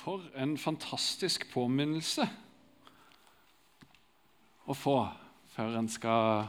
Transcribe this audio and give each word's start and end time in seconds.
For 0.00 0.22
en 0.40 0.54
fantastisk 0.56 1.44
påminnelse 1.52 2.24
å 4.70 4.76
få 4.76 4.96
før 5.52 5.76
en 5.80 5.90
skal 5.90 6.46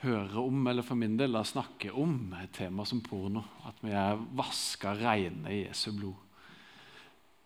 høre 0.00 0.40
om, 0.40 0.64
eller 0.70 0.86
for 0.86 0.98
min 0.98 1.18
del 1.20 1.36
da, 1.36 1.44
snakke 1.46 1.92
om, 1.92 2.32
et 2.40 2.52
tema 2.56 2.86
som 2.88 3.02
porno. 3.04 3.44
At 3.68 3.78
vi 3.84 3.92
er 3.94 4.18
vaska 4.38 4.96
reine 4.98 5.52
i 5.52 5.60
Jesu 5.66 5.90
blod. 5.94 6.16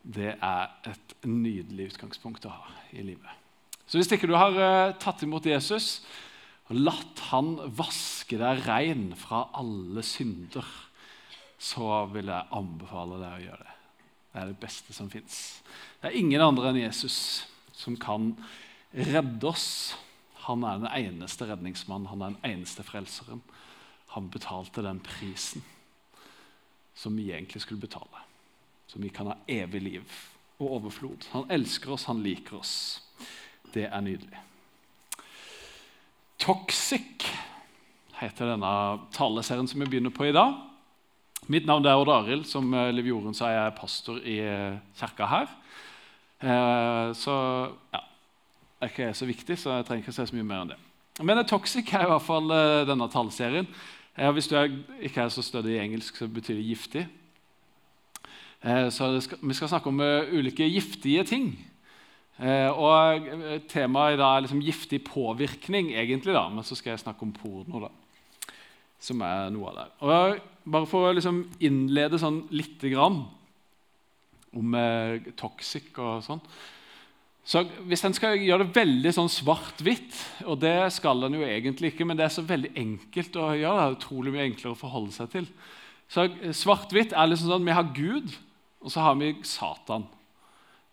Det 0.05 0.35
er 0.35 0.91
et 0.91 1.15
nydelig 1.27 1.95
utgangspunkt 1.95 2.47
å 2.47 2.55
ha 2.55 2.73
i 2.95 3.05
livet. 3.05 3.43
Så 3.85 3.99
hvis 3.99 4.13
ikke 4.15 4.29
du 4.31 4.37
har 4.39 4.57
uh, 4.57 4.95
tatt 5.01 5.25
imot 5.27 5.45
Jesus 5.49 5.99
og 6.71 6.79
latt 6.81 7.21
han 7.29 7.59
vaske 7.77 8.39
deg 8.41 8.63
rein 8.65 9.11
fra 9.21 9.43
alle 9.61 10.05
synder, 10.07 10.65
så 11.61 12.07
vil 12.13 12.31
jeg 12.33 12.53
anbefale 12.57 13.21
deg 13.21 13.35
å 13.35 13.45
gjøre 13.49 13.65
det. 13.67 13.74
Det 14.35 14.41
er 14.43 14.51
det 14.51 14.59
beste 14.59 14.91
som 14.91 15.07
fins. 15.07 15.63
Det 16.03 16.11
er 16.11 16.17
ingen 16.19 16.43
andre 16.43 16.73
enn 16.73 16.81
Jesus 16.81 17.45
som 17.71 17.95
kan 17.95 18.33
redde 18.91 19.47
oss. 19.47 19.95
Han 20.49 20.67
er 20.67 20.83
den 20.83 20.91
eneste 20.91 21.47
redningsmannen, 21.47 22.11
han 22.11 22.25
er 22.25 22.35
den 22.35 22.51
eneste 22.51 22.83
frelseren. 22.83 23.45
Han 24.17 24.27
betalte 24.35 24.83
den 24.83 24.99
prisen 25.07 25.63
som 26.99 27.15
vi 27.15 27.31
egentlig 27.31 27.63
skulle 27.63 27.81
betale. 27.87 28.27
Som 28.91 29.07
vi 29.07 29.15
kan 29.15 29.31
ha 29.31 29.39
evig 29.47 29.83
liv 29.87 30.19
og 30.59 30.81
overflod. 30.81 31.31
Han 31.31 31.47
elsker 31.55 31.95
oss, 31.95 32.09
han 32.11 32.23
liker 32.27 32.59
oss. 32.59 32.75
Det 33.71 33.87
er 33.87 34.03
nydelig. 34.03 34.43
Toxic 36.43 37.23
heter 38.19 38.51
denne 38.51 38.75
taleserien 39.15 39.71
som 39.71 39.83
vi 39.83 39.93
begynner 39.95 40.15
på 40.15 40.27
i 40.27 40.35
dag. 40.35 40.59
Mitt 41.53 41.67
navn 41.69 41.85
er 41.85 42.01
Odd 42.01 42.09
Arild. 42.09 42.47
Som 42.49 42.73
eh, 42.73 42.91
Liv 42.95 43.11
Jorunn 43.11 43.37
sa, 43.37 43.51
jeg 43.53 43.67
er 43.67 43.77
pastor 43.77 44.21
i 44.25 44.39
eh, 44.41 44.79
kirka 44.97 45.29
her. 45.29 45.51
Eh, 46.41 47.11
så 47.19 47.35
ja, 47.93 48.01
det 48.01 48.87
er 48.87 48.93
ikke 48.93 49.11
så 49.19 49.29
viktig, 49.29 49.59
så 49.61 49.77
jeg 49.77 49.89
trenger 49.89 50.05
ikke 50.05 50.15
å 50.15 50.17
si 50.17 50.27
så 50.31 50.39
mye 50.39 50.49
mer 50.49 50.63
enn 50.63 50.73
det. 50.73 50.79
Men 51.25 51.43
toxic 51.47 51.93
er 51.95 52.07
i 52.07 52.11
hvert 52.11 52.27
fall 52.27 52.49
denne 52.89 53.07
tallserien. 53.13 53.69
Hvis 54.35 54.49
du 54.51 54.57
ikke 55.03 55.25
er 55.25 55.31
så 55.31 55.45
stødig 55.47 55.77
i 55.77 55.83
engelsk, 55.85 56.17
så 56.19 56.27
betyr 56.31 56.59
det 56.59 56.67
giftig. 56.67 57.05
Så 58.95 59.09
vi 59.15 59.55
skal 59.55 59.71
snakke 59.71 59.93
om 59.93 60.03
ulike 60.03 60.67
giftige 60.67 61.23
ting. 61.29 61.47
Og 62.75 63.29
Temaet 63.71 64.17
i 64.17 64.19
dag 64.19 64.37
er 64.37 64.45
liksom 64.47 64.63
giftig 64.67 65.05
påvirkning, 65.07 65.93
egentlig, 65.95 66.35
da, 66.35 66.49
men 66.51 66.67
så 66.67 66.79
skal 66.79 66.97
jeg 66.97 67.05
snakke 67.05 67.27
om 67.27 67.35
porno. 67.35 67.85
da 67.87 67.93
som 69.05 69.23
er 69.25 69.53
noe 69.53 69.71
av 69.71 69.79
det. 69.79 69.87
Og 70.05 70.54
Bare 70.65 70.89
for 70.89 71.09
å 71.09 71.17
liksom 71.17 71.43
innlede 71.65 72.21
sånn 72.21 72.45
lite 72.55 72.89
grann 72.93 73.23
om 74.55 74.79
eh, 74.79 75.33
toxic 75.37 75.93
og 75.99 76.23
sånn 76.25 76.43
så 77.45 77.61
Hvis 77.85 78.01
en 78.07 78.15
skal 78.17 78.41
gjøre 78.41 78.65
det 78.65 78.77
veldig 78.79 79.11
sånn 79.13 79.29
svart-hvitt, 79.29 80.17
og 80.49 80.63
det 80.63 80.89
skal 80.97 81.27
en 81.27 81.37
jo 81.37 81.45
egentlig 81.45 81.91
ikke, 81.93 82.07
men 82.09 82.17
det 82.17 82.25
er 82.25 82.33
så 82.33 82.45
veldig 82.47 82.71
enkelt 82.81 83.37
å 83.37 83.51
gjøre, 83.53 83.75
det 83.77 83.85
er 83.85 83.97
utrolig 83.99 84.33
mye 84.33 84.47
enklere 84.49 84.73
å 84.73 84.81
forholde 84.81 85.13
seg 85.13 85.29
til. 85.35 85.51
Så 86.09 86.25
Svart-hvitt 86.57 87.13
er 87.13 87.29
liksom 87.29 87.51
sånn 87.53 87.69
vi 87.69 87.77
har 87.77 87.91
Gud, 87.93 88.33
og 88.81 88.93
så 88.93 89.05
har 89.05 89.19
vi 89.21 89.35
Satan. 89.45 90.07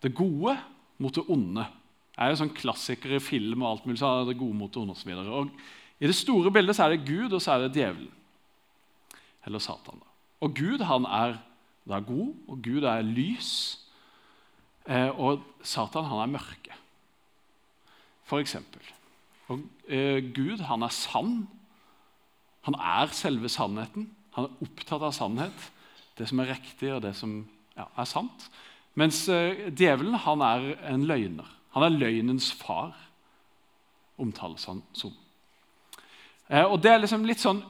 Det 0.04 0.12
gode 0.12 0.58
mot 1.00 1.16
det 1.16 1.24
onde. 1.32 1.64
Det 2.12 2.20
er 2.20 2.34
jo 2.34 2.40
sånn 2.42 2.56
klassiker 2.56 3.16
i 3.16 3.24
film 3.24 3.64
og 3.64 3.70
alt 3.70 3.88
mulig, 3.88 4.02
så 4.02 4.12
er 4.12 4.28
det 4.28 4.40
gode 4.44 4.58
mot 4.58 4.72
det 4.72 4.82
onde 4.82 4.92
og, 4.92 5.00
så 5.00 5.40
og 5.40 6.04
I 6.04 6.10
det 6.10 6.18
store 6.18 6.52
bildet 6.52 6.76
så 6.76 6.84
er 6.84 6.98
det 6.98 7.06
Gud, 7.08 7.32
og 7.32 7.40
så 7.40 7.54
er 7.54 7.64
det 7.64 7.80
djevelen. 7.80 8.12
Eller 9.46 9.62
Satan. 9.62 10.02
Og 10.42 10.54
Gud 10.58 10.82
han 10.86 11.06
er 11.06 11.38
da 11.88 11.98
god, 11.98 12.34
og 12.48 12.62
Gud 12.62 12.86
er 12.86 13.02
lys. 13.06 13.78
Eh, 14.86 15.10
og 15.18 15.42
Satan 15.62 16.06
han 16.10 16.24
er 16.24 16.32
mørke, 16.34 16.74
for 18.26 18.42
eksempel. 18.42 18.82
Og 19.50 19.62
eh, 19.86 20.22
Gud 20.34 20.64
han 20.66 20.82
er 20.82 20.94
sann. 20.94 21.46
Han 22.66 22.78
er 22.78 23.14
selve 23.14 23.50
sannheten. 23.50 24.10
Han 24.34 24.48
er 24.48 24.66
opptatt 24.66 25.02
av 25.02 25.14
sannhet, 25.14 25.70
det 26.18 26.28
som 26.30 26.40
er 26.40 26.54
riktig, 26.54 26.92
og 26.94 27.02
det 27.04 27.14
som 27.18 27.42
ja, 27.76 27.86
er 27.86 28.08
sant. 28.08 28.48
Mens 28.98 29.24
eh, 29.30 29.68
djevelen 29.70 30.18
han 30.24 30.42
er 30.46 30.72
en 30.90 31.06
løgner. 31.06 31.48
Han 31.76 31.86
er 31.86 31.94
løgnens 31.94 32.50
far, 32.52 32.96
omtales 34.20 34.66
han 34.68 34.82
som. 34.92 35.14
Og 36.52 36.74
Det 36.84 36.90
er 36.90 36.98
liksom 37.00 37.22
litt 37.24 37.40
sånn 37.40 37.62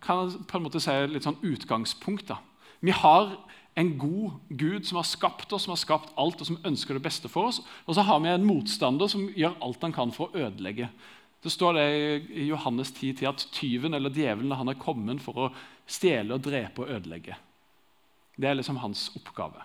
kan 0.00 0.22
jeg 0.22 0.44
på 0.48 0.58
en 0.58 0.64
måte 0.64 0.80
si 0.80 0.94
litt 1.10 1.26
sånn 1.26 1.40
utgangspunkt. 1.44 2.30
da. 2.30 2.38
Vi 2.80 2.94
har 2.96 3.34
en 3.74 3.98
god 3.98 4.32
Gud 4.48 4.86
som 4.86 4.98
har 5.00 5.08
skapt 5.08 5.52
oss, 5.52 5.64
som 5.64 5.72
har 5.72 5.80
skapt 5.80 6.12
alt, 6.20 6.40
og 6.40 6.48
som 6.48 6.60
ønsker 6.64 6.96
det 6.96 7.04
beste 7.04 7.28
for 7.28 7.50
oss. 7.50 7.62
Og 7.86 7.96
så 7.96 8.04
har 8.04 8.20
vi 8.20 8.32
en 8.32 8.46
motstander 8.46 9.08
som 9.08 9.28
gjør 9.36 9.56
alt 9.64 9.84
han 9.84 9.94
kan 9.96 10.12
for 10.12 10.28
å 10.28 10.46
ødelegge. 10.48 10.90
Det 11.42 11.50
står 11.50 11.74
det 11.74 11.86
i 12.38 12.46
Johannes 12.46 12.92
10, 12.92 13.16
til 13.18 13.30
at 13.32 13.46
tyven 13.52 13.94
eller 13.94 14.12
djevelen 14.14 14.54
han 14.54 14.70
er 14.70 14.78
kommet 14.78 15.22
for 15.24 15.48
å 15.48 15.52
stjele, 15.86 16.36
og 16.36 16.44
drepe 16.44 16.84
og 16.84 16.92
ødelegge. 16.98 17.36
Det 18.36 18.48
er 18.48 18.58
liksom 18.58 18.80
hans 18.80 19.10
oppgave. 19.18 19.64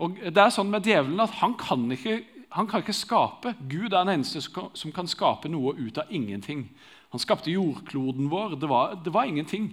Og 0.00 0.16
det 0.16 0.40
er 0.40 0.54
sånn 0.54 0.70
med 0.72 0.86
djevelen 0.86 1.20
at 1.20 1.34
han 1.42 1.54
kan 1.60 1.84
ikke, 1.92 2.22
han 2.56 2.70
kan 2.70 2.80
ikke 2.82 2.96
skape. 2.96 3.52
Gud 3.68 3.90
er 3.90 4.00
den 4.00 4.14
eneste 4.16 4.40
som 4.40 4.94
kan 4.94 5.10
skape 5.10 5.50
noe 5.52 5.74
ut 5.76 6.00
av 6.00 6.08
ingenting. 6.08 6.64
Han 7.10 7.22
skapte 7.22 7.50
jordkloden 7.50 8.30
vår. 8.30 8.56
Det 8.60 8.68
var, 8.70 8.94
det 9.04 9.12
var 9.12 9.24
ingenting. 9.24 9.70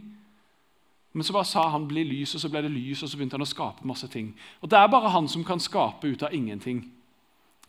Men 1.17 1.23
så 1.23 1.33
bare 1.33 1.45
sa 1.45 1.69
han 1.69 1.87
'bli 1.87 2.03
lys', 2.03 2.35
og 2.35 2.41
så 2.41 2.49
ble 2.49 2.61
det 2.61 2.71
lys, 2.71 3.03
og 3.03 3.09
så 3.09 3.17
begynte 3.17 3.33
han 3.33 3.45
å 3.45 3.49
skape 3.49 3.85
masse 3.85 4.07
ting. 4.07 4.35
Og 4.61 4.69
Det 4.69 4.77
er 4.77 4.87
bare 4.87 5.09
han 5.09 5.27
som 5.27 5.43
kan 5.43 5.59
skape 5.59 6.07
ut 6.07 6.23
av 6.23 6.33
ingenting. 6.33 6.91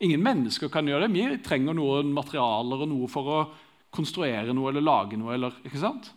Ingen 0.01 0.23
mennesker 0.23 0.69
kan 0.69 0.87
gjøre 0.87 1.09
det. 1.09 1.13
Vi 1.13 1.43
trenger 1.43 1.75
noen 1.75 2.13
materialer 2.13 2.83
og 2.83 2.89
noe 2.89 3.09
for 3.09 3.23
å 3.23 3.49
konstruere 3.91 4.53
noe 4.53 4.71
eller 4.71 4.85
lage 4.85 5.17
noe. 5.17 5.35
Eller, 5.35 5.53
ikke 5.65 5.79
sant? 5.79 6.13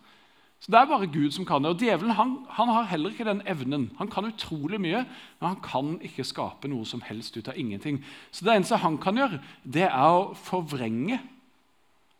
Så 0.59 0.71
Det 0.71 0.77
er 0.77 0.85
bare 0.85 1.07
Gud 1.07 1.31
som 1.31 1.45
kan 1.45 1.63
det. 1.63 1.71
Og 1.71 1.79
Djevelen 1.79 2.11
han, 2.11 2.45
han, 2.49 2.67
har 2.67 2.83
heller 2.83 3.09
ikke 3.09 3.25
den 3.25 3.41
evnen. 3.47 3.91
Han 3.97 4.07
kan 4.07 4.25
utrolig 4.25 4.81
mye, 4.81 5.05
men 5.39 5.47
han 5.47 5.61
kan 5.63 5.99
ikke 6.01 6.23
skape 6.27 6.67
noe 6.67 6.85
som 6.85 7.01
helst 7.01 7.37
ut 7.37 7.47
av 7.47 7.57
ingenting. 7.57 8.03
Så 8.31 8.45
Det 8.45 8.53
eneste 8.53 8.77
han 8.77 8.97
kan 8.97 9.17
gjøre, 9.17 9.41
det 9.63 9.87
er 9.87 10.11
å 10.19 10.33
forvrenge 10.35 11.19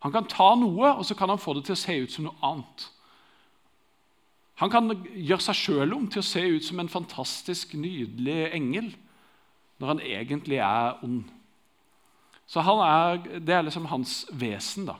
han 0.02 0.12
kan 0.14 0.26
ta 0.26 0.52
noe 0.58 0.96
og 0.96 1.04
så 1.06 1.14
kan 1.18 1.30
han 1.30 1.40
få 1.40 1.54
det 1.54 1.66
til 1.68 1.76
å 1.76 1.82
se 1.82 1.94
ut 2.02 2.10
som 2.10 2.26
noe 2.26 2.38
annet. 2.42 2.88
Han 4.62 4.70
kan 4.70 4.90
gjøre 5.14 5.42
seg 5.42 5.58
sjøl 5.58 5.94
om 5.96 6.08
til 6.10 6.22
å 6.22 6.26
se 6.26 6.42
ut 6.42 6.66
som 6.66 6.82
en 6.82 6.90
fantastisk, 6.90 7.74
nydelig 7.78 8.50
engel 8.54 8.90
når 9.82 9.92
han 9.92 10.02
egentlig 10.06 10.58
er 10.62 10.98
ond. 11.06 11.24
Så 12.46 12.60
er, 12.60 13.22
Det 13.40 13.54
er 13.54 13.62
liksom 13.62 13.86
hans 13.90 14.26
vesen. 14.30 14.86
da. 14.86 14.98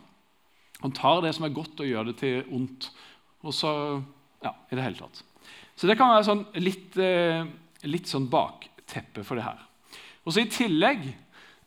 Han 0.80 0.92
tar 0.92 1.20
det 1.22 1.34
som 1.34 1.44
er 1.44 1.54
godt, 1.54 1.80
og 1.80 1.86
gjør 1.86 2.04
det 2.10 2.16
til 2.18 2.44
ondt. 2.50 2.90
Og 3.42 3.54
så, 3.54 4.02
ja, 4.42 4.54
i 4.70 4.74
det 4.74 4.82
hele 4.82 4.96
tatt. 4.96 5.22
Så 5.76 5.86
det 5.86 5.96
kan 5.98 6.10
være 6.10 6.24
sånn 6.26 6.46
litt, 6.62 6.96
eh, 6.96 7.44
litt 7.84 8.06
sånn 8.06 8.30
bakteppe 8.30 9.24
for 9.24 9.36
det 9.36 9.44
her. 9.44 9.58
Og 10.24 10.32
så 10.32 10.42
I 10.42 10.50
tillegg 10.50 11.12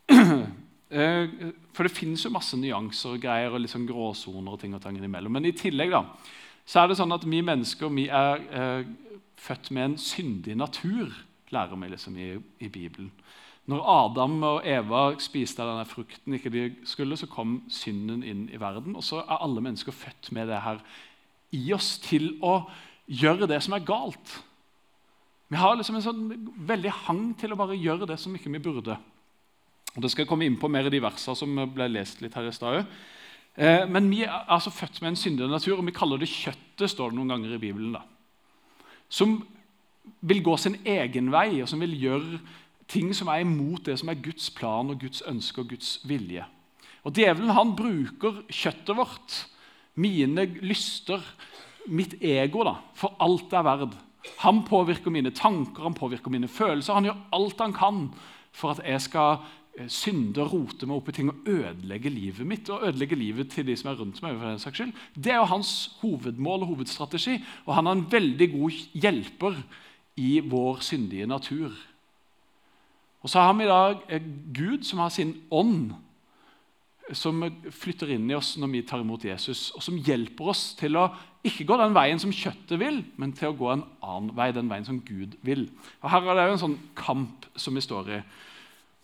Eh, 0.96 1.29
for 1.75 1.87
det 1.87 1.95
finnes 1.95 2.23
jo 2.23 2.31
masse 2.31 2.57
nyanser 2.59 3.17
og 3.17 3.23
greier 3.23 3.53
og 3.53 3.61
liksom 3.63 3.85
gråsoner 3.89 4.55
og 4.55 4.61
ting 4.61 4.75
og 4.77 4.83
tang 4.83 4.97
imellom. 4.97 5.35
Men 5.35 5.49
i 5.49 5.55
tillegg 5.55 5.91
da, 5.91 6.05
så 6.65 6.81
er 6.81 6.89
det 6.89 6.99
sånn 6.99 7.13
at 7.15 7.25
vi 7.27 7.41
mennesker 7.45 7.91
vi 7.93 8.07
er 8.07 8.45
eh, 8.47 8.87
født 9.41 9.71
med 9.75 9.89
en 9.89 9.97
syndig 10.01 10.55
natur, 10.57 11.11
lærer 11.53 11.77
vi 11.81 11.89
liksom 11.91 12.15
i, 12.17 12.29
i, 12.63 12.69
Bibelen. 12.69 13.11
Når 13.69 13.83
Adam 13.89 14.37
og 14.45 14.67
Eva 14.69 15.07
spiste 15.21 15.65
denne 15.65 15.85
frukten 15.89 16.37
ikke 16.37 16.53
de 16.53 16.65
skulle, 16.87 17.17
så 17.17 17.29
kom 17.29 17.59
synden 17.71 18.23
inn 18.23 18.45
i 18.53 18.59
verden. 18.61 18.95
Og 18.95 19.03
så 19.05 19.23
er 19.23 19.41
alle 19.41 19.63
mennesker 19.65 19.95
født 19.95 20.31
med 20.37 20.51
det 20.51 20.61
her 20.61 20.81
i 21.55 21.63
oss 21.73 21.95
til 22.03 22.35
å 22.45 22.59
gjøre 23.05 23.49
det 23.49 23.61
som 23.65 23.75
er 23.77 23.85
galt. 23.85 24.37
Vi 25.49 25.57
har 25.61 25.75
liksom 25.77 25.97
en 25.97 26.05
sånn 26.05 26.23
veldig 26.67 26.93
hang 27.05 27.25
til 27.41 27.53
å 27.53 27.59
bare 27.59 27.77
gjøre 27.77 28.07
det 28.09 28.17
som 28.21 28.33
ikke 28.37 28.53
vi 28.53 28.63
burde. 28.66 28.97
Og 29.95 30.03
Det 30.03 30.11
skal 30.11 30.25
jeg 30.25 30.29
komme 30.29 30.45
inn 30.47 30.57
på 30.59 30.67
mer 30.71 30.89
i 30.89 30.93
de 30.93 31.01
versene 31.03 31.37
som 31.39 31.59
ble 31.71 31.87
lest 31.91 32.21
litt 32.23 32.35
her 32.35 32.49
i 32.49 32.55
stad. 32.55 32.83
Eh, 33.55 33.85
men 33.87 34.09
vi 34.11 34.25
er 34.25 34.43
altså 34.51 34.73
født 34.73 34.99
med 35.01 35.13
en 35.13 35.19
syndig 35.19 35.47
natur, 35.47 35.77
og 35.79 35.87
vi 35.87 35.95
kaller 35.95 36.19
det 36.19 36.31
kjøttet, 36.31 36.89
står 36.91 37.11
det 37.11 37.19
noen 37.19 37.31
ganger 37.31 37.55
i 37.55 37.61
Bibelen. 37.61 37.95
da. 37.95 38.03
Som 39.09 39.39
vil 40.21 40.43
gå 40.43 40.57
sin 40.57 40.75
egen 40.85 41.31
vei, 41.31 41.61
og 41.61 41.69
som 41.69 41.79
vil 41.79 41.95
gjøre 41.95 42.39
ting 42.91 43.13
som 43.15 43.31
er 43.31 43.41
imot 43.45 43.87
det 43.87 43.97
som 43.99 44.11
er 44.11 44.21
Guds 44.21 44.49
plan 44.53 44.91
og 44.91 44.99
Guds 45.01 45.23
ønske 45.25 45.63
og 45.63 45.71
Guds 45.71 45.99
vilje. 46.05 46.45
Og 47.05 47.13
Djevelen 47.13 47.53
han 47.55 47.75
bruker 47.77 48.43
kjøttet 48.49 48.97
vårt, 48.97 49.45
mine 49.95 50.43
lyster, 50.65 51.21
mitt 51.87 52.17
ego, 52.19 52.65
da, 52.65 52.75
for 52.97 53.15
alt 53.21 53.47
det 53.51 53.59
er 53.59 53.67
verd. 53.67 53.93
Han 54.41 54.63
påvirker 54.67 55.13
mine 55.13 55.31
tanker, 55.31 55.85
han 55.85 55.95
påvirker 55.95 56.33
mine 56.33 56.49
følelser. 56.49 56.97
Han 56.97 57.07
gjør 57.07 57.21
alt 57.37 57.61
han 57.61 57.75
kan 57.77 57.99
for 58.55 58.73
at 58.73 58.81
jeg 58.87 59.03
skal 59.05 59.45
Eh, 59.75 59.89
synde 59.91 60.39
og 60.39 60.53
rote 60.53 60.87
meg 60.87 60.95
opp 60.95 61.09
i 61.11 61.13
ting 61.17 61.29
og 61.33 61.49
ødelegge 61.51 62.11
livet 62.13 62.47
mitt 62.47 62.69
og 62.72 62.85
ødelegge 62.87 63.17
livet 63.19 63.49
til 63.51 63.66
de 63.67 63.73
som 63.75 63.89
er 63.91 63.97
rundt 63.99 64.22
meg. 64.23 64.37
for 64.37 64.47
den 64.47 64.59
saks 64.59 64.77
skyld. 64.79 64.93
Det 65.16 65.33
er 65.33 65.41
jo 65.41 65.51
hans 65.51 65.97
hovedmål 65.99 66.63
og 66.63 66.67
hovedstrategi, 66.67 67.43
og 67.66 67.75
han 67.75 67.87
er 67.87 67.91
en 67.91 68.11
veldig 68.11 68.51
god 68.51 68.72
hjelper 68.93 69.59
i 70.16 70.39
vår 70.39 70.79
syndige 70.79 71.27
natur. 71.27 71.75
Og 73.22 73.29
så 73.29 73.39
har 73.39 73.53
vi 73.53 73.63
i 73.63 73.67
dag 73.67 74.22
Gud 74.53 74.83
som 74.83 74.99
har 74.99 75.09
sin 75.09 75.41
ånd, 75.51 75.91
som 77.11 77.43
flytter 77.69 78.16
inn 78.16 78.31
i 78.31 78.35
oss 78.35 78.55
når 78.57 78.67
vi 78.71 78.81
tar 78.81 79.01
imot 79.03 79.25
Jesus, 79.25 79.71
og 79.75 79.83
som 79.83 79.97
hjelper 79.97 80.47
oss 80.47 80.73
til 80.79 80.95
å 80.95 81.09
ikke 81.43 81.66
gå 81.66 81.78
den 81.78 81.93
veien 81.93 82.19
som 82.19 82.31
kjøttet 82.31 82.79
vil, 82.79 83.03
men 83.17 83.33
til 83.33 83.51
å 83.51 83.57
gå 83.57 83.73
en 83.73 83.83
annen 84.01 84.31
vei, 84.37 84.51
den 84.51 84.69
veien 84.69 84.85
som 84.85 85.03
Gud 85.03 85.35
vil. 85.41 85.67
Og 86.01 86.09
Her 86.09 86.23
er 86.23 86.35
det 86.35 86.47
jo 86.47 86.53
en 86.53 86.63
sånn 86.63 86.79
kamp 86.95 87.45
som 87.55 87.75
vi 87.75 87.81
står 87.81 88.09
i. 88.16 88.21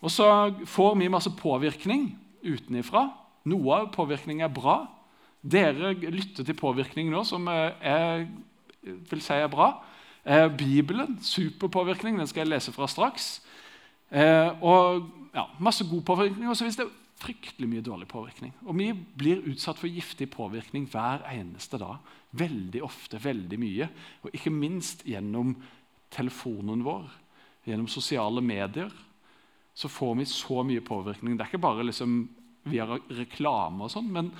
Og 0.02 0.10
så 0.10 0.26
får 0.66 0.96
vi 0.98 1.10
masse 1.12 1.30
påvirkning 1.38 2.08
utenifra. 2.42 3.06
Noe 3.48 3.78
av 3.78 3.92
påvirkningen 3.94 4.46
er 4.46 4.54
bra. 4.54 4.80
Dere 5.42 5.94
lytter 5.94 6.46
til 6.46 6.58
påvirkning 6.58 7.10
nå 7.10 7.22
som 7.26 7.46
jeg 7.50 8.26
vil 8.82 9.22
si 9.22 9.38
er 9.38 9.50
bra. 9.50 9.72
Eh, 10.22 10.48
Bibelen, 10.54 11.18
superpåvirkning, 11.22 12.18
den 12.18 12.30
skal 12.30 12.44
jeg 12.44 12.52
lese 12.52 12.74
fra 12.74 12.86
straks. 12.90 13.40
Eh, 14.10 14.50
og 14.62 15.08
ja, 15.34 15.46
masse 15.58 15.86
god 15.90 16.02
påvirkning. 16.06 16.50
Og 16.50 16.56
så 16.56 16.66
hvis 16.66 16.78
det 16.78 16.86
er 16.86 16.98
fryktelig 17.22 17.68
mye 17.70 17.84
dårlig 17.84 18.08
påvirkning. 18.10 18.52
Og 18.66 18.76
vi 18.78 18.90
blir 18.92 19.44
utsatt 19.50 19.78
for 19.78 19.90
giftig 19.90 20.30
påvirkning 20.30 20.88
hver 20.90 21.22
eneste 21.30 21.78
dag. 21.78 22.02
Veldig 22.34 22.82
ofte, 22.82 23.20
veldig 23.22 23.58
mye. 23.60 23.88
Og 24.22 24.34
ikke 24.34 24.54
minst 24.54 25.06
gjennom 25.06 25.54
telefonen 26.12 26.82
vår, 26.84 27.06
gjennom 27.66 27.88
sosiale 27.90 28.42
medier, 28.44 28.90
så 29.74 29.88
får 29.88 30.14
vi 30.20 30.28
så 30.28 30.62
mye 30.66 30.84
påvirkning. 30.84 31.36
Det 31.36 31.46
er 31.46 31.52
ikke 31.52 31.64
bare 31.64 31.86
liksom 31.86 32.16
via 32.68 32.86
reklame, 32.86 33.86
og 33.86 33.92
sånn, 33.92 34.10
men 34.12 34.30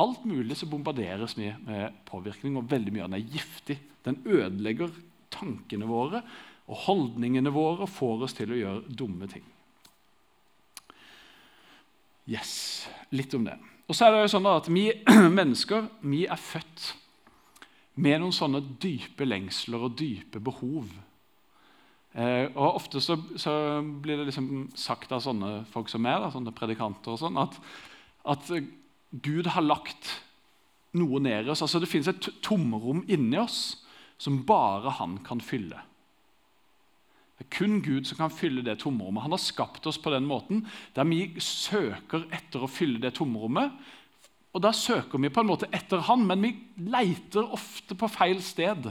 alt 0.00 0.24
mulig 0.28 0.56
så 0.58 0.68
bombarderes 0.70 1.36
vi 1.38 1.50
med 1.66 1.96
påvirkning, 2.08 2.56
og 2.56 2.70
veldig 2.70 2.94
mye 2.94 3.06
av 3.06 3.12
den 3.12 3.18
er 3.20 3.36
giftig. 3.36 3.78
Den 4.06 4.20
ødelegger 4.24 4.92
tankene 5.34 5.88
våre 5.88 6.22
og 6.66 6.82
holdningene 6.86 7.52
våre 7.54 7.84
og 7.86 7.92
får 7.92 8.26
oss 8.26 8.36
til 8.36 8.52
å 8.52 8.58
gjøre 8.58 8.96
dumme 8.98 9.28
ting. 9.30 9.44
Yes, 12.26 12.86
litt 13.14 13.34
om 13.38 13.46
det. 13.46 13.54
Og 13.86 13.94
så 13.94 14.06
er 14.06 14.16
det 14.16 14.24
jo 14.24 14.32
sånn 14.34 14.48
at 14.50 14.70
Vi 14.72 14.88
mennesker 15.38 15.86
vi 16.02 16.24
er 16.26 16.40
født 16.40 16.88
med 18.02 18.20
noen 18.20 18.34
sånne 18.34 18.60
dype 18.82 19.24
lengsler 19.24 19.86
og 19.86 19.94
dype 19.96 20.42
behov. 20.42 20.90
Eh, 22.16 22.46
og 22.54 22.78
Ofte 22.78 23.00
så, 23.04 23.18
så, 23.36 23.52
blir 23.82 24.16
det 24.16 24.30
liksom 24.30 24.70
sagt 24.78 25.12
av 25.12 25.20
sånne 25.24 25.66
folk 25.68 25.90
som 25.92 26.06
da, 26.06 26.30
sånne 26.32 26.54
predikanter, 26.56 27.12
og 27.12 27.20
sånn, 27.20 27.36
at, 27.42 27.58
at, 28.24 28.52
Gud 29.22 29.46
har 29.54 29.64
lagt 29.64 30.08
noe 30.96 31.20
ned 31.22 31.46
i 31.46 31.52
oss. 31.52 31.62
Altså 31.64 31.80
Det 31.80 31.88
fins 31.88 32.08
et 32.10 32.30
tomrom 32.44 33.04
inni 33.12 33.38
oss 33.38 33.84
som 34.20 34.40
bare 34.48 34.96
han 34.98 35.20
kan 35.24 35.40
fylle. 35.44 35.78
Det 37.36 37.44
er 37.44 37.52
kun 37.52 37.78
Gud 37.84 38.08
som 38.08 38.18
kan 38.18 38.32
fylle 38.32 38.64
det 38.64 38.78
tomrommet. 38.80 39.22
Han 39.26 39.36
har 39.36 39.40
skapt 39.40 39.86
oss 39.88 40.00
på 40.00 40.10
den 40.12 40.26
måten 40.28 40.64
der 40.96 41.06
vi 41.08 41.20
søker 41.40 42.24
etter 42.34 42.64
å 42.64 42.70
fylle 42.70 43.00
det 43.00 43.14
tomrommet. 43.18 43.76
Og 44.56 44.62
Da 44.64 44.72
søker 44.72 45.20
vi 45.20 45.28
på 45.28 45.44
en 45.44 45.50
måte 45.52 45.68
etter 45.68 46.00
Han, 46.08 46.24
men 46.26 46.42
vi 46.42 46.54
leiter 46.80 47.44
ofte 47.44 47.94
på 47.94 48.08
feil 48.08 48.40
sted 48.42 48.88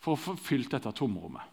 for 0.00 0.14
å 0.14 0.20
få 0.20 0.36
fylt 0.38 0.70
dette 0.70 0.92
tomrommet. 0.94 1.49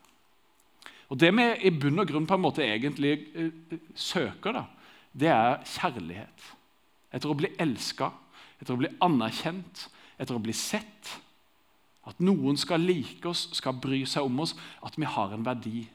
Og 1.07 1.19
Det 1.19 1.31
vi 1.31 1.45
i 1.67 1.71
bunn 1.71 1.99
og 2.03 2.09
grunn 2.09 2.27
på 2.27 2.35
en 2.35 2.43
måte 2.43 2.65
egentlig 2.65 3.13
eh, 3.35 3.77
søker, 3.95 4.57
da, 4.57 4.65
det 5.17 5.29
er 5.31 5.61
kjærlighet. 5.63 6.49
Etter 7.15 7.31
å 7.31 7.37
bli 7.37 7.53
elska, 7.63 8.11
etter 8.59 8.75
å 8.75 8.81
bli 8.81 8.91
anerkjent, 9.03 9.87
etter 10.17 10.35
å 10.35 10.43
bli 10.43 10.55
sett 10.55 11.13
at 12.07 12.19
noen 12.23 12.57
skal 12.59 12.83
like 12.83 13.27
oss, 13.27 13.47
skal 13.57 13.75
bry 13.83 14.03
seg 14.07 14.27
om 14.27 14.43
oss, 14.43 14.55
at 14.83 14.95
vi 14.99 15.07
har 15.07 15.33
en 15.35 15.45
verdi. 15.45 15.85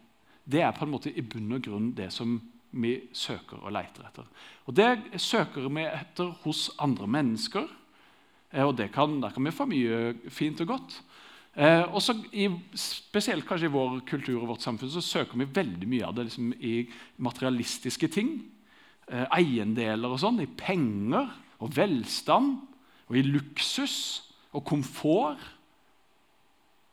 Det 0.45 0.61
er 0.65 0.75
på 0.77 0.85
en 0.85 0.93
måte 0.93 1.13
i 1.13 1.25
bunn 1.25 1.57
og 1.57 1.63
grunn 1.65 1.93
det 1.97 2.11
som 2.13 2.37
vi 2.73 2.97
søker 3.17 3.61
og 3.61 3.73
leter 3.77 4.09
etter. 4.09 4.27
Og 4.67 4.75
Det 4.75 5.21
søker 5.21 5.69
vi 5.69 5.85
etter 5.87 6.33
hos 6.45 6.71
andre 6.81 7.07
mennesker. 7.07 7.69
Og 8.53 8.81
og 8.81 8.93
kan, 8.93 9.21
Der 9.21 9.31
kan 9.31 9.45
vi 9.45 9.51
få 9.51 9.65
mye 9.67 10.15
fint 10.29 10.61
og 10.61 10.67
godt. 10.67 11.03
Eh, 11.53 11.85
og 11.93 12.01
så 12.01 12.15
i, 12.33 12.47
Spesielt 12.79 13.45
kanskje 13.45 13.69
i 13.69 13.75
vår 13.75 13.99
kultur 14.09 14.39
og 14.41 14.55
vårt 14.55 14.65
samfunn 14.65 14.93
så 14.93 15.03
søker 15.05 15.37
vi 15.37 15.51
veldig 15.61 15.89
mye 15.89 16.07
av 16.09 16.17
det 16.17 16.31
liksom, 16.31 16.53
i 16.57 16.87
materialistiske 17.21 18.09
ting. 18.13 18.39
Eh, 19.09 19.27
eiendeler 19.37 20.15
og 20.15 20.21
sånn. 20.23 20.41
I 20.41 20.49
penger 20.49 21.29
og 21.63 21.75
velstand. 21.77 22.57
Og 23.11 23.19
i 23.21 23.27
luksus 23.27 23.97
og 24.53 24.65
komfort 24.69 25.43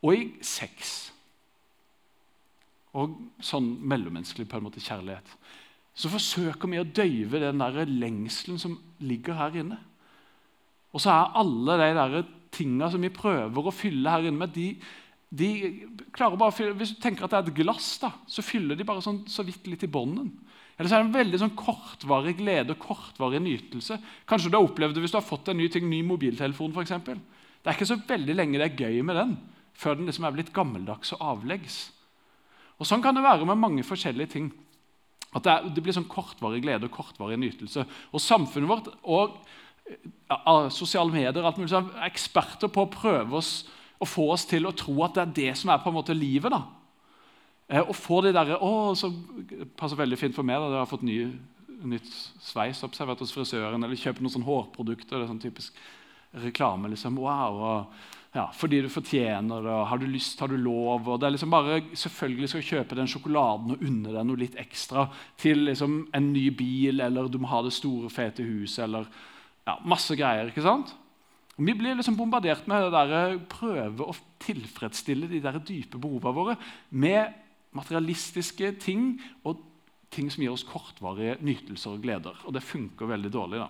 og 0.00 0.16
i 0.16 0.26
sex. 0.44 1.10
Og 2.96 3.14
sånn 3.44 3.74
mellommenneskelig 3.88 4.48
på 4.50 4.58
en 4.58 4.66
måte 4.66 4.82
kjærlighet. 4.82 5.36
Så 5.96 6.10
forsøker 6.12 6.70
vi 6.70 6.80
å 6.80 6.86
døyve 6.86 7.40
den 7.42 7.60
der 7.60 7.88
lengselen 7.88 8.60
som 8.60 8.78
ligger 9.04 9.36
her 9.38 9.56
inne. 9.62 9.78
Og 10.90 11.02
så 11.04 11.12
er 11.12 11.36
alle 11.38 11.76
de 11.80 11.90
der 11.96 12.16
tinga 12.54 12.90
som 12.90 13.02
vi 13.04 13.12
prøver 13.14 13.66
å 13.66 13.74
fylle 13.74 14.12
her 14.12 14.26
inne 14.28 14.42
med, 14.42 14.54
de, 14.54 14.72
de 15.30 15.50
klarer 16.14 16.38
bare 16.40 16.52
å 16.52 16.56
fylle, 16.56 16.76
Hvis 16.78 16.96
du 16.96 17.02
tenker 17.02 17.26
at 17.26 17.34
det 17.34 17.40
er 17.40 17.50
et 17.50 17.60
glass, 17.62 17.92
da, 18.02 18.12
så 18.26 18.44
fyller 18.44 18.78
de 18.78 18.86
bare 18.86 19.04
sånn, 19.04 19.22
så 19.30 19.46
vidt 19.46 19.68
litt 19.70 19.86
i 19.86 19.90
bånden. 19.90 20.32
Eller 20.80 20.88
så 20.88 20.96
er 20.96 21.04
det 21.04 21.10
en 21.10 21.18
veldig 21.18 21.38
sånn 21.42 21.56
kortvarig 21.58 22.38
glede 22.38 22.72
og 22.72 22.80
kortvarig 22.80 23.42
nytelse. 23.44 23.98
Kanskje 24.28 24.48
du 24.48 24.56
har 24.56 24.64
opplevd 24.64 24.96
det 24.96 25.04
hvis 25.04 25.12
du 25.12 25.18
har 25.18 25.26
fått 25.26 25.50
en 25.52 25.60
ny 25.60 25.68
ting, 25.72 25.84
ny 25.90 26.00
mobiltelefon 26.08 26.72
f.eks. 26.72 26.94
Det 27.60 27.68
er 27.68 27.76
ikke 27.76 27.90
så 27.90 27.98
veldig 28.08 28.36
lenge 28.38 28.60
det 28.60 28.70
er 28.70 28.86
gøy 28.86 29.02
med 29.04 29.18
den 29.20 29.34
før 29.80 29.96
den 29.96 30.08
liksom 30.08 30.26
er 30.28 30.34
blitt 30.34 30.52
gammeldags 30.56 31.14
og 31.16 31.22
avleggs. 31.34 31.78
Og 32.80 32.88
Sånn 32.88 33.04
kan 33.04 33.16
det 33.16 33.24
være 33.24 33.46
med 33.48 33.60
mange 33.60 33.84
forskjellige 33.84 34.32
ting. 34.34 34.50
At 35.30 35.44
det, 35.44 35.52
er, 35.52 35.68
det 35.76 35.82
blir 35.84 35.94
sånn 35.94 36.08
kortvarig 36.10 36.62
glede 36.64 36.88
og 36.88 36.94
kortvarig 36.96 37.38
nytelse. 37.38 37.84
Og 38.10 38.24
samfunnet 38.24 38.70
vårt 38.70 38.88
og 39.04 39.36
sosiale 40.70 41.12
medier 41.12 41.44
alt 41.44 41.58
mulig, 41.58 41.72
er 41.74 42.08
eksperter 42.08 42.70
på 42.72 42.84
å 42.84 42.90
prøve 42.92 43.40
oss, 43.40 43.52
å 44.00 44.08
få 44.08 44.30
oss 44.32 44.46
til 44.48 44.66
å 44.66 44.74
tro 44.76 44.94
at 45.04 45.16
det 45.16 45.22
er 45.22 45.34
det 45.38 45.56
som 45.60 45.72
er 45.72 45.82
på 45.82 45.90
en 45.90 45.98
måte 45.98 46.16
livet. 46.16 46.50
da. 46.50 46.62
Eh, 47.70 47.82
og 47.82 47.94
få 47.94 48.20
de 48.24 48.34
derre 48.34 48.58
Å, 48.58 48.94
så 48.98 49.12
passer 49.78 49.96
veldig 49.96 50.18
fint 50.18 50.34
for 50.34 50.46
meg. 50.46 50.58
da, 50.58 50.70
Jeg 50.70 50.82
har 50.82 50.90
fått 50.90 51.06
ny, 51.06 51.18
nytt 51.82 52.10
sveis 52.42 52.82
observert 52.82 53.20
hos 53.20 53.32
frisøren, 53.32 53.82
eller 53.82 53.96
kjøpt 53.96 54.20
noen 54.20 54.32
sånne 54.34 54.48
hårprodukter. 54.48 55.18
det 55.18 55.22
er 55.22 55.32
sånn 55.34 55.42
typisk 55.42 55.72
reklame. 56.34 56.88
liksom, 56.88 57.16
wow, 57.16 57.54
og 57.54 57.86
ja, 58.32 58.46
fordi 58.54 58.80
du 58.82 58.88
fortjener 58.88 59.62
det, 59.62 59.70
og 59.70 59.86
har 59.90 59.98
du 59.98 60.06
lyst, 60.06 60.38
har 60.38 60.48
du 60.48 60.56
lov. 60.56 61.08
og 61.08 61.20
det 61.20 61.26
er 61.26 61.30
liksom 61.30 61.50
bare, 61.50 61.82
Selvfølgelig 61.94 62.48
skal 62.48 62.60
du 62.60 62.66
kjøpe 62.66 62.96
den 62.96 63.08
sjokoladen 63.08 63.72
og 63.72 63.82
unne 63.82 64.12
deg 64.12 64.26
noe 64.26 64.36
litt 64.36 64.54
ekstra 64.56 65.08
til 65.36 65.66
liksom 65.66 66.08
en 66.14 66.32
ny 66.32 66.50
bil, 66.50 67.00
eller 67.00 67.28
du 67.28 67.38
må 67.38 67.48
ha 67.48 67.62
det 67.62 67.72
store, 67.72 68.08
fete 68.08 68.42
huset, 68.42 68.84
eller 68.84 69.06
ja, 69.70 69.78
masse 69.86 70.16
greier. 70.18 70.50
ikke 70.50 70.64
sant? 70.64 70.92
Og 71.56 71.66
vi 71.68 71.74
blir 71.76 71.96
liksom 71.98 72.16
bombardert 72.16 72.68
med 72.70 72.86
det 72.86 73.02
der, 73.12 73.38
prøve 73.50 74.06
å 74.08 74.16
tilfredsstille 74.40 75.28
de 75.30 75.42
der 75.44 75.58
dype 75.60 76.00
behovene 76.00 76.36
våre 76.36 76.54
med 76.90 77.34
materialistiske 77.76 78.72
ting 78.82 79.12
og 79.44 79.60
ting 80.10 80.30
som 80.32 80.42
gir 80.42 80.54
oss 80.54 80.66
kortvarige 80.66 81.36
nytelser 81.44 81.94
og 81.94 82.02
gleder. 82.02 82.38
Og 82.48 82.54
det 82.56 82.64
funker 82.66 83.10
veldig 83.10 83.30
dårlig. 83.32 83.60
da. 83.60 83.68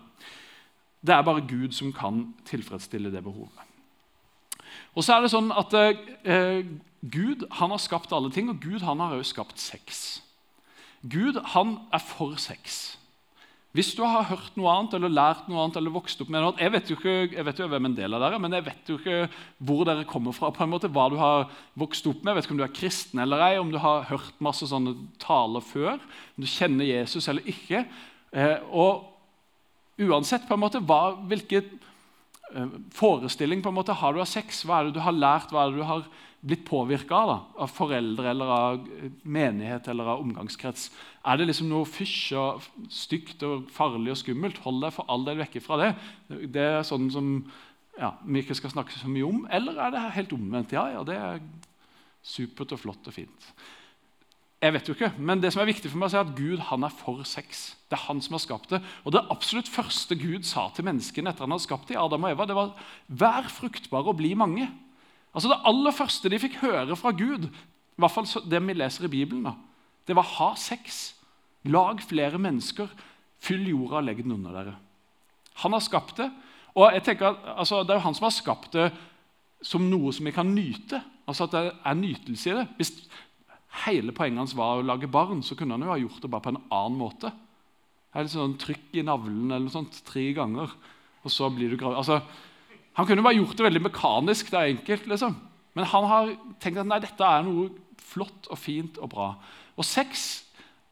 Det 1.01 1.15
er 1.15 1.27
bare 1.27 1.47
Gud 1.49 1.75
som 1.77 1.93
kan 1.93 2.31
tilfredsstille 2.49 3.13
det 3.13 3.25
behovet. 3.25 3.67
Og 4.95 5.05
så 5.05 5.17
er 5.17 5.25
det 5.25 5.33
sånn 5.33 5.51
at 5.53 5.75
eh, 5.75 6.63
Gud 7.01 7.47
han 7.59 7.73
har 7.73 7.83
skapt 7.83 8.13
alle 8.13 8.31
ting, 8.33 8.51
og 8.51 8.61
Gud 8.63 8.85
han 8.87 9.01
har 9.01 9.17
også 9.17 9.35
skapt 9.35 9.61
sex. 9.61 10.23
Gud 11.03 11.41
han 11.55 11.79
er 11.93 12.03
for 12.05 12.37
sex. 12.41 13.00
Hvis 13.77 13.93
du 13.95 14.01
har 14.03 14.27
hørt 14.27 14.57
noe 14.59 14.71
annet 14.73 14.97
eller 14.99 15.13
lært 15.15 15.47
noe 15.47 15.61
annet 15.63 15.77
eller 15.79 15.95
vokst 15.95 16.21
opp 16.23 16.31
med 16.33 16.41
noe 16.43 16.51
annet, 16.51 16.63
Jeg 16.65 16.73
vet 16.75 16.91
jo 16.91 16.97
ikke 16.97 17.37
jeg 17.37 17.45
vet 17.47 17.61
jo 17.61 17.69
hvem 17.71 17.85
en 17.87 17.95
del 17.95 18.15
av 18.15 18.25
dere 18.25 18.41
men 18.43 18.57
jeg 18.57 18.65
vet 18.67 18.89
jo 18.91 18.97
ikke 18.99 19.19
hvor 19.59 19.85
dere 19.87 20.05
kommer 20.05 20.33
fra. 20.33 20.51
på 20.51 20.65
en 20.65 20.71
måte, 20.71 20.89
Hva 20.89 21.09
du 21.11 21.17
har 21.17 21.51
vokst 21.79 22.07
opp 22.07 22.25
med. 22.25 22.33
Jeg 22.33 22.37
vet 22.37 22.45
ikke 22.45 22.57
om 22.57 22.63
du 22.63 22.65
er 22.65 22.81
kristen 22.81 23.21
eller 23.21 23.45
ei, 23.47 23.59
om 23.59 23.71
du 23.71 23.79
har 23.79 24.09
hørt 24.11 24.41
masse 24.41 24.67
sånne 24.67 24.97
taler 25.19 25.61
før, 25.61 25.95
om 26.37 26.43
du 26.43 26.47
kjenner 26.47 26.85
Jesus 26.85 27.29
eller 27.29 27.43
ikke. 27.47 27.87
Eh, 28.33 28.59
og 28.71 29.07
uansett 30.01 30.49
på 30.49 30.55
en 30.55 30.65
måte, 30.65 30.83
hva, 30.83 31.15
hvilken 31.29 31.79
Eh, 32.51 32.67
forestilling 32.91 33.63
på 33.63 33.71
en 33.71 33.77
måte 33.77 33.95
har 33.95 34.13
du 34.13 34.21
av 34.21 34.27
sex? 34.27 34.65
Hva 34.67 34.81
er 34.81 34.89
det 34.89 34.97
du 34.97 35.05
har 35.05 35.15
lært, 35.15 35.53
hva 35.55 35.65
er 35.65 35.71
det 35.71 35.79
du 35.79 35.87
har 35.87 36.07
blitt 36.41 36.65
påvirka 36.69 37.17
av? 37.17 37.31
da? 37.31 37.39
Av 37.65 37.73
foreldre 37.73 38.31
eller 38.33 38.53
av 38.55 38.85
eh, 38.97 39.09
menighet 39.23 39.89
eller 39.93 40.13
av 40.15 40.23
omgangskrets? 40.25 40.91
Er 41.29 41.41
det 41.41 41.51
liksom 41.51 41.69
noe 41.71 41.89
fysj 41.89 42.37
og 42.41 42.69
stygt 42.93 43.45
og 43.47 43.69
farlig 43.75 44.15
og 44.15 44.21
skummelt? 44.21 44.61
Hold 44.65 44.81
deg 44.85 44.95
for 44.97 45.11
all 45.13 45.27
del 45.27 45.41
vekke 45.43 45.63
fra 45.65 45.81
det. 45.83 45.91
Det 46.53 46.65
er 46.79 46.87
sånn 46.87 47.11
som 47.13 47.35
ja, 48.01 48.15
vi 48.25 48.41
ikke 48.41 48.57
skal 48.57 48.73
snakke 48.73 48.97
så 48.97 49.11
mye 49.11 49.27
om. 49.29 49.45
Eller 49.53 49.77
er 49.85 49.93
det 49.93 50.07
helt 50.17 50.33
omvendt? 50.37 50.73
Ja, 50.77 50.87
ja, 50.95 51.05
det 51.05 51.19
er 51.21 51.45
supert 52.25 52.73
og 52.77 52.81
flott 52.81 53.11
og 53.11 53.17
fint. 53.17 53.53
Jeg 54.61 54.75
vet 54.77 54.89
jo 54.89 54.93
ikke, 54.93 55.15
men 55.17 55.41
det 55.41 55.55
som 55.55 55.63
er 55.63 55.71
viktig 55.71 55.89
for 55.89 56.01
meg, 56.03 56.13
er 56.13 56.27
at 56.27 56.35
Gud 56.37 56.61
han 56.69 56.85
er 56.85 56.93
for 56.93 57.23
sex. 57.25 57.79
Det 57.89 57.97
er 57.97 58.05
han 58.11 58.19
som 58.21 58.37
har 58.37 58.43
skapt 58.45 58.73
det. 58.75 58.83
Og 59.09 59.15
Det 59.15 59.23
absolutt 59.33 59.71
første 59.73 60.17
Gud 60.21 60.45
sa 60.45 60.67
til 60.77 60.85
menneskene 60.85 61.33
etter 61.33 61.47
han 61.47 61.55
hadde 61.55 61.65
skapt 61.65 61.89
det, 61.89 61.97
Adam 61.97 62.29
og 62.29 62.35
Eva, 62.35 62.45
det 62.45 62.57
var 62.57 62.77
'vær 63.09 63.49
fruktbare 63.49 64.13
og 64.13 64.19
bli 64.21 64.35
mange'. 64.35 64.69
Altså 65.35 65.51
Det 65.53 65.61
aller 65.71 65.95
første 65.95 66.31
de 66.33 66.41
fikk 66.43 66.59
høre 66.65 66.97
fra 66.99 67.13
Gud, 67.15 67.47
i 67.47 68.01
hvert 68.01 68.15
fall 68.15 68.29
det 68.51 68.61
vi 68.67 68.75
leser 68.75 69.07
i 69.07 69.13
Bibelen, 69.13 69.45
da, 69.47 69.55
Det 70.07 70.17
var 70.17 70.27
ha 70.27 70.55
sex. 70.57 71.15
Lag 71.65 72.01
flere 72.03 72.39
mennesker. 72.39 72.89
Fyll 73.41 73.69
jorda 73.69 74.01
og 74.01 74.05
legg 74.05 74.23
den 74.25 74.33
under 74.33 74.53
dere. 74.57 74.75
Han 75.63 75.73
har 75.77 75.85
skapt 75.85 76.17
det. 76.17 76.31
Og 76.75 76.93
jeg 76.95 77.03
tenker 77.05 77.31
at 77.31 77.37
altså, 77.61 77.83
Det 77.83 77.91
er 77.91 78.01
jo 78.01 78.07
han 78.07 78.17
som 78.17 78.27
har 78.27 78.35
skapt 78.35 78.73
det 78.73 78.91
som 79.63 79.85
noe 79.91 80.13
som 80.13 80.25
vi 80.25 80.33
kan 80.33 80.49
nyte. 80.55 81.03
Altså 81.29 81.45
at 81.47 81.55
det 81.55 81.73
er 81.85 81.95
nytelse 81.99 82.51
i 82.51 82.57
det. 82.57 82.67
Hvis 82.79 82.93
hele 83.85 84.15
poenget 84.17 84.43
hans 84.43 84.57
var 84.57 84.81
å 84.81 84.87
lage 84.87 85.11
barn, 85.11 85.43
så 85.47 85.55
kunne 85.55 85.77
han 85.77 85.85
jo 85.85 85.93
ha 85.93 85.99
gjort 86.01 86.23
det 86.23 86.31
bare 86.33 86.47
på 86.47 86.53
en 86.55 86.63
annen 86.73 86.99
måte. 86.99 87.31
Det 88.11 88.19
er 88.19 88.27
litt 88.27 88.35
sånn 88.35 88.57
Trykk 88.59 88.97
i 88.99 89.05
navlen 89.07 89.51
eller 89.51 89.69
noe 89.69 89.75
sånt 89.75 90.01
tre 90.07 90.25
ganger, 90.35 90.73
og 91.23 91.31
så 91.31 91.51
blir 91.55 91.71
du 91.71 91.77
gravid. 91.79 92.01
Altså, 92.01 92.19
han 92.99 93.07
kunne 93.07 93.23
bare 93.23 93.39
gjort 93.39 93.57
det 93.57 93.67
veldig 93.67 93.83
mekanisk. 93.87 94.51
det 94.51 94.59
er 94.59 94.73
enkelt, 94.75 95.07
liksom. 95.07 95.37
Men 95.75 95.85
han 95.85 96.05
har 96.11 96.33
tenkt 96.61 96.83
at 96.83 96.89
nei, 96.89 96.99
dette 97.01 97.25
er 97.25 97.45
noe 97.47 97.69
flott 98.11 98.49
og 98.51 98.59
fint 98.59 98.99
og 98.99 99.13
bra. 99.13 99.29
Og 99.79 99.87
sex 99.87 100.45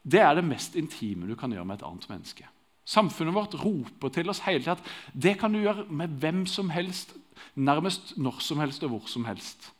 det 0.09 0.21
er 0.23 0.39
det 0.39 0.47
mest 0.47 0.77
intime 0.79 1.29
du 1.29 1.35
kan 1.37 1.53
gjøre 1.53 1.67
med 1.69 1.81
et 1.81 1.87
annet 1.87 2.07
menneske. 2.09 2.47
Samfunnet 2.89 3.35
vårt 3.37 3.57
roper 3.61 4.13
til 4.15 4.31
oss 4.33 4.45
hele 4.47 4.63
tiden 4.63 4.79
at 4.79 4.93
det 5.13 5.35
kan 5.41 5.53
du 5.53 5.61
gjøre 5.61 5.85
med 5.91 6.15
hvem 6.23 6.47
som 6.49 6.71
helst, 6.73 7.13
nærmest 7.55 8.15
når 8.17 8.39
som 8.41 8.63
helst 8.63 8.87
og 8.87 8.95
hvor 8.95 9.11
som 9.11 9.27
helst. 9.29 9.73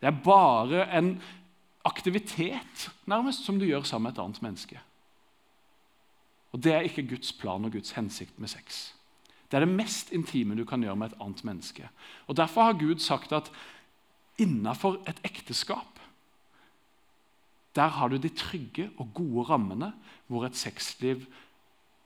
Det 0.00 0.10
er 0.10 0.24
bare 0.24 0.88
en 0.98 1.14
aktivitet 1.84 2.88
nærmest 3.06 3.44
som 3.44 3.60
du 3.60 3.66
gjør 3.68 3.86
sammen 3.86 4.08
med 4.08 4.18
et 4.18 4.24
annet 4.24 4.42
menneske. 4.42 4.80
Og 6.52 6.62
Det 6.62 6.72
er 6.72 6.80
ikke 6.80 7.08
Guds 7.08 7.32
plan 7.32 7.64
og 7.64 7.72
Guds 7.72 7.90
hensikt 7.90 8.38
med 8.38 8.48
sex. 8.48 8.93
Det 9.54 9.60
er 9.60 9.68
det 9.68 9.76
mest 9.76 10.08
intime 10.10 10.56
du 10.58 10.64
kan 10.66 10.82
gjøre 10.82 10.98
med 10.98 11.12
et 11.12 11.20
annet 11.22 11.44
menneske. 11.46 11.86
Og 12.26 12.34
Derfor 12.34 12.66
har 12.66 12.78
Gud 12.80 12.98
sagt 12.98 13.30
at 13.32 13.52
innafor 14.42 14.98
et 15.06 15.20
ekteskap 15.22 16.00
der 17.74 17.90
har 17.90 18.10
du 18.10 18.16
de 18.18 18.30
trygge 18.34 18.88
og 18.98 19.14
gode 19.14 19.46
rammene 19.50 19.92
hvor 20.26 20.46
et 20.46 20.58
sexliv 20.58 21.22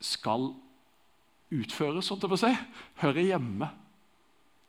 skal 0.00 0.50
utføres, 1.52 2.08
sånn 2.08 2.24
å 2.24 2.38
si, 2.40 2.52
hører 3.00 3.32
hjemme. 3.32 3.68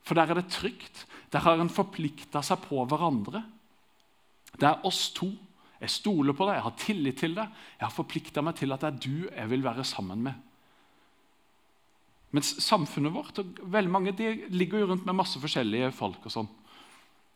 For 0.04 0.16
der 0.16 0.32
er 0.32 0.40
det 0.40 0.52
trygt. 0.52 1.06
Der 1.32 1.44
har 1.44 1.60
en 1.60 1.72
forplikta 1.72 2.42
seg 2.44 2.64
på 2.64 2.84
hverandre. 2.88 3.44
Det 4.56 4.68
er 4.68 4.88
oss 4.88 5.10
to. 5.16 5.30
Jeg 5.80 5.92
stoler 5.94 6.36
på 6.36 6.48
deg, 6.48 6.58
jeg 6.58 6.68
har 6.68 6.80
tillit 6.80 7.20
til 7.20 7.36
deg. 7.36 7.60
Jeg 7.80 7.88
har 7.88 7.96
forplikta 7.96 8.44
meg 8.44 8.56
til 8.60 8.76
at 8.76 8.84
det 8.84 8.90
er 8.90 9.02
du 9.04 9.28
jeg 9.28 9.52
vil 9.52 9.68
være 9.68 9.88
sammen 9.88 10.24
med. 10.28 10.49
Mens 12.36 12.52
samfunnet 12.62 13.14
vårt 13.14 13.40
og 13.42 13.60
veldig 13.74 13.92
mange, 13.92 14.14
de 14.14 14.50
ligger 14.54 14.84
jo 14.84 14.92
rundt 14.92 15.06
med 15.08 15.18
masse 15.18 15.40
forskjellige 15.42 15.92
folk. 15.98 16.26
og 16.26 16.32
sånn. 16.32 16.50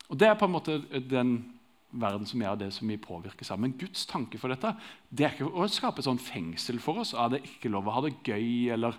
Og 0.09 0.17
Det 0.17 0.27
er 0.27 0.35
på 0.37 0.45
en 0.45 0.53
måte 0.53 0.79
den 1.09 1.53
verden 1.93 2.25
som 2.25 2.41
gjør 2.41 2.57
det 2.59 2.71
som 2.73 2.89
vi 2.89 2.97
påvirker 2.97 3.45
sammen. 3.45 3.71
Men 3.71 3.79
Guds 3.79 4.05
tanke 4.09 4.39
for 4.41 4.53
dette 4.53 4.73
det 5.09 5.25
er 5.25 5.35
ikke 5.35 5.49
å 5.49 5.69
skape 5.69 6.01
et 6.01 6.07
sånn 6.09 6.21
fengsel 6.21 6.79
for 6.81 7.01
oss. 7.03 7.13
Er 7.13 7.29
det 7.33 7.43
ikke 7.45 7.71
lov 7.73 7.87
å 7.87 7.95
ha 7.95 8.03
det 8.05 8.15
gøy 8.25 8.73
eller 8.73 8.97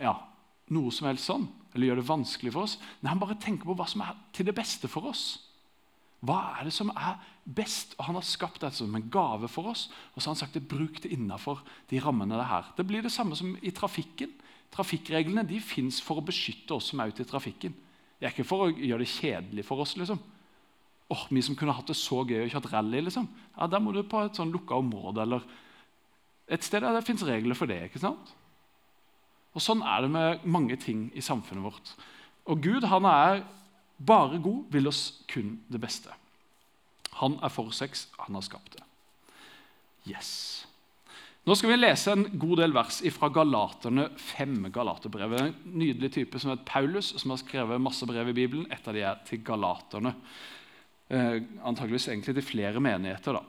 ja, 0.00 0.16
noe 0.74 0.92
som 0.94 1.08
helst 1.10 1.30
sånn? 1.30 1.48
Eller 1.72 1.90
gjøre 1.90 2.02
det 2.02 2.10
vanskelig 2.10 2.52
for 2.54 2.66
oss? 2.66 2.76
Nei, 3.00 3.10
Han 3.14 3.22
bare 3.22 3.38
tenker 3.40 3.68
på 3.68 3.76
hva 3.78 3.88
som 3.88 4.04
er 4.04 4.18
til 4.34 4.46
det 4.46 4.56
beste 4.56 4.90
for 4.90 5.08
oss. 5.10 5.24
Hva 6.22 6.58
er 6.58 6.68
det 6.68 6.74
som 6.74 6.92
er 6.94 7.18
best? 7.44 7.96
Og 7.98 8.06
Han 8.06 8.18
har 8.18 8.26
skapt 8.26 8.60
dette 8.62 8.78
som 8.78 8.94
en 8.94 9.10
gave 9.10 9.48
for 9.50 9.72
oss. 9.72 9.88
Og 10.14 10.22
så 10.22 10.28
har 10.28 10.36
han 10.36 10.42
sagt 10.44 10.58
det, 10.58 10.68
bruk 10.68 11.00
det 11.02 11.14
innafor 11.14 11.62
de 11.90 12.02
rammene 12.02 12.38
det 12.38 12.50
her. 12.50 12.70
Det 12.76 12.86
blir 12.86 13.02
det 13.02 13.14
samme 13.14 13.38
som 13.38 13.56
i 13.62 13.74
trafikken. 13.74 14.30
Trafikkreglene 14.72 15.44
de 15.46 15.58
fins 15.60 16.00
for 16.04 16.20
å 16.20 16.24
beskytte 16.24 16.76
oss 16.76 16.90
som 16.90 17.02
er 17.02 17.12
ute 17.12 17.24
i 17.24 17.28
trafikken. 17.28 17.74
Det 18.18 18.28
er 18.28 18.32
ikke 18.32 18.46
for 18.48 18.66
å 18.66 18.70
gjøre 18.72 19.02
det 19.02 19.10
kjedelig 19.12 19.66
for 19.66 19.82
oss. 19.84 19.96
liksom 19.98 20.20
oh, 21.12 21.26
Vi 21.30 21.42
som 21.42 21.56
kunne 21.58 21.74
hatt 21.76 21.90
det 21.90 21.98
så 21.98 22.22
gøy 22.24 22.44
og 22.44 22.54
kjørt 22.54 22.70
rally, 22.72 23.02
liksom. 23.04 23.28
ja, 23.56 23.68
da 23.68 23.80
må 23.82 23.92
du 23.92 24.02
på 24.06 24.22
et 24.24 24.38
sånn 24.38 24.52
lukka 24.54 24.78
område 24.80 25.24
eller 25.26 25.44
et 26.52 26.64
sted 26.64 26.82
der 26.84 26.96
det 26.96 27.04
fins 27.06 27.24
regler 27.24 27.56
for 27.58 27.70
det. 27.70 27.80
ikke 27.88 28.02
sant? 28.02 28.32
Og 29.52 29.60
Sånn 29.62 29.84
er 29.84 30.04
det 30.04 30.10
med 30.12 30.46
mange 30.48 30.76
ting 30.80 31.10
i 31.14 31.24
samfunnet 31.24 31.64
vårt. 31.64 31.92
Og 32.48 32.62
Gud 32.64 32.86
han 32.88 33.06
er 33.08 33.42
bare 34.02 34.40
god, 34.42 34.64
vil 34.72 34.88
oss 34.90 35.22
kun 35.30 35.60
det 35.70 35.80
beste. 35.80 36.10
Han 37.20 37.36
er 37.44 37.52
for 37.52 37.70
sex, 37.76 38.08
han 38.18 38.34
har 38.34 38.44
skapt 38.44 38.78
det. 38.78 38.86
Yes. 40.08 40.64
Nå 41.42 41.56
skal 41.58 41.72
vi 41.72 41.76
lese 41.80 42.12
en 42.14 42.22
god 42.38 42.60
del 42.60 42.74
vers 42.74 43.00
fra 43.16 43.26
Galaterne 43.34 44.04
5. 44.14 44.68
Galaterbrevet. 44.70 45.40
En 45.42 45.72
nydelig 45.80 46.12
type 46.14 46.38
som 46.38 46.52
heter 46.52 46.68
Paulus, 46.68 47.08
som 47.18 47.32
har 47.34 47.40
skrevet 47.40 47.82
masse 47.82 48.06
brev 48.06 48.30
i 48.30 48.34
Bibelen. 48.36 48.68
Et 48.70 48.86
av 48.86 48.94
de 48.94 49.02
er 49.02 49.24
til 49.26 49.40
galaterne. 49.42 50.12
Eh, 51.10 51.40
antageligvis 51.66 52.06
egentlig 52.12 52.36
til 52.36 52.46
flere 52.46 52.82
menigheter. 52.84 53.40
da. 53.40 53.42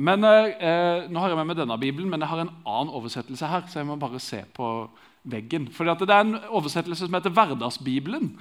Men 0.00 0.24
eh, 0.24 1.10
Nå 1.12 1.20
har 1.20 1.34
jeg 1.34 1.40
med 1.42 1.50
meg 1.50 1.60
denne 1.60 1.76
bibelen, 1.82 2.08
men 2.08 2.24
jeg 2.24 2.32
har 2.32 2.40
en 2.40 2.54
annen 2.64 2.94
oversettelse 2.96 3.52
her. 3.52 3.68
så 3.68 3.82
jeg 3.82 3.90
må 3.90 3.98
bare 4.00 4.18
se 4.18 4.40
på 4.56 4.88
veggen. 5.28 5.68
Fordi 5.68 5.98
Det 6.06 6.16
er 6.16 6.24
en 6.24 6.40
oversettelse 6.48 7.04
som 7.04 7.20
heter 7.20 7.36
Hverdagsbibelen. 7.36 8.32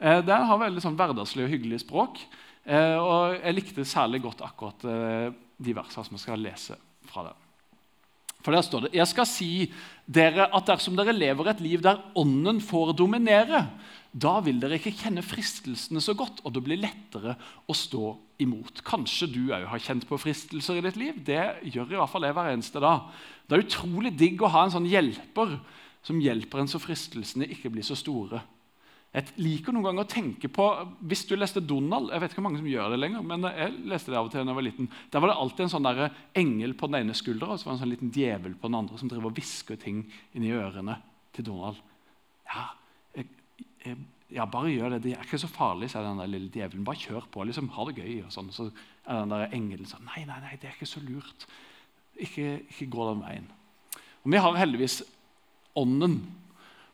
Eh, 0.00 0.26
den 0.26 0.50
har 0.50 0.58
veldig 0.58 0.82
sånn 0.82 0.98
hverdagslig 0.98 1.46
og 1.46 1.54
hyggelig 1.54 1.84
språk. 1.86 2.18
Eh, 2.66 2.98
og 2.98 3.38
Jeg 3.38 3.54
likte 3.54 3.86
særlig 3.86 4.24
godt 4.26 4.42
akkurat 4.42 4.84
eh, 4.90 5.30
de 5.62 5.78
versene 5.78 6.02
som 6.02 6.18
jeg 6.18 6.26
skal 6.26 6.42
lese 6.42 6.82
fra 7.06 7.28
den. 7.30 7.43
For 8.44 8.52
der 8.52 8.64
står 8.64 8.86
det 8.86 8.94
Jeg 8.98 9.08
skal 9.08 9.28
si 9.28 9.50
dere 10.04 10.50
at 10.52 10.68
dersom 10.68 10.98
dere 10.98 11.16
lever 11.16 11.48
et 11.48 11.62
liv 11.64 11.82
der 11.84 12.02
Ånden 12.20 12.60
får 12.60 12.92
dominere, 12.98 13.64
da 14.12 14.36
vil 14.44 14.60
dere 14.62 14.76
ikke 14.78 14.92
kjenne 14.94 15.24
fristelsene 15.24 16.02
så 16.04 16.12
godt, 16.14 16.42
og 16.44 16.52
det 16.54 16.62
blir 16.62 16.78
lettere 16.78 17.34
å 17.66 17.74
stå 17.74 18.12
imot. 18.44 18.84
Kanskje 18.86 19.30
du 19.32 19.40
òg 19.48 19.64
har 19.70 19.82
kjent 19.82 20.04
på 20.06 20.18
fristelser 20.20 20.78
i 20.78 20.84
ditt 20.84 21.00
liv. 21.00 21.16
Det 21.24 21.40
gjør 21.72 21.96
i 21.96 21.98
hvert 21.98 22.12
fall 22.12 22.28
jeg 22.28 22.36
hver 22.36 22.52
eneste 22.52 22.82
dag. 22.84 23.08
Det 23.48 23.56
er 23.56 23.64
utrolig 23.64 24.12
digg 24.14 24.44
å 24.44 24.52
ha 24.52 24.66
en 24.66 24.76
sånn 24.76 24.90
hjelper 24.92 25.56
som 26.04 26.20
hjelper 26.20 26.60
en 26.60 26.70
så 26.70 26.78
fristelsene 26.82 27.48
ikke 27.56 27.72
blir 27.72 27.86
så 27.86 27.96
store. 27.96 28.44
Jeg 29.14 29.30
liker 29.38 29.74
noen 29.74 29.86
ganger 29.86 30.02
å 30.02 30.10
tenke 30.10 30.48
på 30.50 30.64
Hvis 31.06 31.20
du 31.30 31.36
leste 31.36 31.60
Donald 31.62 32.08
Jeg 32.10 32.18
vet 32.18 32.32
ikke 32.32 32.40
hvor 32.40 32.48
mange 32.48 32.58
som 32.58 32.66
gjør 32.66 32.90
det 32.90 32.98
lenger, 32.98 33.22
men 33.22 33.46
jeg 33.46 33.76
leste 33.86 34.10
det 34.10 34.18
av 34.18 34.26
og 34.26 34.32
til 34.32 34.42
da 34.42 34.50
jeg 34.50 34.58
var 34.58 34.66
liten. 34.66 34.88
Der 35.14 35.22
var 35.22 35.30
det 35.30 35.36
alltid 35.38 35.66
en 35.68 35.74
sånn 35.76 35.86
der 35.86 36.04
engel 36.42 36.74
på 36.74 36.90
den 36.90 37.00
ene 37.04 37.14
skuldra 37.14 37.54
og 37.54 37.60
så 37.60 37.68
var 37.68 37.76
det 37.76 37.78
en 37.78 37.84
sånn 37.84 37.94
liten 37.94 38.14
djevel 38.14 38.56
på 38.58 38.70
den 38.70 38.80
andre 38.80 38.98
som 38.98 39.12
driver 39.12 39.30
og 39.30 39.38
hvisker 39.38 39.78
ting 39.78 40.02
inn 40.34 40.48
i 40.48 40.54
ørene 40.56 40.98
til 41.34 41.46
Donald. 41.46 41.78
Ja, 42.50 42.72
Eh, 43.84 43.96
ja, 44.32 44.46
bare 44.48 44.72
gjør 44.72 44.94
det. 44.94 45.02
Det 45.04 45.14
er 45.14 45.26
ikke 45.26 45.40
så 45.42 45.50
farlig, 45.50 45.90
sier 45.92 46.04
den 46.06 46.20
der 46.22 46.30
lille 46.30 46.50
djevelen. 46.52 46.84
Bare 46.86 47.00
kjør 47.00 47.26
på. 47.30 47.44
liksom, 47.44 47.68
Ha 47.68 47.84
det 47.84 47.96
gøy. 48.00 48.24
og 48.24 48.32
sånn. 48.32 48.52
Så 48.52 48.70
er 49.06 49.20
den 49.20 49.28
der 49.28 49.52
engelen 49.52 49.86
sånn 49.86 50.04
Nei, 50.04 50.24
nei, 50.24 50.40
nei, 50.40 50.56
det 50.56 50.70
er 50.70 50.76
ikke 50.76 50.88
så 50.88 51.02
lurt. 51.04 51.46
Ikke, 52.16 52.62
ikke 52.70 52.90
gå 52.90 53.10
den 53.10 53.22
veien. 53.22 53.50
Og 54.24 54.32
Vi 54.32 54.38
har 54.38 54.56
heldigvis 54.56 55.02
Ånden. 55.76 56.20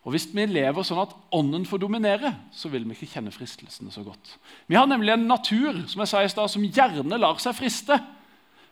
Og 0.04 0.14
Hvis 0.14 0.30
vi 0.32 0.46
lever 0.48 0.84
sånn 0.86 1.02
at 1.02 1.12
Ånden 1.36 1.66
får 1.68 1.82
dominere, 1.82 2.32
så 2.56 2.70
vil 2.72 2.86
vi 2.88 2.96
ikke 2.96 3.18
kjenne 3.18 3.32
fristelsene 3.34 3.92
så 3.92 4.04
godt. 4.04 4.38
Vi 4.66 4.78
har 4.78 4.88
nemlig 4.88 5.12
en 5.12 5.28
natur 5.28 5.82
som 5.90 6.00
jeg 6.00 6.08
sa 6.08 6.22
i 6.24 6.30
sted, 6.32 6.48
som 6.48 6.64
gjerne 6.64 7.20
lar 7.20 7.36
seg 7.42 7.58
friste. 7.58 7.98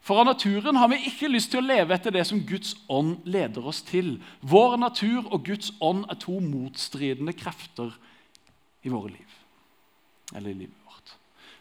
For 0.00 0.22
av 0.22 0.30
naturen 0.30 0.78
har 0.80 0.88
vi 0.88 1.02
ikke 1.10 1.28
lyst 1.28 1.50
til 1.52 1.60
å 1.60 1.66
leve 1.68 1.92
etter 1.92 2.14
det 2.14 2.24
som 2.24 2.40
Guds 2.48 2.72
ånd 2.88 3.26
leder 3.28 3.66
oss 3.68 3.82
til. 3.84 4.14
Vår 4.40 4.78
natur 4.80 5.26
og 5.26 5.44
Guds 5.44 5.74
ånd 5.84 6.06
er 6.08 6.16
to 6.22 6.38
motstridende 6.40 7.34
krefter 7.36 7.92
i 8.86 8.92
våre 8.94 9.12
liv. 9.12 9.36
Eller 10.32 10.54
i 10.54 10.60
livet 10.62 10.86
vårt. 10.86 11.12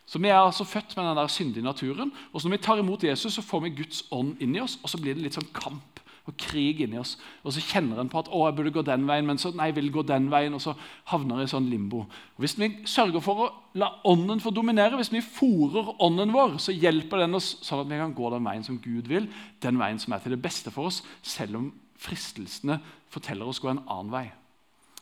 Så 0.07 0.19
Vi 0.19 0.31
er 0.31 0.39
altså 0.39 0.63
født 0.63 0.95
med 0.95 1.09
den 1.09 1.17
der 1.17 1.27
syndige 1.27 1.63
naturen. 1.63 2.13
og 2.31 2.39
så 2.39 2.47
Når 2.47 2.57
vi 2.57 2.63
tar 2.63 2.79
imot 2.79 3.03
Jesus, 3.03 3.33
så 3.33 3.41
får 3.41 3.59
vi 3.63 3.75
Guds 3.83 4.05
ånd 4.11 4.37
inni 4.39 4.61
oss, 4.61 4.79
og 4.83 4.89
så 4.89 4.97
blir 4.97 5.13
det 5.13 5.23
litt 5.23 5.35
sånn 5.35 5.53
kamp 5.53 5.99
og 6.27 6.35
krig 6.39 6.81
inni 6.83 6.99
oss. 6.99 7.15
Og 7.47 7.53
så 7.55 7.63
kjenner 7.63 8.01
en 8.01 8.09
på 8.11 8.19
at 8.19 8.29
å, 8.29 8.43
jeg 8.47 8.57
burde 8.57 8.73
gå 8.75 8.83
den 8.85 9.05
veien, 9.07 9.27
men 9.27 9.39
så 9.41 9.53
nei, 9.55 9.69
jeg 9.71 9.77
vil 9.79 9.91
gå 9.95 10.03
den 10.07 10.27
veien, 10.31 10.55
og 10.57 10.63
så 10.63 10.73
havner 11.11 11.41
jeg 11.41 11.49
i 11.49 11.53
sånn 11.53 11.69
limbo. 11.71 12.03
Og 12.35 12.43
Hvis 12.43 12.57
vi 12.59 12.69
sørger 12.89 13.23
for 13.23 13.45
å 13.45 13.49
la 13.79 13.89
ånden 14.09 14.41
få 14.43 14.51
dominere, 14.55 14.99
hvis 14.99 15.13
vi 15.13 15.23
fòrer 15.23 15.93
ånden 16.03 16.35
vår, 16.35 16.57
så 16.63 16.75
hjelper 16.75 17.23
den 17.23 17.39
oss 17.39 17.53
sånn 17.65 17.85
at 17.85 17.91
vi 17.91 18.01
kan 18.01 18.15
gå 18.17 18.33
den 18.33 18.47
veien 18.47 18.67
som 18.67 18.81
Gud 18.83 19.07
vil, 19.11 19.29
den 19.63 19.79
veien 19.79 20.01
som 20.03 20.15
er 20.15 20.23
til 20.23 20.35
det 20.35 20.43
beste 20.43 20.73
for 20.73 20.91
oss, 20.91 21.03
selv 21.23 21.61
om 21.61 21.71
fristelsene 21.97 22.81
forteller 23.13 23.47
oss 23.47 23.61
å 23.63 23.67
gå 23.67 23.73
en 23.73 23.85
annen 23.87 24.13
vei. 24.13 24.27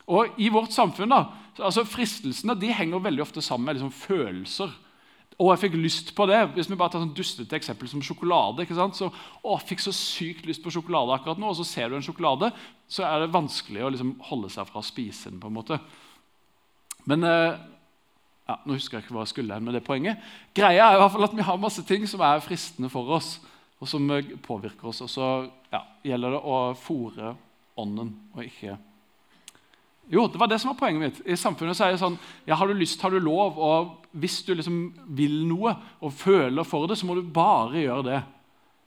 Og 0.05 0.37
I 0.37 0.51
vårt 0.53 0.73
samfunn 0.75 1.09
da, 1.09 1.23
altså 1.57 1.85
fristelsene 1.89 2.53
de 2.61 2.69
henger 2.75 3.01
veldig 3.01 3.23
ofte 3.25 3.41
sammen 3.41 3.71
med 3.71 3.79
liksom 3.79 3.93
følelser. 3.95 4.73
Og 5.35 5.49
jeg 5.51 5.65
fikk 5.65 5.73
lyst 5.81 6.13
på 6.15 6.27
det. 6.29 6.37
Hvis 6.55 6.69
vi 6.71 6.77
bare 6.79 6.93
tar 6.93 7.03
sånn 7.03 7.15
dustete 7.15 7.57
eksempel 7.57 7.89
som 7.91 8.03
sjokolade. 8.05 8.63
ikke 8.63 8.77
sant? 8.77 8.95
Så, 8.95 9.09
å, 9.41 9.57
jeg 9.57 9.67
fikk 9.71 9.83
så 9.83 9.91
sykt 9.95 10.47
lyst 10.47 10.63
på 10.63 10.71
sjokolade 10.71 11.15
akkurat 11.17 11.41
nå, 11.41 11.51
og 11.51 11.59
så 11.59 11.67
ser 11.67 11.91
du 11.91 11.97
en 11.97 12.05
sjokolade, 12.05 12.53
så 12.87 13.03
er 13.07 13.25
det 13.25 13.33
vanskelig 13.35 13.83
å 13.83 13.91
liksom 13.91 14.15
holde 14.29 14.51
seg 14.53 14.69
fra 14.69 14.79
å 14.79 14.85
spise 14.85 15.33
den. 15.33 15.41
på 15.43 15.51
en 15.51 15.57
måte. 15.57 15.79
Men 17.09 17.27
eh, 17.27 17.59
ja, 18.45 18.59
Nå 18.63 18.77
husker 18.77 18.99
jeg 18.99 19.05
ikke 19.05 19.17
hva 19.17 19.25
jeg 19.25 19.33
skulle 19.33 19.59
med 19.59 19.75
det 19.75 19.83
poenget. 19.85 20.23
Greia 20.55 20.87
er 20.87 20.97
i 20.97 21.03
hvert 21.03 21.13
fall 21.17 21.27
at 21.27 21.35
vi 21.35 21.47
har 21.49 21.61
masse 21.61 21.83
ting 21.89 22.07
som 22.07 22.23
er 22.23 22.43
fristende 22.45 22.91
for 22.93 23.17
oss, 23.17 23.35
og 23.81 23.91
som 23.91 24.07
eh, 24.15 24.35
påvirker 24.45 24.91
oss. 24.91 25.03
Og 25.03 25.11
så 25.11 25.29
ja, 25.73 25.83
gjelder 26.05 26.37
det 26.37 26.43
å 26.47 26.59
fòre 26.79 27.35
ånden 27.81 28.15
og 28.31 28.45
ikke 28.45 28.77
jo, 30.11 30.27
det 30.29 30.37
var 30.37 30.49
det 30.51 30.59
som 30.61 30.69
var 30.69 30.77
poenget 30.77 31.01
mitt. 31.01 31.19
I 31.25 31.37
samfunnet 31.39 31.77
så 31.77 31.87
er 31.87 31.95
det 31.95 32.01
sånn 32.01 32.17
ja, 32.45 32.57
Har 32.59 32.69
du 32.69 32.77
lyst, 32.77 33.01
har 33.01 33.13
du 33.13 33.17
lov. 33.19 33.57
Og 33.57 34.05
hvis 34.21 34.43
du 34.45 34.53
liksom 34.53 34.79
vil 35.17 35.41
noe 35.49 35.73
og 35.99 36.13
føler 36.13 36.67
for 36.67 36.85
det, 36.89 36.99
så 36.99 37.09
må 37.09 37.17
du 37.17 37.25
bare 37.25 37.81
gjøre 37.81 38.07
det. 38.09 38.21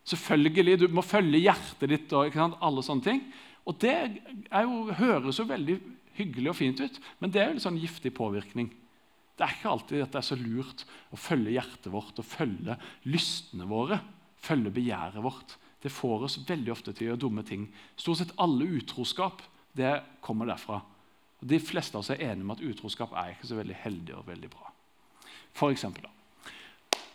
Selvfølgelig, 0.09 0.79
Du 0.81 0.89
må 0.89 1.03
følge 1.03 1.43
hjertet 1.43 1.91
ditt 1.91 2.13
og 2.17 2.37
alle 2.39 2.85
sånne 2.87 3.05
ting. 3.05 3.23
Og 3.67 3.77
Det 3.79 3.95
jo, 4.49 4.93
høres 4.97 5.39
jo 5.39 5.49
veldig 5.49 5.79
hyggelig 6.19 6.51
og 6.51 6.57
fint 6.57 6.81
ut, 6.81 7.01
men 7.21 7.31
det 7.31 7.41
er 7.41 7.49
jo 7.49 7.59
litt 7.59 7.67
sånn 7.67 7.79
giftig 7.79 8.15
påvirkning. 8.17 8.71
Det 9.39 9.47
er 9.47 9.55
ikke 9.55 9.71
alltid 9.71 10.03
at 10.03 10.15
det 10.15 10.19
er 10.19 10.27
så 10.27 10.39
lurt 10.39 10.85
å 11.15 11.19
følge 11.21 11.55
hjertet 11.55 11.93
vårt 11.95 12.19
og 12.19 12.27
følge 12.27 12.75
lystene 13.07 13.69
våre. 13.71 14.01
Følge 14.43 14.73
begjæret 14.75 15.23
vårt. 15.23 15.55
Det 15.83 15.93
får 15.95 16.25
oss 16.27 16.41
veldig 16.49 16.73
ofte 16.75 16.93
til 16.93 17.07
å 17.07 17.11
gjøre 17.13 17.23
dumme 17.23 17.45
ting. 17.47 17.69
Stort 17.95 18.19
sett 18.19 18.35
alle 18.43 18.67
utroskap 18.81 19.45
det 19.79 19.93
kommer 20.25 20.51
derfra. 20.51 20.81
Og 21.40 21.49
De 21.49 21.61
fleste 21.62 21.95
av 21.95 22.02
oss 22.02 22.11
er 22.11 22.23
enige 22.23 22.47
om 22.47 22.54
at 22.57 22.62
utroskap 22.64 23.12
er 23.14 23.35
ikke 23.35 23.50
så 23.50 23.59
veldig 23.59 23.76
heldig 23.85 24.14
og 24.18 24.26
veldig 24.26 24.50
bra. 24.50 24.73
For 25.57 25.75
eksempel, 25.75 26.07
da. 26.07 26.14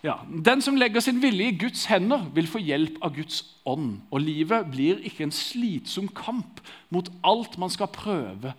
Ja, 0.03 0.17
Den 0.27 0.61
som 0.61 0.75
legger 0.75 0.99
sin 0.99 1.21
vilje 1.23 1.47
i 1.47 1.57
Guds 1.57 1.85
hender, 1.87 2.25
vil 2.35 2.47
få 2.47 2.59
hjelp 2.59 2.97
av 3.01 3.13
Guds 3.15 3.43
ånd. 3.65 4.01
Og 4.11 4.19
livet 4.19 4.67
blir 4.71 4.99
ikke 5.07 5.23
en 5.23 5.31
slitsom 5.31 6.09
kamp 6.11 6.59
mot 6.91 7.07
alt 7.23 7.55
man 7.57 7.71
skal 7.71 7.87
prøve 7.87 8.51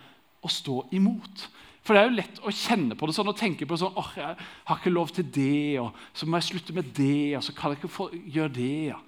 å 0.44 0.48
stå 0.48 0.86
imot. 0.96 1.48
For 1.84 1.92
det 1.92 2.00
er 2.00 2.08
jo 2.08 2.16
lett 2.16 2.40
å 2.40 2.52
kjenne 2.52 2.96
på 2.96 3.06
det 3.06 3.16
sånn 3.16 3.28
og 3.28 3.36
tenke 3.36 3.68
på 3.68 3.76
sånn, 3.76 3.92
åh, 4.00 4.12
jeg 4.16 4.36
har 4.40 4.78
ikke 4.80 4.92
lov 4.92 5.12
til 5.12 5.26
det, 5.28 5.80
og 5.82 5.92
så 6.16 6.24
må 6.24 6.40
jeg 6.40 6.48
slutte 6.48 6.76
med 6.76 6.88
det, 6.96 7.36
og 7.36 7.44
så 7.44 7.52
kan 7.56 7.74
jeg 7.74 7.82
ikke 7.82 8.08
gjøre 8.38 8.54
det. 8.56 8.72
Ja. 8.94 9.00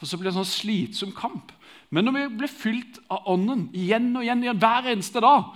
For 0.00 0.08
Så 0.08 0.16
blir 0.16 0.30
det 0.30 0.36
en 0.38 0.44
sånn 0.44 0.54
slitsom 0.56 1.12
kamp. 1.12 1.52
Men 1.92 2.06
når 2.06 2.16
vi 2.16 2.36
blir 2.40 2.52
fylt 2.52 3.00
av 3.12 3.28
Ånden 3.28 3.68
igjen 3.76 4.08
og 4.16 4.24
igjen, 4.24 4.44
igjen 4.44 4.60
hver 4.62 4.88
eneste 4.88 5.20
dag 5.20 5.52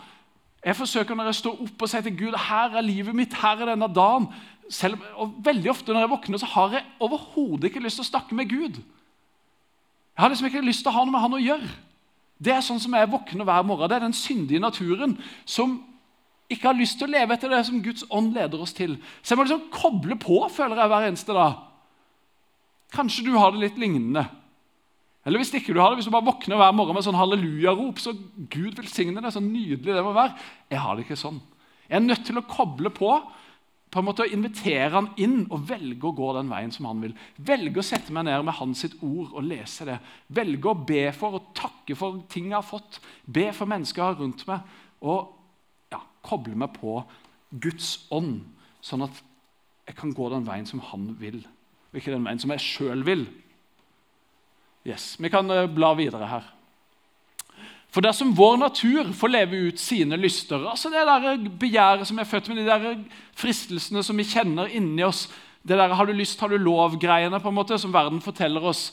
Jeg 0.63 0.79
forsøker 0.79 1.19
når 1.19 1.33
jeg 1.33 1.41
står 1.41 1.63
opp 1.65 1.85
og 1.85 1.91
sier 1.91 2.05
til 2.07 2.15
Gud 2.19 2.37
her 2.39 2.77
er 2.79 2.87
livet 2.87 3.17
mitt, 3.19 3.35
her 3.35 3.59
er 3.59 3.73
denne 3.73 3.89
dagen 3.91 4.29
selv, 4.71 5.01
og 5.19 5.35
Veldig 5.45 5.71
ofte 5.73 5.93
når 5.93 6.05
jeg 6.05 6.13
våkner, 6.13 6.39
så 6.39 6.49
har 6.55 6.77
jeg 6.77 6.85
overhodet 7.03 7.71
ikke 7.71 7.83
lyst 7.83 7.99
til 7.99 8.07
å 8.07 8.11
snakke 8.13 8.37
med 8.39 8.51
Gud. 8.51 8.79
Jeg 10.13 10.23
har 10.23 10.31
liksom 10.31 10.49
ikke 10.49 10.65
lyst 10.65 10.85
til 10.85 10.93
å 10.93 10.97
ha 10.97 11.05
noe 11.05 11.15
med 11.15 11.25
han 11.25 11.35
å 11.35 11.43
gjøre. 11.43 11.71
Det 12.43 12.53
er 12.55 12.63
sånn 12.65 12.81
som 12.83 12.95
jeg 12.95 13.11
våkner 13.11 13.47
hver 13.49 13.67
morgen. 13.67 13.91
Det 13.91 13.97
er 13.97 14.07
den 14.07 14.17
syndige 14.17 14.63
naturen 14.63 15.17
som 15.45 15.81
ikke 16.53 16.69
har 16.69 16.79
lyst 16.79 16.99
til 17.01 17.09
å 17.09 17.15
leve 17.15 17.35
etter 17.35 17.51
det 17.53 17.63
som 17.67 17.81
Guds 17.83 18.05
ånd 18.13 18.35
leder 18.37 18.63
oss 18.63 18.75
til. 18.77 18.97
Så 19.23 19.33
jeg 19.33 19.41
må 19.41 19.47
liksom 19.47 19.69
koble 19.73 20.19
på, 20.21 20.41
føler 20.53 20.79
jeg, 20.79 20.93
hver 20.93 21.09
eneste 21.09 21.37
dag. 21.37 21.61
Kanskje 22.93 23.25
du 23.27 23.33
har 23.39 23.55
det 23.55 23.63
litt 23.63 23.79
lignende. 23.81 24.27
Eller 25.27 25.39
hvis 25.39 25.53
ikke 25.55 25.75
du 25.75 25.79
har 25.79 25.93
det, 25.93 26.01
hvis 26.01 26.09
du 26.11 26.15
bare 26.15 26.27
våkner 26.27 26.59
hver 26.59 26.75
morgen 26.75 26.97
med 26.99 27.05
sånn 27.07 27.19
hallelujarop, 27.19 28.01
så 28.03 28.15
Gud 28.51 28.75
velsigne 28.79 29.23
deg, 29.23 29.31
så 29.35 29.43
nydelig 29.43 29.95
det 29.95 30.03
må 30.03 30.15
være. 30.17 30.35
Jeg 30.73 30.83
har 30.83 30.99
det 30.99 31.07
ikke 31.07 31.21
sånn. 31.21 31.39
Jeg 31.87 32.01
er 32.01 32.05
nødt 32.05 32.25
til 32.27 32.41
å 32.41 32.47
koble 32.49 32.91
på 32.95 33.15
på 33.93 34.01
en 34.01 34.07
måte 34.07 34.25
å 34.25 34.33
invitere 34.33 34.89
han 34.95 35.11
inn 35.21 35.43
og 35.53 35.67
velge 35.69 36.07
å 36.09 36.15
gå 36.17 36.31
den 36.33 36.49
veien 36.49 36.71
som 36.73 36.87
han 36.89 37.03
vil. 37.05 37.13
Velge 37.37 37.83
å 37.83 37.85
sette 37.85 38.15
meg 38.17 38.25
ned 38.25 38.47
med 38.49 38.57
hans 38.57 38.87
ord 38.89 39.35
og 39.35 39.45
lese 39.45 39.85
det. 39.85 39.99
Velge 40.33 40.71
å 40.71 40.79
be 40.89 41.03
for 41.13 41.37
og 41.37 41.51
takke 41.59 41.97
for 41.99 42.23
ting 42.33 42.49
jeg 42.49 42.57
har 42.57 42.65
fått. 42.65 43.03
Be 43.29 43.51
for 43.53 43.69
mennesker 43.69 44.17
rundt 44.17 44.47
meg. 44.49 44.65
Og 45.05 45.35
ja, 45.93 46.01
koble 46.25 46.57
meg 46.57 46.73
på 46.79 47.03
Guds 47.61 48.07
ånd, 48.17 48.41
sånn 48.81 49.05
at 49.05 49.21
jeg 49.85 49.99
kan 49.99 50.17
gå 50.17 50.31
den 50.33 50.49
veien 50.49 50.69
som 50.69 50.81
han 50.89 51.11
vil, 51.21 51.43
og 51.91 51.99
ikke 51.99 52.15
den 52.15 52.25
veien 52.25 52.41
som 52.41 52.53
jeg 52.55 52.65
sjøl 52.65 53.03
vil. 53.05 53.27
Yes, 54.85 55.17
Vi 55.19 55.31
kan 55.31 55.51
eh, 55.51 55.67
bla 55.67 55.95
videre 55.95 56.27
her. 56.27 56.49
For 57.93 58.01
dersom 58.01 58.33
vår 58.35 58.57
natur 58.57 59.13
får 59.13 59.29
leve 59.29 59.59
ut 59.69 59.81
sine 59.81 60.17
lyster, 60.17 60.63
altså 60.65 60.89
det 60.91 61.05
der 61.07 61.49
begjæret 61.61 62.09
som 62.09 62.19
er 62.19 62.25
født 62.25 62.49
med, 62.49 62.63
de 62.63 62.71
der 62.71 62.95
fristelsene 63.37 64.03
som 64.03 64.17
vi 64.17 64.25
kjenner 64.25 64.73
inni 64.73 65.05
oss, 65.05 65.27
det 65.63 65.77
der 65.79 65.95
'har 65.95 66.07
du 66.07 66.13
lyst, 66.13 66.41
har 66.41 66.49
du 66.49 66.57
lov'-greiene 66.57 67.41
på 67.41 67.49
en 67.49 67.55
måte, 67.55 67.79
som 67.79 67.93
verden 67.93 68.21
forteller 68.21 68.65
oss 68.65 68.93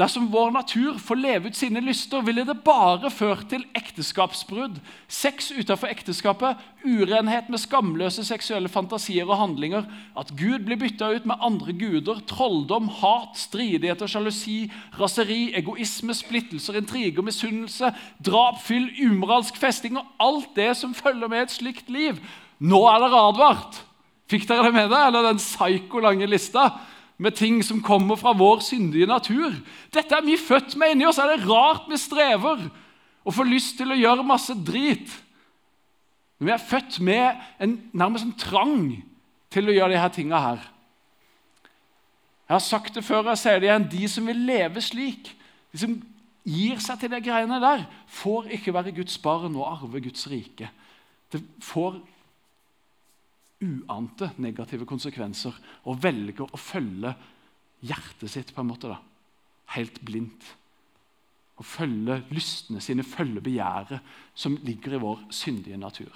Dersom 0.00 0.30
vår 0.32 0.54
natur 0.54 0.94
får 0.96 1.18
leve 1.20 1.50
ut 1.50 1.56
sine 1.58 1.80
lyster, 1.84 2.22
ville 2.24 2.46
det 2.48 2.62
bare 2.64 3.10
ført 3.12 3.50
til 3.50 3.66
ekteskapsbrudd, 3.76 4.78
sex 5.04 5.50
utenfor 5.52 5.90
ekteskapet, 5.92 6.62
urenhet 6.80 7.50
med 7.52 7.60
skamløse 7.60 8.24
seksuelle 8.24 8.72
fantasier 8.72 9.28
og 9.28 9.36
handlinger, 9.36 9.84
at 10.16 10.32
Gud 10.38 10.64
blir 10.64 10.80
bytta 10.80 11.10
ut 11.12 11.26
med 11.28 11.44
andre 11.44 11.76
guder, 11.76 12.22
trolldom, 12.24 12.88
hat, 13.02 13.36
stridigheter, 13.36 14.08
sjalusi, 14.08 14.72
raseri, 14.96 15.50
egoisme, 15.60 16.16
splittelser, 16.16 16.80
intriger, 16.80 17.20
misunnelse, 17.28 17.92
drap, 18.24 18.62
fyll, 18.64 18.88
umoralsk 18.96 19.60
festing 19.60 20.00
og 20.00 20.08
alt 20.24 20.56
det 20.56 20.70
som 20.80 20.96
følger 20.96 21.28
med 21.28 21.44
et 21.44 21.58
slikt 21.58 21.92
liv. 21.92 22.16
Nå 22.64 22.80
er 22.88 23.04
dere 23.04 23.26
advart! 23.28 23.82
Fikk 24.32 24.48
dere 24.48 24.70
det 24.70 24.72
med 24.72 24.88
deg, 24.88 25.10
eller 25.10 25.26
den 25.28 25.40
psyko-lange 25.42 26.24
lista? 26.30 26.70
Med 27.22 27.36
ting 27.38 27.60
som 27.64 27.82
kommer 27.84 28.18
fra 28.18 28.34
vår 28.34 28.64
syndige 28.66 29.06
natur. 29.06 29.54
Dette 29.94 30.16
er 30.16 30.24
vi 30.26 30.38
født 30.40 30.74
med 30.80 30.94
inni 30.94 31.06
oss. 31.06 31.20
Er 31.22 31.30
det 31.30 31.46
rart 31.46 31.86
vi 31.90 31.98
strever 32.00 32.66
og 33.22 33.36
får 33.36 33.50
lyst 33.50 33.76
til 33.78 33.94
å 33.94 33.98
gjøre 33.98 34.26
masse 34.26 34.56
drit? 34.66 35.12
Men 36.38 36.50
vi 36.50 36.54
er 36.56 36.68
født 36.68 36.98
med 37.06 37.42
en 37.62 37.76
nærmest 37.94 38.26
en 38.26 38.38
trang 38.38 38.86
til 39.52 39.68
å 39.68 39.74
gjøre 39.76 39.94
disse 39.94 40.14
tingene 40.16 40.40
her. 40.42 40.64
Jeg 42.48 42.56
har 42.56 42.64
sagt 42.66 42.96
det 42.98 43.04
før, 43.06 43.22
og 43.22 43.32
jeg 43.32 43.42
sier 43.44 43.60
det 43.62 43.68
igjen. 43.70 43.90
De 43.92 44.08
som 44.10 44.26
vil 44.28 44.42
leve 44.48 44.82
slik, 44.84 45.30
de 45.72 45.78
som 45.80 45.94
gir 46.42 46.80
seg 46.82 46.98
til 47.00 47.12
de 47.12 47.20
greiene 47.22 47.60
der, 47.62 47.86
får 48.10 48.50
ikke 48.58 48.74
være 48.74 48.94
Guds 48.96 49.14
barn 49.22 49.54
og 49.54 49.68
arve 49.70 50.02
Guds 50.04 50.26
rike. 50.28 50.68
Det 51.32 51.40
får 51.64 52.00
uante 53.62 54.32
negative 54.42 54.86
konsekvenser 54.88 55.54
og 55.86 56.02
velger 56.02 56.48
å 56.48 56.60
følge 56.60 57.14
hjertet 57.82 58.30
sitt 58.30 58.52
på 58.54 58.62
en 58.62 58.70
måte 58.70 58.90
da, 58.90 58.98
helt 59.76 60.00
blindt. 60.04 60.44
Å 61.60 61.64
følge 61.66 62.22
lystene 62.32 62.82
sine, 62.82 63.06
følge 63.06 63.42
begjæret 63.44 64.14
som 64.34 64.56
ligger 64.66 64.96
i 64.96 65.02
vår 65.02 65.24
syndige 65.34 65.78
natur. 65.78 66.12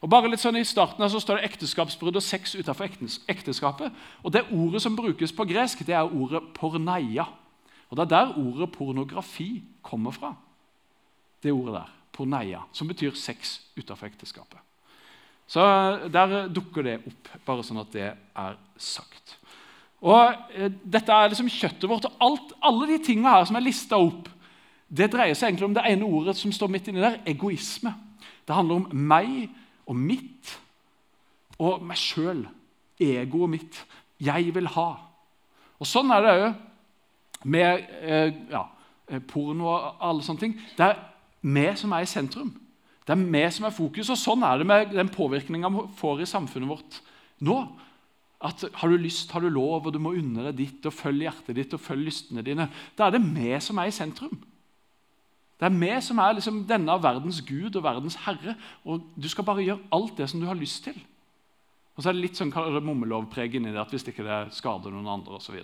Og 0.00 0.08
bare 0.08 0.30
litt 0.32 0.40
sånn 0.40 0.56
I 0.56 0.64
starten 0.64 1.04
så 1.12 1.20
står 1.20 1.38
det 1.40 1.50
ekteskapsbrudd 1.50 2.16
og 2.16 2.24
sex 2.24 2.54
utenfor 2.56 2.88
ekteskapet. 3.28 3.92
Og 4.24 4.32
Det 4.32 4.46
ordet 4.48 4.80
som 4.82 4.96
brukes 4.96 5.32
på 5.36 5.44
gresk, 5.44 5.84
det 5.84 5.94
er 5.94 6.08
ordet 6.08 6.40
porneia. 6.56 7.26
Og 7.90 7.96
Det 7.96 8.06
er 8.06 8.12
der 8.14 8.38
ordet 8.38 8.72
pornografi 8.72 9.62
kommer 9.82 10.10
fra. 10.16 10.32
Det 11.42 11.52
ordet 11.52 11.74
der, 11.74 11.92
porneia, 12.12 12.64
som 12.72 12.88
betyr 12.88 13.12
sex 13.14 13.60
utenfor 13.76 14.08
ekteskapet. 14.08 14.69
Så 15.50 15.62
Der 16.12 16.48
dukker 16.48 16.86
det 16.86 17.00
opp, 17.02 17.30
bare 17.46 17.64
sånn 17.66 17.82
at 17.82 17.90
det 17.94 18.10
er 18.12 18.58
sagt. 18.78 19.36
Og 20.00 20.36
eh, 20.54 20.70
Dette 20.70 21.12
er 21.12 21.32
liksom 21.32 21.50
kjøttet 21.50 21.88
vårt. 21.90 22.06
og 22.06 22.22
alt, 22.22 22.54
Alle 22.62 22.86
de 22.92 23.00
tingene 23.04 23.32
her 23.34 23.48
som 23.48 23.58
er 23.58 23.66
lista 23.66 23.98
opp, 23.98 24.28
det 24.90 25.10
dreier 25.12 25.34
seg 25.38 25.50
egentlig 25.50 25.68
om 25.68 25.74
det 25.74 25.84
ene 25.86 26.06
ordet 26.06 26.36
som 26.38 26.52
står 26.54 26.70
midt 26.70 26.88
inni 26.90 27.02
der 27.02 27.20
egoisme. 27.28 27.92
Det 28.46 28.54
handler 28.56 28.80
om 28.80 28.88
meg 28.90 29.50
og 29.86 29.98
mitt 29.98 30.56
og 31.60 31.84
meg 31.86 31.98
sjøl. 32.00 32.46
Egoet 33.00 33.50
mitt. 33.50 33.84
Jeg 34.20 34.54
vil 34.54 34.66
ha. 34.74 34.88
Og 35.80 35.88
Sånn 35.88 36.10
er 36.12 36.24
det 36.24 36.32
òg 36.36 37.46
med 37.50 37.86
eh, 38.02 38.34
ja, 38.50 38.64
eh, 39.08 39.22
porno 39.24 39.70
og 39.70 40.02
alle 40.04 40.24
sånne 40.26 40.42
ting. 40.42 40.58
Det 40.76 40.90
er 40.90 40.98
vi 41.40 41.70
som 41.78 41.94
er 41.96 42.04
i 42.04 42.10
sentrum. 42.10 42.50
Det 43.10 43.16
er 43.16 43.30
vi 43.34 43.42
som 43.50 43.64
er 43.66 43.74
fokus, 43.74 44.08
og 44.12 44.18
sånn 44.20 44.44
er 44.46 44.60
det 44.60 44.66
med 44.70 44.92
den 44.94 45.08
påvirkninga 45.10 45.66
vi 45.74 45.80
får 45.98 46.20
i 46.22 46.28
samfunnet 46.30 46.70
vårt 46.70 47.00
nå. 47.42 47.56
At 48.38 48.62
Har 48.78 48.88
du 48.88 48.96
lyst, 48.96 49.32
har 49.34 49.42
du 49.42 49.48
lov, 49.50 49.88
og 49.88 49.92
du 49.92 49.98
må 49.98 50.14
unne 50.14 50.44
deg 50.46 50.60
ditt, 50.60 50.86
og 50.86 50.94
følge 50.94 51.26
hjertet 51.26 51.58
ditt 51.58 51.74
og 51.74 51.82
følge 51.82 52.06
lystene 52.06 52.44
dine. 52.46 52.68
Da 52.96 53.08
er 53.08 53.16
det 53.16 53.24
vi 53.26 53.50
som 53.58 53.82
er 53.82 53.90
i 53.90 53.96
sentrum. 53.96 54.38
Det 55.58 55.66
er 55.66 55.74
vi 55.74 55.90
som 56.06 56.22
er 56.22 56.38
liksom 56.38 56.62
denne 56.70 56.94
verdens 57.02 57.42
gud 57.42 57.74
og 57.74 57.82
verdens 57.84 58.20
herre. 58.22 58.54
Og 58.86 59.02
du 59.18 59.28
skal 59.28 59.44
bare 59.44 59.66
gjøre 59.66 59.90
alt 59.92 60.16
det 60.16 60.30
som 60.30 60.40
du 60.40 60.46
har 60.46 60.56
lyst 60.56 60.86
til. 60.86 60.96
Og 61.96 62.00
så 62.00 62.08
er 62.08 62.16
det 62.16 62.28
litt 62.28 62.38
sånn 62.38 62.54
mummelovpreg 62.54 63.58
inni 63.58 63.74
det, 63.74 63.82
at 63.82 63.90
hvis 63.90 64.06
ikke 64.06 64.24
det 64.24 64.54
skader 64.54 64.94
noen 64.94 65.10
andre 65.18 65.36
osv. 65.36 65.58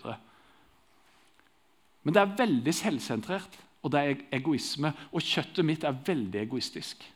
Men 2.02 2.12
det 2.12 2.26
er 2.26 2.38
veldig 2.42 2.74
selvsentrert, 2.74 3.56
og 3.86 3.94
det 3.94 4.02
er 4.02 4.24
egoisme. 4.42 4.90
Og 5.14 5.22
kjøttet 5.22 5.64
mitt 5.64 5.86
er 5.86 5.96
veldig 6.10 6.42
egoistisk. 6.42 7.06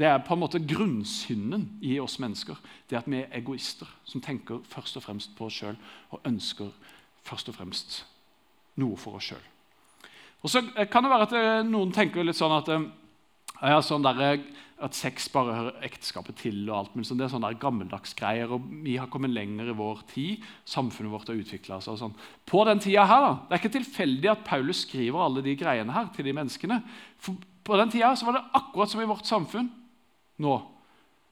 Det 0.00 0.08
er 0.08 0.22
på 0.24 0.32
en 0.32 0.40
måte 0.40 0.62
grunnsynden 0.64 1.66
i 1.84 1.98
oss 2.00 2.16
mennesker. 2.22 2.56
Det 2.88 2.96
at 2.96 3.08
vi 3.10 3.18
er 3.20 3.34
egoister 3.36 3.88
som 4.08 4.22
tenker 4.24 4.62
først 4.64 4.96
og 4.96 5.04
fremst 5.04 5.34
på 5.36 5.50
oss 5.50 5.58
sjøl 5.60 5.76
og 6.08 6.22
ønsker 6.24 6.70
først 7.28 7.50
og 7.52 7.58
fremst 7.58 7.98
noe 8.80 8.96
for 8.96 9.18
oss 9.18 9.28
sjøl. 9.28 9.42
Så 10.48 10.62
kan 10.88 11.04
det 11.04 11.12
være 11.12 11.26
at 11.28 11.34
eh, 11.36 11.68
noen 11.68 11.92
tenker 11.92 12.24
litt 12.24 12.38
sånn 12.38 12.54
at, 12.56 12.70
eh, 12.72 12.86
ja, 13.60 13.82
sånn 13.84 14.06
der, 14.06 14.22
eh, 14.24 14.46
at 14.80 14.96
sex 14.96 15.26
bare 15.28 15.52
hører 15.58 15.84
ekteskapet 15.84 16.38
til. 16.40 16.62
og 16.70 16.78
alt, 16.78 16.94
men 16.96 17.04
Det 17.04 17.26
er 17.26 17.34
sånne 17.34 17.58
gammeldags 17.60 18.14
greier. 18.16 18.50
og 18.50 18.64
Vi 18.64 18.96
har 18.96 19.08
kommet 19.08 19.34
lenger 19.36 19.68
i 19.68 19.76
vår 19.76 20.00
tid. 20.08 20.40
Samfunnet 20.64 21.12
vårt 21.12 21.28
har 21.28 21.36
utvikla 21.36 21.82
seg. 21.82 21.98
Sånn. 22.00 22.16
På 22.46 22.64
den 22.64 22.80
tida 22.80 23.04
her, 23.04 23.20
da, 23.20 23.34
Det 23.34 23.52
er 23.52 23.68
ikke 23.68 23.78
tilfeldig 23.84 24.30
at 24.30 24.44
Paulus 24.44 24.86
skriver 24.88 25.20
alle 25.20 25.42
de 25.42 25.54
greiene 25.54 25.92
her 25.92 26.08
til 26.16 26.24
de 26.24 26.32
menneskene. 26.32 26.82
For 27.18 27.36
på 27.62 27.76
den 27.76 27.90
tida 27.90 28.16
var 28.24 28.32
det 28.32 28.48
akkurat 28.54 28.88
som 28.88 29.02
i 29.02 29.04
vårt 29.04 29.28
samfunn 29.28 29.70
nå. 30.40 30.56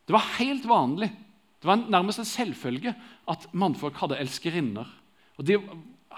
Det 0.08 0.14
var 0.16 0.34
helt 0.38 0.66
vanlig. 0.68 1.10
Det 1.58 1.68
var 1.68 1.80
nærmest 1.90 2.22
en 2.22 2.28
selvfølge 2.28 2.94
at 3.28 3.48
mannfolk 3.52 3.98
hadde 4.00 4.18
elskerinner. 4.20 4.86
Og 5.38 5.46
De 5.46 5.58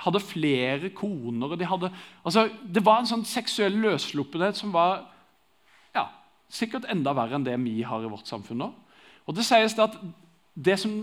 hadde 0.00 0.20
flere 0.20 0.90
koner. 0.96 1.53
og 1.53 1.59
De 1.59 1.66
hadde, 1.66 1.92
altså, 2.24 2.48
det 2.62 2.85
var 2.85 3.00
en 3.00 3.11
sånn 3.11 3.24
seksuell 3.29 3.76
løssluppenhet 3.83 4.57
som 4.57 4.72
var 4.72 5.07
ja, 5.94 6.07
sikkert 6.48 6.88
enda 6.92 7.14
verre 7.16 7.37
enn 7.37 7.46
det 7.46 7.57
vi 7.64 7.81
har 7.83 8.05
i 8.05 8.12
vårt 8.12 8.31
samfunn 8.31 8.62
nå. 8.64 8.70
Og 9.26 9.37
Det 9.37 9.46
sies 9.46 9.74
det 9.76 9.88
at 9.88 9.98
det 10.55 10.79
som 10.81 11.03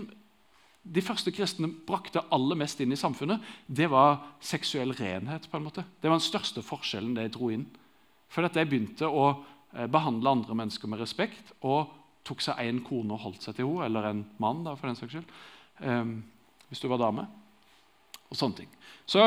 de 0.88 1.04
første 1.04 1.32
kristne 1.34 1.68
brakte 1.86 2.22
aller 2.32 2.56
mest 2.56 2.80
inn 2.80 2.94
i 2.94 2.98
samfunnet, 2.98 3.42
det 3.66 3.90
var 3.90 4.22
seksuell 4.40 4.94
renhet. 4.96 5.50
på 5.50 5.56
en 5.56 5.64
måte. 5.64 5.84
Det 6.00 6.08
var 6.08 6.16
den 6.18 6.30
største 6.30 6.62
forskjellen 6.62 7.14
de 7.14 7.28
dro 7.28 7.50
inn. 7.50 7.66
For 8.28 8.44
at 8.44 8.54
de 8.54 8.64
begynte 8.64 9.04
å 9.04 9.44
eh, 9.74 9.86
behandle 9.90 10.32
andre 10.36 10.56
mennesker 10.58 10.90
med 10.90 11.02
respekt 11.02 11.52
og 11.60 11.94
tok 12.28 12.42
seg 12.44 12.60
én 12.64 12.82
kone 12.84 13.14
og 13.14 13.22
holdt 13.24 13.44
seg 13.44 13.56
til 13.56 13.68
henne, 13.68 13.86
eller 13.88 14.10
en 14.10 14.24
mann, 14.42 14.64
da, 14.66 14.74
for 14.76 14.90
den 14.90 14.98
saks 14.98 15.14
skyld, 15.14 15.30
um, 15.80 16.18
hvis 16.68 16.82
du 16.82 16.88
var 16.90 17.00
dame. 17.00 17.24
Og 18.28 18.36
sånne 18.36 18.58
ting. 18.58 18.74
Så 19.08 19.22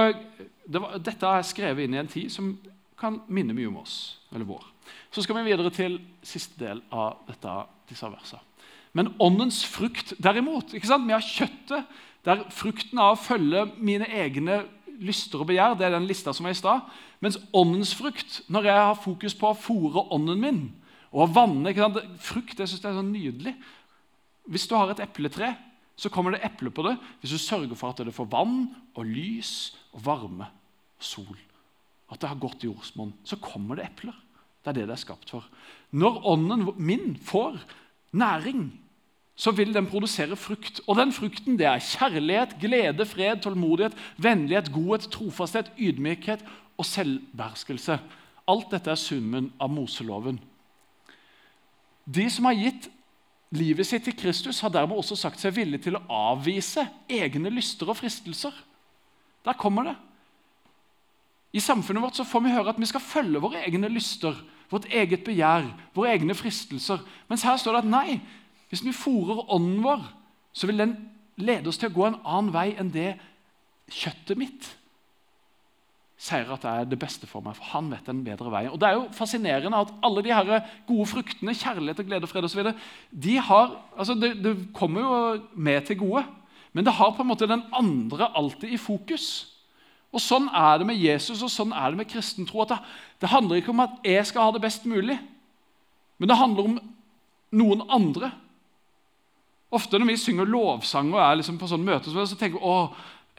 det 0.69 0.81
var, 0.81 0.99
Dette 1.01 1.31
er 1.39 1.47
skrevet 1.47 1.87
inn 1.87 1.95
i 1.97 2.01
en 2.03 2.11
tid 2.11 2.29
som 2.29 2.53
kan 3.01 3.17
minne 3.33 3.55
mye 3.57 3.71
om 3.71 3.79
oss, 3.81 3.95
eller 4.29 4.45
vår. 4.45 4.67
Så 5.09 5.23
skal 5.25 5.39
vi 5.39 5.47
videre 5.49 5.71
til 5.73 5.97
siste 6.21 6.59
del 6.61 6.83
av 6.93 7.23
dette, 7.25 7.55
disse 7.89 8.09
versene. 8.11 8.45
Men 8.93 9.13
åndens 9.23 9.63
frukt, 9.65 10.13
derimot? 10.19 10.73
Vi 10.75 10.81
har 10.83 11.23
kjøttet, 11.23 11.87
der 12.27 12.43
frukten 12.53 12.99
av 13.01 13.15
å 13.15 13.21
følge 13.21 13.63
mine 13.79 14.05
egne 14.05 14.59
lyster 15.01 15.41
og 15.41 15.49
begjær. 15.49 15.75
Det 15.77 15.87
er 15.87 15.95
den 15.95 16.07
lista 16.09 16.33
som 16.35 16.47
er 16.47 16.55
i 16.55 16.59
stad. 16.59 16.85
Mens 17.23 17.39
åndens 17.53 17.93
frukt, 17.97 18.41
når 18.51 18.69
jeg 18.69 18.85
har 18.87 19.01
fokus 19.01 19.35
på 19.37 19.49
å 19.51 19.57
fòre 19.57 20.07
ånden 20.15 20.41
min 20.41 20.61
og 21.11 21.33
vanne 21.35 21.73
Frukt 22.23 22.55
det 22.57 22.69
synes 22.69 22.83
jeg 22.83 22.91
er 22.91 22.99
så 22.99 23.03
nydelig. 23.03 23.55
Hvis 24.47 24.67
du 24.67 24.77
har 24.77 24.91
et 24.91 25.03
epletre, 25.03 25.53
så 25.99 26.09
kommer 26.09 26.33
det 26.33 26.43
eple 26.47 26.71
på 26.73 26.85
det 26.87 26.95
hvis 27.21 27.35
du 27.35 27.41
sørger 27.41 27.75
for 27.77 27.91
at 27.91 28.01
det 28.05 28.15
får 28.15 28.29
vann 28.31 28.71
og 28.95 29.05
lys 29.05 29.75
og 29.91 30.05
varme 30.05 30.47
og 30.97 31.03
sol. 31.05 31.37
At 32.11 32.21
det 32.21 32.31
har 32.31 32.39
godt 32.39 32.63
jordsmonn. 32.63 33.13
Så 33.23 33.37
kommer 33.43 33.77
det 33.77 33.89
epler. 33.89 34.15
Det 34.61 34.71
er 34.71 34.79
det 34.79 34.87
det 34.89 34.95
er 34.95 35.03
skapt 35.03 35.31
for. 35.31 35.45
Når 35.91 36.21
ånden 36.27 36.67
min 36.77 37.15
får 37.17 37.59
næring, 38.17 38.71
så 39.35 39.51
vil 39.55 39.73
den 39.73 39.87
produsere 39.89 40.35
frukt. 40.35 40.81
Og 40.87 40.97
den 40.99 41.13
frukten 41.15 41.57
det 41.59 41.67
er 41.69 41.83
kjærlighet, 41.83 42.57
glede, 42.61 43.05
fred, 43.05 43.41
tålmodighet, 43.41 43.97
vennlighet, 44.17 44.71
godhet, 44.73 45.07
trofasthet, 45.11 45.71
ydmykhet 45.79 46.43
og 46.77 46.85
selvbeherskelse. 46.85 47.99
Alt 48.51 48.73
dette 48.73 48.91
er 48.91 48.99
summen 48.99 49.51
av 49.61 49.71
Moseloven. 49.71 50.39
De 52.05 52.25
som 52.33 52.49
har 52.49 52.57
gitt 52.57 52.89
livet 53.55 53.87
sitt 53.87 54.05
til 54.07 54.15
Kristus, 54.17 54.61
har 54.63 54.71
dermed 54.73 54.97
også 54.97 55.17
sagt 55.19 55.41
seg 55.41 55.55
villige 55.55 55.87
til 55.87 55.97
å 55.99 56.05
avvise 56.31 56.85
egne 57.11 57.51
lyster 57.53 57.89
og 57.91 57.99
fristelser. 57.99 58.55
Der 59.45 59.57
kommer 59.59 59.91
det. 59.91 59.97
I 61.51 61.59
samfunnet 61.59 62.03
vårt 62.03 62.15
så 62.15 62.23
får 62.27 62.45
vi 62.45 62.53
høre 62.53 62.71
at 62.71 62.79
vi 62.79 62.87
skal 62.87 63.03
følge 63.03 63.41
våre 63.43 63.63
egne 63.65 63.89
lyster, 63.91 64.37
vårt 64.71 64.87
eget 64.87 65.25
begjær, 65.27 65.67
våre 65.95 66.13
egne 66.15 66.35
fristelser. 66.37 67.01
Mens 67.27 67.43
her 67.43 67.57
står 67.59 67.75
det 67.75 67.83
at 67.83 67.91
nei, 67.91 68.21
hvis 68.71 68.85
vi 68.85 68.95
fòrer 68.95 69.49
ånden 69.51 69.83
vår, 69.83 70.03
så 70.55 70.67
vil 70.67 70.79
den 70.79 70.95
lede 71.41 71.69
oss 71.69 71.79
til 71.81 71.91
å 71.91 71.95
gå 71.95 72.07
en 72.07 72.21
annen 72.23 72.53
vei 72.55 72.69
enn 72.79 72.91
det 72.93 73.13
kjøttet 73.91 74.39
mitt 74.39 74.69
sier 76.21 76.49
at 76.53 76.61
det 76.61 76.71
er 76.71 76.89
det 76.89 76.99
beste 77.01 77.27
for 77.29 77.41
meg. 77.41 77.55
For 77.57 77.71
han 77.73 77.89
vet 77.89 78.09
en 78.11 78.21
bedre 78.25 78.51
vei. 78.53 78.65
Og 78.69 78.77
Det 78.79 78.89
er 78.89 78.97
jo 78.97 79.07
fascinerende 79.15 79.79
at 79.81 79.93
alle 80.05 80.21
de 80.21 80.33
her 80.33 80.67
gode 80.87 81.07
fruktene, 81.09 81.55
kjærlighet, 81.57 81.99
og 81.99 82.05
glede 82.09 82.27
og 82.27 82.29
fred 82.29 82.45
osv., 82.45 82.73
de 83.11 83.37
har, 83.41 83.73
altså 83.97 84.13
det, 84.13 84.35
det 84.43 84.53
kommer 84.77 85.01
jo 85.01 85.15
med 85.55 85.81
til 85.87 85.97
gode, 85.97 86.25
men 86.73 86.85
det 86.85 86.93
har 86.93 87.15
på 87.15 87.25
en 87.25 87.31
måte 87.31 87.49
den 87.49 87.63
andre 87.73 88.29
alltid 88.37 88.69
i 88.69 88.77
fokus. 88.79 89.47
Og 90.11 90.21
Sånn 90.21 90.47
er 90.53 90.77
det 90.77 90.87
med 90.87 90.99
Jesus 90.99 91.41
og 91.41 91.49
sånn 91.51 91.73
er 91.73 91.91
det 91.91 92.01
med 92.03 92.09
kristen 92.11 92.45
tro. 92.45 92.65
Det, 92.67 92.77
det, 93.19 93.31
handler 93.31 93.59
ikke 93.59 93.73
om 93.73 93.83
at 93.83 93.97
jeg 94.05 94.25
skal 94.27 94.47
ha 94.47 94.53
det 94.53 94.61
best 94.63 94.85
mulig, 94.85 95.17
men 96.19 96.29
det 96.29 96.37
handler 96.37 96.67
om 96.69 96.79
noen 97.57 97.83
andre. 97.89 98.31
Ofte 99.71 99.99
når 99.99 100.11
vi 100.11 100.19
synger 100.19 100.49
lovsanger 100.51 101.15
og 101.15 101.23
er 101.23 101.39
liksom 101.39 101.57
på 101.61 101.69
sånne 101.71 101.87
møter, 101.87 102.11
så 102.11 102.35
tenker 102.35 102.59
vi 102.59 102.73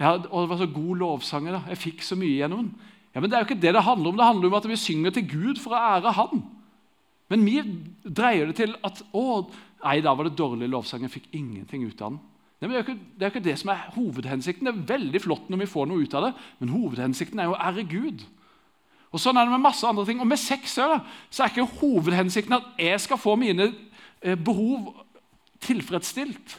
at 0.03 0.25
det 0.25 0.33
var 0.33 0.59
så 0.59 0.66
god 0.73 0.97
lovsang. 1.03 1.51
da, 1.53 1.62
Jeg 1.68 1.79
fikk 1.79 2.03
så 2.03 2.16
mye 2.16 2.38
gjennom 2.38 2.64
den. 2.64 2.90
Ja, 3.12 3.21
men 3.21 3.31
Det 3.31 3.37
er 3.37 3.42
jo 3.42 3.51
ikke 3.51 3.61
det 3.61 3.75
det 3.75 3.85
handler 3.85 4.11
om. 4.11 4.16
Det 4.16 4.25
handler 4.25 4.49
om 4.49 4.55
at 4.55 4.68
vi 4.68 4.77
synger 4.77 5.11
til 5.11 5.29
Gud 5.29 5.61
for 5.61 5.77
å 5.77 5.83
ære 5.97 6.12
Han. 6.16 6.42
Men 7.29 7.45
vi 7.45 7.62
dreier 8.05 8.47
det 8.47 8.57
til 8.57 8.75
at 8.85 9.03
å, 9.12 9.49
nei, 9.85 10.01
da 10.01 10.14
var 10.14 10.25
det 10.25 10.37
dårlig 10.37 10.68
lovsang. 10.68 11.03
Jeg 11.03 11.11
fikk 11.11 11.29
ingenting 11.33 11.85
ut 11.85 12.01
av 12.01 12.11
den. 12.11 12.21
Det 12.61 12.71
er, 12.71 12.85
ikke, 12.85 12.99
det 13.18 13.25
er 13.27 13.33
ikke 13.33 13.45
det 13.45 13.59
som 13.59 13.71
er 13.73 13.88
hovedhensikten. 13.97 14.68
Det 14.68 14.73
er 14.73 14.99
veldig 14.99 15.21
flott 15.21 15.49
når 15.51 15.64
vi 15.64 15.71
får 15.73 15.88
noe 15.90 16.05
ut 16.05 16.12
av 16.14 16.29
det, 16.29 16.33
men 16.61 16.71
hovedhensikten 16.71 17.40
er 17.40 17.49
jo 17.49 17.57
å 17.57 17.62
ære 17.62 17.85
Gud. 17.90 18.23
Og 19.12 19.21
Sånn 19.21 19.37
er 19.37 19.49
det 19.49 19.53
med 19.53 19.64
masse 19.64 19.85
andre 19.85 20.05
ting. 20.09 20.21
Og 20.23 20.29
med 20.31 20.40
sex 20.40 20.77
så 20.79 21.01
er 21.03 21.51
ikke 21.51 21.66
hovedhensikten 21.81 22.55
at 22.57 22.68
jeg 22.81 23.01
skal 23.03 23.21
få 23.21 23.35
mine 23.40 23.73
eh, 24.23 24.38
behov 24.38 24.92
tilfredsstilt. 25.62 26.59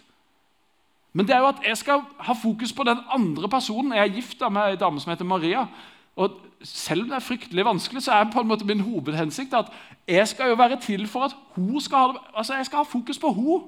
Men 1.14 1.28
det 1.28 1.36
er 1.36 1.44
jo 1.44 1.52
at 1.52 1.62
jeg 1.68 1.78
skal 1.78 2.02
ha 2.26 2.34
fokus 2.34 2.74
på 2.74 2.84
den 2.88 2.98
andre 3.14 3.50
personen. 3.50 3.94
Jeg 3.94 4.08
er 4.08 4.16
gift 4.16 4.42
med 4.52 4.62
ei 4.72 4.80
dame 4.82 5.00
som 5.00 5.14
heter 5.14 5.28
Maria. 5.30 5.68
Og 6.16 6.40
Selv 6.64 7.02
om 7.02 7.08
det 7.10 7.16
er 7.16 7.20
fryktelig 7.20 7.66
vanskelig, 7.66 8.02
så 8.04 8.12
er 8.16 8.30
på 8.32 8.40
en 8.40 8.48
måte 8.48 8.66
min 8.66 8.80
hovedhensikt 8.80 9.54
at 9.54 9.72
jeg 10.08 10.28
skal 10.28 10.50
jo 10.50 10.56
være 10.56 10.78
til 10.80 11.08
for 11.08 11.26
at 11.28 11.36
hun 11.56 11.82
skal 11.82 11.98
ha, 11.98 12.08
det. 12.08 12.22
altså 12.36 12.56
jeg 12.56 12.66
skal 12.66 12.78
ha 12.78 12.84
fokus 12.84 13.20
på 13.20 13.32
hun. 13.32 13.66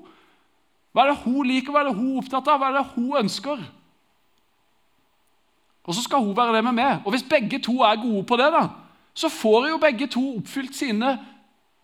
Hva 0.94 1.04
er 1.04 1.12
det 1.12 1.24
hun 1.26 1.48
liker, 1.48 1.72
hva 1.72 1.82
er 1.84 1.90
det 1.90 1.96
hun 1.96 2.14
er 2.14 2.22
opptatt 2.22 2.48
av, 2.48 2.62
hva 2.62 2.70
er 2.70 2.78
det 2.78 2.86
hun 2.96 3.18
ønsker? 3.20 3.66
Og 5.84 5.94
så 5.94 6.06
skal 6.06 6.24
hun 6.24 6.38
være 6.38 6.56
det 6.56 6.64
med 6.64 6.72
meg. 6.72 7.02
Og 7.04 7.12
hvis 7.12 7.28
begge 7.28 7.60
to 7.60 7.82
er 7.84 8.00
gode 8.00 8.24
på 8.24 8.38
det, 8.40 8.48
da, 8.54 8.64
så 9.14 9.30
får 9.30 9.68
jo 9.70 9.78
begge 9.84 10.08
to 10.08 10.24
oppfylt 10.38 10.76
sine 10.76 11.18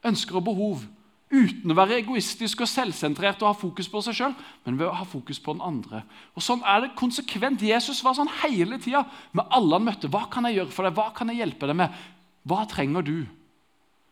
ønsker 0.05 0.39
og 0.39 0.45
behov. 0.47 0.87
Uten 1.31 1.71
å 1.71 1.77
være 1.77 2.01
egoistisk 2.01 2.65
og 2.65 2.67
selvsentrert 2.67 3.39
og 3.39 3.53
ha 3.53 3.55
fokus 3.55 3.87
på 3.87 4.01
seg 4.03 4.17
sjøl, 4.17 4.33
men 4.65 4.79
ved 4.79 4.89
å 4.89 4.97
ha 4.99 5.05
fokus 5.07 5.39
på 5.39 5.55
den 5.55 5.63
andre. 5.63 6.03
Og 6.35 6.43
Sånn 6.43 6.63
er 6.67 6.83
det 6.83 6.95
konsekvent. 6.99 7.63
Jesus 7.63 8.03
var 8.03 8.17
sånn 8.17 8.31
hele 8.41 8.79
tida 8.83 9.05
med 9.31 9.47
alle 9.47 9.79
han 9.79 9.87
møtte. 9.87 10.11
Hva 10.11 10.25
kan 10.31 10.49
jeg 10.49 10.59
gjøre 10.59 10.75
for 10.75 10.87
deg? 10.87 10.97
Hva 10.99 11.07
kan 11.15 11.31
jeg 11.31 11.39
hjelpe 11.39 11.71
deg 11.71 11.79
med? 11.79 12.03
Hva 12.43 12.65
trenger 12.67 13.07
du? 13.07 13.17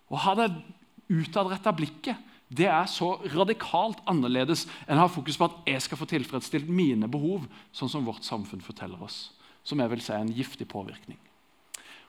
Å 0.09 0.23
ha 0.23 0.37
det 0.39 0.49
utadretta 1.09 1.75
blikket 1.75 2.25
det 2.49 2.65
er 2.65 2.87
så 2.89 3.11
radikalt 3.29 3.99
annerledes 4.09 4.63
enn 4.87 4.97
å 4.97 5.05
ha 5.05 5.11
fokus 5.11 5.37
på 5.37 5.45
at 5.45 5.57
jeg 5.69 5.83
skal 5.85 5.99
få 5.99 6.07
tilfredsstilt 6.09 6.69
mine 6.73 7.05
behov, 7.11 7.43
sånn 7.69 7.91
som 7.91 8.07
vårt 8.07 8.25
samfunn 8.25 8.63
forteller 8.65 9.01
oss. 9.05 9.27
Som 9.61 9.81
jeg 9.83 9.91
vil 9.91 10.01
si 10.01 10.13
er 10.15 10.23
en 10.23 10.33
giftig 10.33 10.65
påvirkning. 10.71 11.19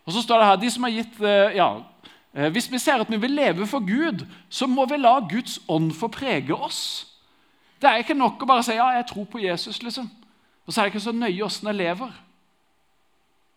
Og 0.09 0.15
så 0.17 0.23
står 0.25 0.41
det 0.41 0.47
her, 0.49 0.61
de 0.63 0.71
som 0.73 0.87
har 0.87 0.95
gitt, 0.95 1.21
eh, 1.21 1.59
ja, 1.61 1.69
Hvis 2.31 2.71
vi 2.71 2.79
ser 2.79 3.03
at 3.03 3.11
vi 3.11 3.19
vil 3.19 3.35
leve 3.35 3.67
for 3.67 3.83
Gud, 3.83 4.23
så 4.49 4.67
må 4.71 4.85
vi 4.87 5.01
la 5.01 5.17
Guds 5.19 5.59
ånd 5.69 5.91
få 5.93 6.09
prege 6.15 6.55
oss. 6.55 7.07
Det 7.83 7.89
er 7.91 8.03
ikke 8.05 8.15
nok 8.15 8.43
å 8.43 8.47
bare 8.47 8.63
si 8.63 8.77
ja, 8.77 8.91
jeg 8.95 9.09
tror 9.11 9.27
på 9.33 9.41
Jesus, 9.43 9.81
liksom. 9.83 10.07
Og 10.67 10.73
så 10.73 10.81
er 10.81 10.87
det 10.87 10.95
ikke 10.95 11.09
så 11.09 11.15
nøye 11.17 11.43
åssen 11.43 11.71
jeg 11.73 11.81
lever. 11.81 12.13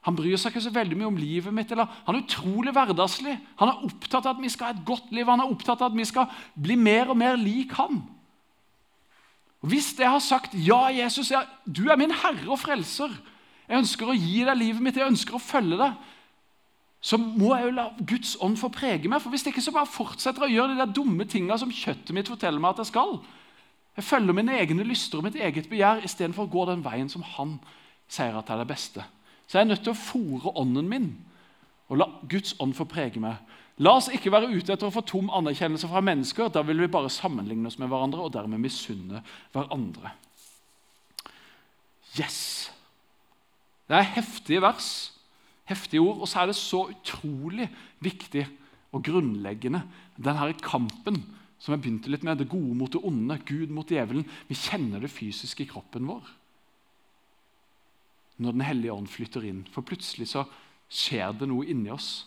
Han 0.03 0.15
bryr 0.17 0.36
seg 0.39 0.51
ikke 0.51 0.63
så 0.65 0.71
veldig 0.75 0.97
mye 0.99 1.12
om 1.12 1.19
livet 1.19 1.55
mitt. 1.55 1.69
Eller. 1.71 1.88
Han 2.07 2.17
er 2.17 2.25
utrolig 2.25 2.73
hverdagslig. 2.75 3.38
Han 3.59 3.71
er 3.71 3.86
opptatt 3.88 4.25
av 4.25 4.36
at 4.36 4.41
vi 4.43 4.51
skal 4.51 4.67
ha 4.67 4.75
et 4.75 4.88
godt 4.88 5.13
liv. 5.15 5.29
Han 5.29 5.43
er 5.43 5.51
opptatt 5.53 5.83
av 5.83 5.93
at 5.93 5.99
vi 5.99 6.07
skal 6.07 6.33
bli 6.59 6.75
mer 6.79 7.13
og 7.13 7.19
mer 7.19 7.38
lik 7.39 7.75
han. 7.77 8.01
Og 9.63 9.69
Hvis 9.71 9.93
jeg 9.95 10.09
har 10.12 10.19
sagt 10.19 10.57
ja, 10.59 10.89
Jesus, 10.91 11.31
ja, 11.31 11.45
du 11.63 11.86
er 11.88 11.99
min 11.99 12.12
herre 12.12 12.49
og 12.51 12.59
frelser, 12.59 13.13
jeg 13.63 13.79
ønsker 13.79 14.09
å 14.12 14.17
gi 14.17 14.41
deg 14.43 14.59
livet 14.59 14.83
mitt, 14.83 14.99
jeg 14.99 15.07
ønsker 15.07 15.38
å 15.38 15.41
følge 15.41 15.79
deg, 15.79 16.09
så 17.03 17.17
må 17.19 17.49
jeg 17.51 17.65
jo 17.65 17.71
la 17.75 17.89
Guds 17.99 18.37
ånd 18.39 18.55
få 18.55 18.69
prege 18.71 19.09
meg. 19.11 19.19
For 19.19 19.33
Hvis 19.33 19.43
ikke 19.49 19.61
så 19.61 19.73
bare 19.75 19.89
fortsetter 19.91 20.45
jeg 20.45 20.53
å 20.53 20.55
gjøre 20.55 20.73
de 20.73 20.79
der 20.79 20.93
dumme 20.95 21.25
tinga 21.27 21.57
som 21.59 21.71
kjøttet 21.71 22.13
mitt 22.15 22.31
forteller 22.31 22.63
meg 22.63 22.77
at 22.77 22.85
jeg 22.85 22.93
skal. 22.93 23.17
Jeg 23.97 24.07
følger 24.07 24.37
mine 24.37 24.55
egne 24.55 24.85
lyster 24.87 25.19
og 25.19 25.27
mitt 25.27 25.35
eget 25.35 25.67
begjær 25.69 26.05
istedenfor 26.07 26.47
å 26.47 26.53
gå 26.53 26.63
den 26.69 26.85
veien 26.85 27.11
som 27.11 27.25
han 27.35 27.57
sier 28.07 28.37
at 28.39 28.49
er 28.49 28.63
det 28.63 28.69
beste. 28.71 29.03
Så 29.47 29.59
jeg 29.59 29.65
er 29.65 29.69
nødt 29.73 29.83
til 29.83 29.91
å 29.91 29.99
fòre 29.99 30.55
ånden 30.63 30.87
min 30.89 31.11
og 31.91 31.99
la 31.99 32.07
Guds 32.31 32.55
ånd 32.63 32.73
få 32.77 32.87
prege 32.89 33.19
meg. 33.21 33.37
La 33.83 33.97
oss 33.97 34.07
ikke 34.13 34.31
være 34.31 34.53
ute 34.53 34.71
etter 34.73 34.87
å 34.87 34.93
få 34.93 35.03
tom 35.05 35.27
anerkjennelse 35.33 35.89
fra 35.91 36.01
mennesker. 36.05 36.51
Da 36.53 36.63
vil 36.65 36.79
vi 36.81 36.91
bare 36.93 37.11
sammenligne 37.11 37.67
oss 37.67 37.79
med 37.81 37.91
hverandre 37.91 38.23
og 38.23 38.31
dermed 38.33 38.61
misunne 38.63 39.21
hverandre. 39.53 40.13
Yes! 42.15 42.71
Det 43.89 43.97
er 43.99 44.13
heftige 44.15 44.61
vers, 44.63 45.12
heftige 45.69 46.04
ord, 46.04 46.23
og 46.23 46.30
så 46.30 46.41
er 46.41 46.52
det 46.52 46.58
så 46.60 46.84
utrolig 46.91 47.69
viktig 48.04 48.45
og 48.93 49.04
grunnleggende, 49.06 49.84
denne 50.17 50.52
kampen 50.62 51.21
som 51.63 51.71
jeg 51.73 51.84
begynte 51.86 52.12
litt 52.12 52.26
med, 52.28 52.41
det 52.41 52.52
gode 52.52 52.76
mot 52.76 52.91
det 52.91 52.99
onde, 53.08 53.38
Gud 53.47 53.71
mot 53.71 53.88
djevelen. 53.88 54.26
Vi 54.49 54.58
kjenner 54.60 54.99
det 54.99 55.13
fysisk 55.13 55.63
i 55.63 55.69
kroppen 55.69 56.10
vår 56.10 56.32
når 58.43 58.52
Den 58.52 58.65
hellige 58.65 58.93
ånd 58.93 59.08
flytter 59.08 59.45
inn. 59.45 59.62
For 59.71 59.86
plutselig 59.86 60.32
så 60.34 60.41
skjer 60.91 61.36
det 61.38 61.47
noe 61.47 61.67
inni 61.69 61.91
oss. 61.93 62.26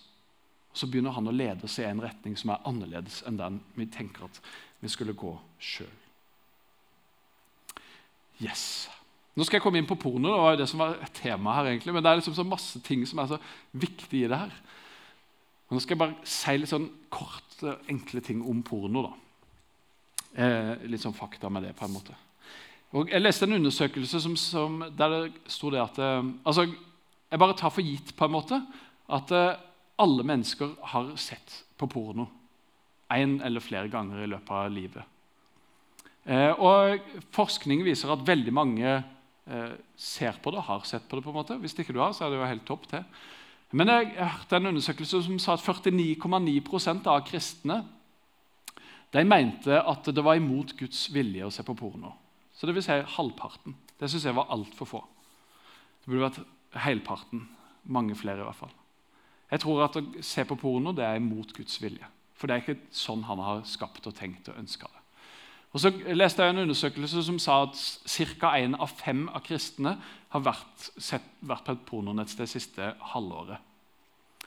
Og 0.70 0.78
Så 0.78 0.88
begynner 0.88 1.12
han 1.16 1.28
å 1.28 1.34
lede 1.34 1.66
oss 1.66 1.78
i 1.82 1.84
en 1.84 2.00
retning 2.00 2.36
som 2.38 2.54
er 2.54 2.62
annerledes 2.68 3.22
enn 3.26 3.40
den 3.40 3.60
vi 3.74 3.88
tenker 3.90 4.28
at 4.28 4.40
vi 4.80 4.88
skulle 4.92 5.16
gå 5.18 5.34
sjøl. 5.58 5.92
Yes. 8.40 8.88
Nå 9.36 9.44
skal 9.44 9.58
jeg 9.58 9.66
komme 9.66 9.80
inn 9.82 9.88
på 9.88 9.98
porno, 10.00 10.30
det 10.32 10.40
var 10.40 10.54
jo 10.54 10.60
det 10.62 10.68
som 10.70 10.80
var 10.80 10.96
tema 11.16 11.58
her 11.58 11.68
egentlig, 11.68 11.92
men 11.92 12.04
det 12.04 12.10
er 12.10 12.20
liksom 12.22 12.36
så 12.38 12.46
masse 12.48 12.80
ting 12.86 13.02
som 13.08 13.20
er 13.20 13.34
så 13.34 13.38
viktig 13.76 14.22
i 14.22 14.30
det 14.32 14.38
her. 14.40 14.54
Nå 15.68 15.80
skal 15.82 15.96
jeg 15.96 16.00
bare 16.00 16.30
si 16.30 16.54
litt 16.56 16.70
sånn 16.70 16.86
kort, 17.12 17.58
enkle 17.90 18.22
ting 18.24 18.40
om 18.46 18.62
porno. 18.64 19.02
da. 19.08 19.12
Eh, 20.36 20.86
litt 20.88 21.02
sånn 21.02 21.16
fakta 21.16 21.50
med 21.52 21.66
det, 21.66 21.74
på 21.76 21.84
en 21.84 21.94
måte. 21.96 22.16
Og 22.96 23.10
Jeg 23.10 23.20
leste 23.20 23.44
en 23.44 23.58
undersøkelse 23.58 24.20
som, 24.22 24.36
som, 24.40 24.78
der 24.96 25.12
det 25.12 25.52
sto 25.52 25.70
det 25.74 25.82
at 25.82 25.98
eh, 25.98 26.28
altså, 26.44 26.68
Jeg 27.30 27.40
bare 27.42 27.56
tar 27.58 27.72
for 27.74 27.82
gitt 27.82 28.14
på 28.16 28.24
en 28.24 28.36
måte 28.36 28.60
at 29.10 29.32
eh, 29.34 29.58
alle 29.98 30.24
mennesker 30.24 30.76
har 30.92 31.12
sett 31.16 31.64
på 31.76 31.88
porno 31.90 32.28
én 33.12 33.40
eller 33.44 33.62
flere 33.62 33.88
ganger 33.88 34.22
i 34.22 34.30
løpet 34.30 34.50
av 34.50 34.70
livet. 34.72 35.04
Eh, 36.26 36.52
og 36.58 37.02
Forskning 37.34 37.84
viser 37.86 38.10
at 38.12 38.24
veldig 38.26 38.54
mange 38.54 38.86
eh, 38.86 39.12
ser 39.96 40.38
på 40.42 40.50
det, 40.50 40.64
har 40.66 40.86
sett 40.88 41.04
på 41.08 41.16
det. 41.16 41.22
på 41.22 41.30
en 41.30 41.36
måte. 41.38 41.56
Hvis 41.62 41.76
ikke 41.78 41.94
du 41.94 42.00
har, 42.02 42.12
så 42.12 42.26
er 42.26 42.32
det 42.32 42.40
jo 42.40 42.48
helt 42.50 42.66
topp 42.66 42.88
til. 42.90 43.04
Men 43.70 43.90
jeg 43.90 44.14
hørte 44.18 44.58
en 44.58 44.70
undersøkelse 44.72 45.22
som 45.26 45.38
sa 45.42 45.54
at 45.54 45.62
49,9% 45.62 47.06
av 47.10 47.24
kristne 47.26 47.80
de 49.14 49.22
mente 49.24 49.78
at 49.80 50.08
det 50.12 50.24
var 50.24 50.38
imot 50.38 50.74
Guds 50.78 51.06
vilje 51.14 51.46
å 51.46 51.52
se 51.54 51.64
på 51.66 51.76
porno. 51.78 52.12
Så 52.54 52.66
det 52.66 52.74
vil 52.76 52.84
si 52.84 52.96
halvparten. 53.16 53.76
Det 53.98 54.10
syns 54.10 54.26
jeg 54.26 54.36
var 54.36 54.50
altfor 54.54 54.88
få. 54.88 55.02
Det 56.02 56.10
burde 56.10 56.28
vært 56.28 56.82
helparten. 56.86 57.46
Mange 57.86 58.16
flere, 58.18 58.42
i 58.42 58.46
hvert 58.48 58.58
fall. 58.58 58.74
Jeg 59.50 59.62
tror 59.62 59.84
at 59.84 59.96
å 60.00 60.04
se 60.26 60.44
på 60.46 60.58
porno 60.58 60.92
det 60.96 61.06
er 61.06 61.20
imot 61.20 61.54
Guds 61.56 61.78
vilje. 61.82 62.06
For 62.36 62.48
det 62.48 62.56
er 62.56 62.64
ikke 62.64 62.94
sånn 62.94 63.24
han 63.28 63.40
har 63.40 63.62
skapt 63.68 64.08
og 64.08 64.16
tenkt 64.16 64.50
og 64.50 64.58
ønska 64.60 64.88
det. 64.90 64.95
Og 65.74 65.82
så 65.82 65.90
leste 66.16 66.44
jeg 66.44 66.54
en 66.54 66.62
undersøkelse 66.64 67.22
som 67.26 67.38
sa 67.42 67.62
at 67.66 67.76
ca. 68.08 68.54
én 68.56 68.76
av 68.78 68.92
fem 68.96 69.26
av 69.28 69.42
kristne 69.44 69.96
har 70.32 70.44
vært, 70.44 70.90
sett, 70.96 71.26
vært 71.40 71.66
på 71.66 71.74
et 71.76 71.86
pornonett 71.88 72.32
det 72.38 72.48
siste 72.48 72.94
halvåret. 73.12 73.60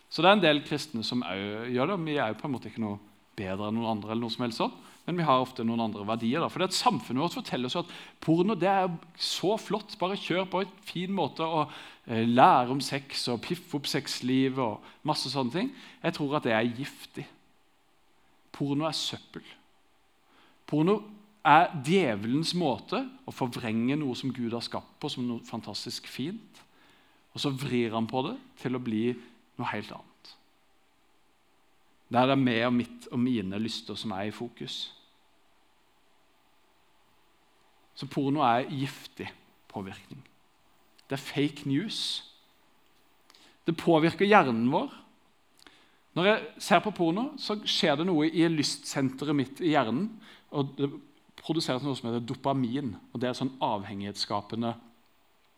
Så 0.09 0.23
det 0.23 0.29
er 0.29 0.37
en 0.37 0.43
del 0.43 0.63
kristne 0.65 1.03
som 1.05 1.21
gjør 1.21 1.91
det. 1.91 1.99
Vi 2.07 2.17
er 2.17 2.31
jo 2.31 2.39
på 2.39 2.47
en 2.49 2.55
måte 2.55 2.71
ikke 2.71 2.81
noe 2.81 2.97
bedre 3.37 3.69
enn 3.69 3.77
noen 3.77 3.91
andre, 3.93 4.11
eller 4.11 4.25
noe 4.25 4.33
som 4.33 4.45
helst 4.45 4.61
sånn, 4.61 4.73
men 5.05 5.19
vi 5.19 5.25
har 5.25 5.41
ofte 5.41 5.63
noen 5.65 5.83
andre 5.85 6.05
verdier. 6.05 6.41
Da. 6.41 6.49
For 6.51 6.61
det 6.61 6.71
at 6.71 6.77
Samfunnet 6.77 7.23
vårt 7.23 7.37
forteller 7.39 7.69
oss 7.69 7.77
at 7.79 7.93
porno 8.21 8.57
det 8.57 8.69
er 8.69 8.89
så 9.17 9.55
flott. 9.61 9.95
Bare 10.01 10.17
kjør 10.19 10.49
på 10.49 10.63
en 10.63 10.73
fin 10.85 11.13
måte 11.13 11.45
og 11.45 11.71
eh, 12.05 12.25
lære 12.27 12.75
om 12.75 12.81
sex 12.83 13.27
og 13.33 13.41
piffe 13.45 13.77
opp 13.79 13.89
sexlivet 13.89 14.61
og 14.61 15.07
masse 15.09 15.31
sånne 15.33 15.55
ting. 15.55 15.71
Jeg 16.03 16.17
tror 16.17 16.37
at 16.37 16.45
det 16.45 16.53
er 16.57 16.73
giftig. 16.77 17.25
Porno 18.53 18.85
er 18.89 18.97
søppel. 18.97 19.45
Porno 20.69 20.99
er 21.45 21.71
djevelens 21.85 22.53
måte 22.57 23.01
å 23.25 23.33
forvrenge 23.33 23.97
noe 23.97 24.17
som 24.17 24.33
Gud 24.33 24.53
har 24.53 24.63
skapt 24.65 24.99
på, 25.01 25.09
som 25.09 25.25
noe 25.25 25.45
fantastisk 25.47 26.07
fint. 26.09 26.61
Og 27.33 27.41
så 27.41 27.51
vrir 27.53 27.93
han 27.95 28.09
på 28.09 28.21
det 28.27 28.35
til 28.61 28.77
å 28.77 28.83
bli 28.83 29.03
noe 29.57 29.71
helt 29.71 29.91
annet. 29.95 30.05
Der 32.09 32.25
det 32.25 32.35
er 32.35 32.41
meg 32.41 32.63
og 32.65 32.73
mitt 32.73 33.09
og 33.13 33.21
mine 33.21 33.59
lyster 33.61 33.97
som 33.97 34.13
er 34.17 34.29
i 34.29 34.33
fokus. 34.33 34.87
Så 37.97 38.07
porno 38.09 38.41
er 38.45 38.69
giftig 38.71 39.27
påvirkning. 39.69 40.21
Det 41.09 41.17
er 41.17 41.25
fake 41.25 41.69
news. 41.69 42.23
Det 43.67 43.77
påvirker 43.77 44.29
hjernen 44.29 44.69
vår. 44.71 44.89
Når 46.17 46.25
jeg 46.25 46.45
ser 46.65 46.81
på 46.83 46.93
porno, 46.95 47.27
så 47.37 47.59
skjer 47.69 47.99
det 47.99 48.07
noe 48.09 48.29
i 48.29 48.47
lystsenteret 48.49 49.35
mitt 49.37 49.61
i 49.61 49.73
hjernen. 49.75 50.07
Og 50.51 50.75
Det 50.77 50.89
produseres 51.39 51.83
noe 51.83 51.95
som 51.95 52.09
heter 52.09 52.25
dopamin. 52.25 52.95
og 53.13 53.21
Det 53.21 53.29
er 53.29 53.37
sånn 53.37 53.55
avhengighetsskapende 53.63 54.75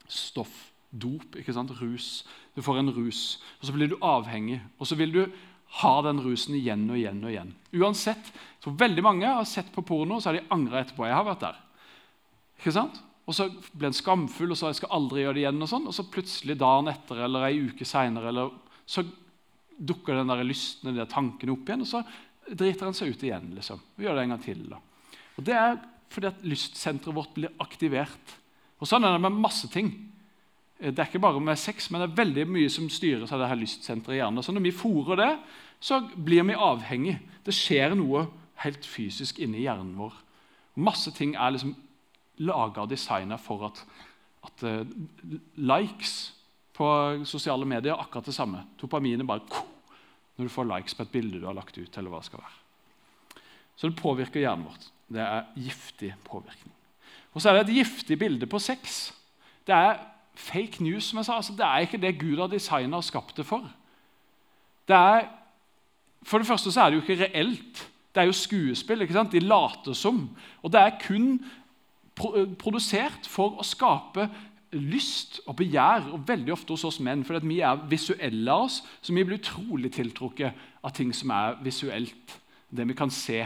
stoff. 0.08 0.72
Dop. 0.92 1.38
ikke 1.40 1.54
sant? 1.56 1.72
Rus. 1.80 2.26
Du 2.56 2.62
får 2.62 2.82
en 2.82 2.92
rus, 2.92 3.40
og 3.62 3.68
så 3.68 3.74
blir 3.74 3.88
du 3.88 3.98
avhengig. 4.04 4.60
Og 4.78 4.88
så 4.88 4.98
vil 5.00 5.14
du 5.14 5.22
ha 5.80 6.02
den 6.04 6.20
rusen 6.20 6.58
igjen 6.58 6.90
og 6.90 6.98
igjen. 7.00 7.24
og 7.24 7.32
igjen. 7.32 7.54
Uansett, 7.74 8.34
så 8.60 8.74
Veldig 8.76 9.04
mange 9.04 9.26
har 9.26 9.48
sett 9.48 9.72
på 9.72 9.82
porno 9.82 10.16
og 10.16 10.22
så 10.22 10.30
har 10.30 10.40
de 10.40 10.50
angra 10.52 10.84
etterpå. 10.84 11.06
jeg 11.06 11.16
har 11.16 11.24
vært 11.24 11.40
der. 11.40 11.56
Ikke 12.60 12.76
sant? 12.76 13.02
Og 13.26 13.34
så 13.34 13.48
ble 13.74 13.88
en 13.88 13.96
skamfull 13.96 14.52
og 14.52 14.58
så 14.58 14.68
jeg 14.68 14.82
skal 14.82 14.92
aldri 14.92 15.22
gjøre 15.22 15.34
det 15.34 15.44
igjen. 15.46 15.62
Og 15.62 15.70
sånn, 15.70 15.88
og 15.88 15.96
så 15.96 16.04
plutselig 16.04 16.60
dagen 16.60 16.92
etter 16.92 17.24
eller 17.24 17.48
ei 17.48 17.62
uke 17.70 17.86
seinere 17.86 18.52
så 18.86 19.06
dukker 19.80 20.20
den 20.20 20.28
der 20.28 20.44
lysten 20.44 20.94
de 20.94 21.06
tankene 21.10 21.54
opp 21.56 21.70
igjen, 21.70 21.86
og 21.86 21.88
så 21.88 22.04
driter 22.58 22.88
han 22.88 22.98
seg 22.98 23.14
ut 23.14 23.24
igjen. 23.24 23.52
liksom. 23.56 23.82
Vi 23.96 24.06
gjør 24.06 24.20
det 24.20 24.24
en 24.26 24.36
gang 24.36 24.44
til. 24.44 24.64
da. 24.70 24.80
Og 25.38 25.44
Det 25.48 25.56
er 25.56 25.78
fordi 26.12 26.28
at 26.28 26.44
lystsenteret 26.44 27.16
vårt 27.16 27.34
blir 27.36 27.54
aktivert. 27.64 28.38
Og 28.82 28.88
Sånn 28.90 29.06
er 29.06 29.16
det 29.16 29.22
med 29.24 29.40
masse 29.40 29.70
ting. 29.72 29.92
Det 30.82 30.98
er 30.98 31.06
ikke 31.06 31.22
bare 31.22 31.40
med 31.40 31.60
sex, 31.62 31.92
men 31.92 32.02
det 32.02 32.10
er 32.10 32.24
veldig 32.24 32.46
mye 32.50 32.70
som 32.74 32.90
styres 32.90 33.32
av 33.32 33.40
det 33.40 33.52
her 33.52 33.60
lystsenteret 33.60 34.16
i 34.16 34.20
hjernen. 34.20 34.44
Så 34.44 34.52
når 34.52 34.66
vi 34.66 34.74
fôrer 34.74 35.20
det, 35.20 35.32
så 35.80 36.02
blir 36.16 36.44
vi 36.48 36.58
avhengig. 36.58 37.20
Det 37.46 37.54
skjer 37.54 37.94
noe 37.96 38.26
helt 38.64 38.86
fysisk 38.86 39.40
inni 39.42 39.62
hjernen 39.62 39.94
vår. 40.00 40.16
Masse 40.82 41.14
ting 41.14 41.36
er 41.36 41.54
liksom 41.54 41.76
laga 42.42 42.82
og 42.84 42.90
designa 42.90 43.38
for 43.42 43.68
at, 43.70 43.84
at 44.48 44.64
uh, 44.66 44.82
likes 45.62 46.32
på 46.74 46.88
sosiale 47.30 47.68
medier 47.68 47.94
er 47.94 48.02
akkurat 48.02 48.26
det 48.26 48.36
samme. 48.36 48.64
Dopaminet 48.82 49.28
bare 49.28 49.46
når 50.42 50.50
du 50.50 50.54
får 50.56 50.70
likes 50.72 50.98
på 50.98 51.06
et 51.06 51.14
bilde 51.14 51.40
du 51.40 51.46
har 51.46 51.54
lagt 51.54 51.78
ut. 51.78 51.98
eller 51.98 52.10
hva 52.10 52.20
det 52.22 52.32
skal 52.32 52.42
være. 52.42 53.44
Så 53.78 53.90
det 53.90 54.02
påvirker 54.02 54.42
hjernen 54.42 54.66
vårt. 54.66 54.88
Det 55.12 55.22
er 55.22 55.50
giftig 55.56 56.16
påvirkning. 56.26 56.74
Og 57.34 57.42
så 57.42 57.50
er 57.50 57.60
det 57.60 57.70
et 57.70 57.76
giftig 57.82 58.18
bilde 58.20 58.48
på 58.50 58.60
sex. 58.60 59.12
Det 59.68 59.76
er 59.76 60.00
fake 60.36 60.84
news. 60.84 61.04
som 61.04 61.18
jeg 61.18 61.26
sa. 61.26 61.36
Altså, 61.36 61.54
det 61.54 61.66
er 61.66 61.86
ikke 61.86 62.02
det 62.02 62.20
Gud 62.20 62.40
har 62.40 62.48
designa 62.48 62.98
og 62.98 63.04
skapt 63.04 63.38
det 63.38 63.46
for. 63.46 63.70
Det 64.88 64.96
er, 64.96 65.30
for 66.24 66.38
det 66.38 66.48
første 66.48 66.72
så 66.72 66.82
er 66.82 66.90
det 66.90 66.98
jo 66.98 67.02
ikke 67.02 67.24
reelt. 67.24 67.88
Det 68.16 68.22
er 68.22 68.26
jo 68.26 68.36
skuespill. 68.36 69.02
ikke 69.02 69.14
sant? 69.14 69.32
De 69.32 69.40
later 69.40 69.94
som. 69.94 70.30
Og 70.64 70.72
det 70.72 70.82
er 70.82 71.00
kun 71.08 71.46
produsert 72.60 73.28
for 73.28 73.60
å 73.60 73.64
skape 73.64 74.28
lyst 74.72 75.42
og 75.50 75.58
begjær, 75.60 76.08
og 76.14 76.28
veldig 76.28 76.54
ofte 76.54 76.76
hos 76.76 76.86
oss 76.88 77.00
menn. 77.04 77.26
For 77.28 77.40
vi 77.44 77.60
er 77.66 77.86
visuelle 77.92 78.52
av 78.52 78.68
oss, 78.68 78.82
så 79.02 79.14
vi 79.14 79.26
blir 79.28 79.42
utrolig 79.42 79.92
tiltrukket 79.96 80.68
av 80.84 80.94
ting 80.96 81.12
som 81.16 81.34
er 81.36 81.58
visuelt. 81.64 82.38
Det 82.72 82.88
vi 82.88 82.96
kan 82.98 83.12
se. 83.12 83.44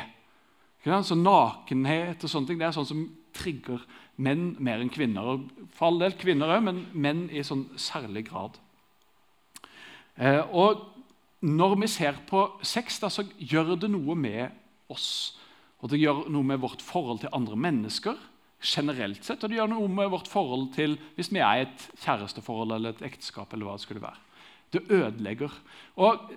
Så 0.86 1.18
Nakenhet 1.18 2.22
og 2.24 2.30
sånne 2.30 2.48
ting 2.48 2.60
det 2.62 2.68
er 2.68 2.76
sånn 2.76 2.90
som 2.90 3.06
trigger 3.36 3.82
menn 4.22 4.54
mer 4.64 4.84
enn 4.84 4.92
kvinner. 4.94 5.26
Og 5.34 5.72
for 5.74 5.90
all 5.90 6.04
del 6.04 6.18
kvinner 6.20 6.54
òg, 6.54 6.68
men 6.68 6.84
menn 6.94 7.26
i 7.34 7.44
sånn 7.44 7.66
særlig 7.82 8.28
grad. 8.30 8.60
Eh, 10.16 10.44
og 10.54 10.86
når 11.46 11.76
vi 11.82 11.90
ser 11.92 12.22
på 12.30 12.46
sex, 12.64 13.02
da, 13.02 13.10
så 13.10 13.26
gjør 13.38 13.76
det 13.82 13.90
noe 13.92 14.16
med 14.18 14.54
oss. 14.94 15.10
Og 15.82 15.92
det 15.92 16.00
gjør 16.00 16.28
noe 16.32 16.46
med 16.54 16.62
vårt 16.62 16.86
forhold 16.86 17.26
til 17.26 17.34
andre 17.36 17.58
mennesker 17.60 18.22
generelt 18.62 19.26
sett. 19.26 19.44
Og 19.44 19.50
det 19.50 19.60
gjør 19.60 19.72
noe 19.72 19.88
med 19.92 20.12
vårt 20.14 20.30
forhold 20.32 20.72
til 20.76 20.98
hvis 21.16 21.32
vi 21.34 21.42
er 21.44 21.62
i 21.62 21.66
et 21.66 21.90
kjæresteforhold 22.04 22.78
eller 22.78 22.96
et 22.96 23.06
ekteskap. 23.12 23.54
eller 23.54 23.66
hva 23.66 23.78
Det 23.78 23.82
skulle 23.82 24.02
være. 24.02 24.22
Det 24.74 24.92
ødelegger. 24.92 25.52
Og 25.96 26.36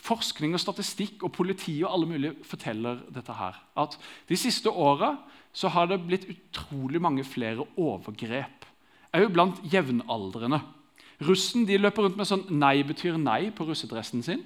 Forskning 0.00 0.54
og 0.56 0.62
statistikk 0.62 1.24
og 1.26 1.32
politi 1.36 1.74
og 1.84 1.92
alle 1.92 2.08
mulige 2.08 2.46
forteller 2.48 3.02
dette 3.12 3.34
her. 3.36 3.58
At 3.76 3.98
de 4.28 4.36
siste 4.38 4.70
åra 4.70 5.16
har 5.74 5.86
det 5.90 6.00
blitt 6.06 6.28
utrolig 6.30 7.00
mange 7.02 7.24
flere 7.24 7.66
overgrep. 7.76 8.64
Òg 9.12 9.32
blant 9.34 9.60
jevnaldrende. 9.72 10.60
Russen 11.20 11.66
de 11.68 11.76
løper 11.76 12.06
rundt 12.06 12.16
med 12.16 12.26
sånn 12.26 12.46
'nei 12.48 12.82
betyr 12.82 13.18
nei' 13.18 13.50
på 13.50 13.66
russedressen 13.66 14.22
sin. 14.22 14.44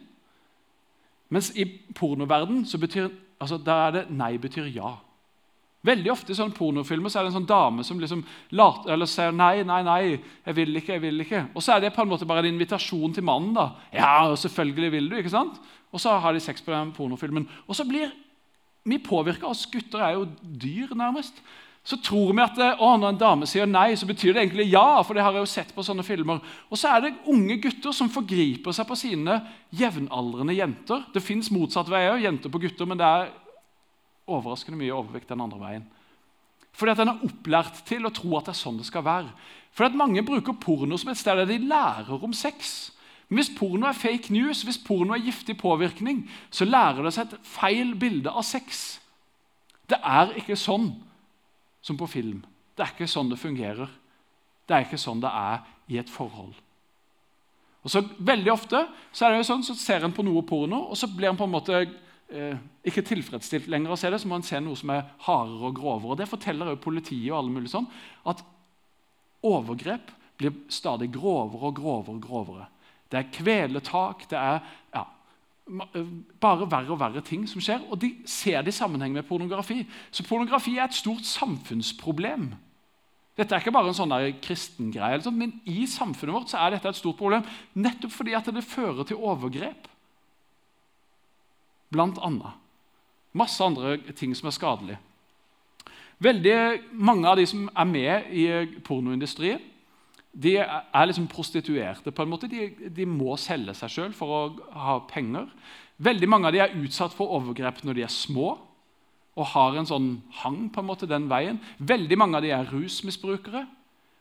Mens 1.31 1.53
i 1.55 1.65
pornoverden 1.95 2.65
så 2.67 2.79
betyr, 2.79 3.11
altså, 3.41 3.59
der 3.59 3.87
er 3.87 3.91
det 3.91 4.11
'nei 4.11 4.39
betyr 4.39 4.67
ja'. 4.75 4.99
Veldig 5.85 6.13
ofte 6.15 6.33
i 6.33 6.37
sånne 6.39 6.57
pornofilmer 6.57 7.13
så 7.13 7.21
er 7.21 7.27
det 7.27 7.35
en 7.35 7.39
sånn 7.43 7.49
dame 7.49 7.85
som 7.85 7.99
liksom 8.01 8.23
later, 8.57 8.95
eller 8.95 9.07
sier 9.11 9.33
'nei, 9.33 9.63
nei, 9.69 9.83
nei, 9.83 10.21
jeg 10.47 10.57
vil 10.57 10.77
ikke'. 10.81 10.95
jeg 10.95 11.03
vil 11.03 11.21
ikke. 11.21 11.47
Og 11.55 11.63
så 11.63 11.75
er 11.75 11.81
det 11.81 11.95
på 11.95 12.03
en 12.03 12.09
måte 12.09 12.27
bare 12.27 12.41
en 12.41 12.55
invitasjon 12.55 13.13
til 13.15 13.23
mannen. 13.25 13.55
da. 13.55 13.71
'Ja, 13.93 14.35
selvfølgelig 14.35 14.93
vil 14.93 15.11
du'. 15.11 15.19
ikke 15.19 15.31
sant? 15.31 15.61
Og 15.93 16.01
så 16.01 16.19
har 16.19 16.33
de 16.33 16.41
sex 16.41 16.63
på 16.63 16.73
den 16.73 16.93
pornofilmen. 16.93 17.49
Og 17.69 17.77
så 17.77 17.85
blir 17.85 18.11
vi 18.85 18.99
påvirka. 18.99 19.47
Oss 19.47 19.67
gutter 19.67 20.01
er 20.01 20.13
jo 20.13 20.27
dyr, 20.43 20.95
nærmest. 20.95 21.35
Så 21.85 21.99
tror 22.01 22.33
vi 22.33 22.41
at 22.41 22.59
å, 22.81 22.97
når 22.97 23.09
en 23.13 23.21
dame 23.21 23.47
sier 23.47 23.67
nei, 23.67 23.95
så 23.95 24.07
betyr 24.07 24.33
det 24.33 24.43
egentlig 24.43 24.71
ja. 24.73 25.03
for 25.03 25.13
det 25.13 25.23
har 25.23 25.33
jeg 25.33 25.45
jo 25.45 25.53
sett 25.53 25.75
på 25.75 25.85
sånne 25.85 26.03
filmer. 26.03 26.41
Og 26.71 26.81
så 26.81 26.89
er 26.89 27.01
det 27.05 27.15
unge 27.29 27.59
gutter 27.61 27.93
som 27.93 28.09
forgriper 28.09 28.73
seg 28.73 28.89
på 28.89 28.97
sine 28.97 29.43
jevnaldrende 29.71 30.57
jenter. 30.57 31.05
Det 31.13 31.23
fins 31.23 31.51
motsatt 31.53 31.91
vei 31.93 32.07
òg, 32.09 32.23
jenter 32.25 32.49
på 32.49 32.63
gutter, 32.65 32.89
men 32.89 32.99
det 32.99 33.05
er 33.05 33.29
overraskende 34.27 34.79
mye 34.81 34.95
overvekt 34.95 35.31
den 35.33 35.43
andre 35.45 35.61
veien. 35.61 35.85
Fordi 36.75 36.95
at 36.95 37.03
en 37.05 37.13
er 37.13 37.27
opplært 37.27 37.85
til 37.87 38.07
å 38.07 38.13
tro 38.15 38.33
at 38.39 38.49
det 38.49 38.55
er 38.55 38.59
sånn 38.59 38.81
det 38.81 38.89
skal 38.89 39.05
være. 39.07 39.31
Fordi 39.75 39.93
at 39.93 39.99
Mange 39.99 40.25
bruker 40.27 40.57
porno 40.61 40.99
som 40.99 41.13
et 41.13 41.21
sted 41.21 41.39
der 41.39 41.51
de 41.51 41.59
lærer 41.69 42.25
om 42.25 42.35
sex. 42.35 42.91
Men 43.29 43.41
hvis 43.41 43.53
porno 43.59 43.89
er 43.89 43.99
fake 43.99 44.33
news, 44.35 44.63
hvis 44.67 44.81
porno 44.83 45.15
er 45.15 45.23
giftig 45.25 45.57
påvirkning, 45.59 46.25
så 46.51 46.67
lærer 46.67 47.07
det 47.07 47.15
seg 47.15 47.29
et 47.29 47.47
feil 47.47 47.95
bilde 47.99 48.31
av 48.31 48.45
sex. 48.47 49.01
Det 49.91 49.99
er 50.01 50.35
ikke 50.41 50.59
sånn 50.59 50.91
som 51.85 51.99
på 52.01 52.09
film. 52.11 52.43
Det 52.75 52.85
er 52.85 52.95
ikke 52.95 53.11
sånn 53.11 53.31
det 53.31 53.41
fungerer. 53.41 53.91
Det 54.67 54.77
er 54.77 54.87
ikke 54.87 55.01
sånn 55.01 55.23
det 55.23 55.31
er 55.31 55.65
i 55.93 55.99
et 56.01 56.11
forhold. 56.11 56.55
Og 57.85 57.93
så 57.93 58.01
Veldig 58.19 58.53
ofte 58.53 58.81
så 59.13 59.27
er 59.27 59.35
det 59.35 59.43
jo 59.43 59.49
sånn, 59.51 59.67
så 59.67 59.77
ser 59.77 60.05
en 60.05 60.15
på 60.15 60.25
noe 60.25 60.43
porno, 60.47 60.87
og 60.89 60.97
så 60.97 61.09
blir 61.11 61.29
en 61.31 61.39
på 61.39 61.45
en 61.45 61.53
måte 61.53 61.83
eh, 62.33 62.59
ikke 62.87 63.05
tilfredsstilt 63.07 63.69
lenger 63.73 63.95
å 63.95 63.99
se 63.99 64.11
det. 64.11 64.21
Så 64.23 64.31
må 64.31 64.39
en 64.39 64.47
se 64.47 64.61
noe 64.63 64.79
som 64.79 64.93
er 64.95 65.07
hardere 65.27 65.71
og 65.71 65.79
grovere. 65.79 66.13
Og 66.13 66.21
Det 66.21 66.29
forteller 66.31 66.73
jo 66.73 66.83
politiet 66.85 67.31
og 67.33 67.41
alle 67.41 67.57
mulige 67.57 67.75
sånn, 67.75 67.89
at 68.31 68.45
overgrep 69.45 70.13
blir 70.41 70.55
stadig 70.73 71.11
grovere 71.15 71.71
og 71.71 71.77
grovere. 71.77 72.15
og 72.17 72.23
grovere. 72.23 72.69
Det 73.11 73.21
er 73.21 73.33
kveletak, 73.33 74.29
det 74.31 74.39
er 74.39 74.61
ja, 74.95 75.05
eh, 75.95 76.13
bare 76.41 76.71
verre 76.71 76.93
og 76.93 77.01
verre 77.01 77.23
ting 77.23 77.47
som 77.47 77.61
skjer. 77.61 77.85
Og 77.91 78.01
de 78.01 78.15
ser 78.27 78.63
det 78.63 78.75
i 78.75 78.79
sammenheng 78.79 79.13
med 79.13 79.29
pornografi. 79.29 79.85
Så 80.11 80.27
pornografi 80.27 80.79
er 80.79 80.89
et 80.89 80.95
stort 80.95 81.25
samfunnsproblem. 81.25 82.55
Dette 83.35 83.55
er 83.55 83.63
ikke 83.63 83.75
bare 83.75 83.91
en 83.91 83.97
sånn 83.97 84.15
kristengreie, 84.43 85.19
sånn, 85.23 85.35
men 85.39 85.57
i 85.67 85.89
samfunnet 85.91 86.37
vårt 86.37 86.53
så 86.53 86.61
er 86.63 86.77
dette 86.77 86.93
et 86.93 87.01
stort 87.01 87.19
problem. 87.19 87.43
Nettopp 87.75 88.13
fordi 88.15 88.35
at 88.39 88.47
det 88.55 88.63
fører 88.63 89.03
til 89.09 89.19
overgrep. 89.19 89.89
Blant 91.95 92.19
annet. 92.23 92.59
Masse 93.35 93.63
andre 93.65 93.97
ting 94.19 94.35
som 94.37 94.51
er 94.51 94.57
skadelige. 94.57 95.01
Veldig 96.23 96.57
mange 96.93 97.29
av 97.29 97.39
de 97.39 97.47
som 97.51 97.67
er 97.71 97.89
med 97.91 98.35
i 98.35 98.45
pornoindustrien, 98.87 99.63
de 100.35 100.57
er 100.59 101.07
liksom 101.07 101.29
prostituerte. 101.31 102.11
på 102.11 102.23
en 102.23 102.31
måte. 102.31 102.51
De, 102.51 102.71
de 102.91 103.07
må 103.07 103.37
selge 103.39 103.75
seg 103.79 103.91
sjøl 103.91 104.15
for 104.15 104.27
å 104.35 104.41
ha 104.75 104.99
penger. 105.11 105.47
Veldig 106.03 106.29
mange 106.29 106.49
av 106.49 106.55
de 106.55 106.63
er 106.63 106.75
utsatt 106.75 107.15
for 107.15 107.31
overgrep 107.37 107.85
når 107.85 107.95
de 107.95 108.07
er 108.07 108.11
små 108.13 108.57
og 109.35 109.51
har 109.51 109.75
en 109.75 109.87
sånn 109.87 110.11
hang 110.43 110.69
på 110.71 110.83
en 110.83 110.87
måte 110.87 111.11
den 111.11 111.27
veien. 111.31 111.59
Veldig 111.79 112.19
mange 112.19 112.39
av 112.39 112.45
de 112.45 112.53
er 112.55 112.69
rusmisbrukere 112.71 113.65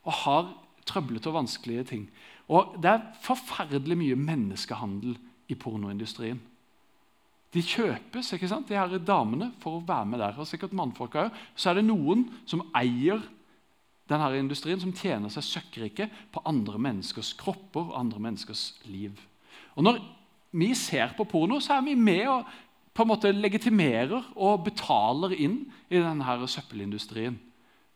og 0.03 0.15
har 0.23 0.47
trøblete 0.89 1.29
og 1.29 1.37
vanskelige 1.37 1.83
ting. 1.89 2.07
Og 2.49 2.75
Det 2.81 2.89
er 2.89 3.05
forferdelig 3.21 3.97
mye 3.97 4.17
menneskehandel 4.19 5.15
i 5.49 5.55
pornoindustrien. 5.55 6.41
De 7.53 7.61
kjøpes, 7.61 8.31
ikke 8.33 8.49
sant, 8.49 8.65
de 8.69 8.77
her 8.77 8.97
damene, 9.05 9.51
for 9.61 9.77
å 9.77 9.85
være 9.85 10.09
med 10.09 10.23
der. 10.23 10.39
og 10.39 10.47
sikkert 10.49 10.73
mannfolk 10.73 11.15
òg. 11.21 11.39
Så 11.55 11.69
er 11.69 11.79
det 11.79 11.85
noen 11.85 12.25
som 12.49 12.65
eier 12.73 13.21
denne 14.09 14.31
industrien, 14.39 14.79
som 14.81 14.93
tjener 14.93 15.29
seg 15.31 15.45
søkkrike 15.45 16.09
på 16.33 16.41
andre 16.49 16.81
menneskers 16.81 17.33
kropper 17.39 17.91
og 17.91 17.97
andre 17.99 18.19
menneskers 18.19 18.73
liv. 18.89 19.19
Og 19.75 19.83
Når 19.83 20.01
vi 20.51 20.73
ser 20.73 21.13
på 21.17 21.25
porno, 21.25 21.59
så 21.59 21.77
er 21.77 21.85
vi 21.85 21.95
med 21.95 22.27
og 22.27 22.45
på 22.93 23.03
en 23.03 23.09
måte 23.09 23.31
legitimerer 23.33 24.33
og 24.35 24.65
betaler 24.65 25.33
inn 25.33 25.63
i 25.89 25.97
denne 25.97 26.47
søppelindustrien. 26.47 27.39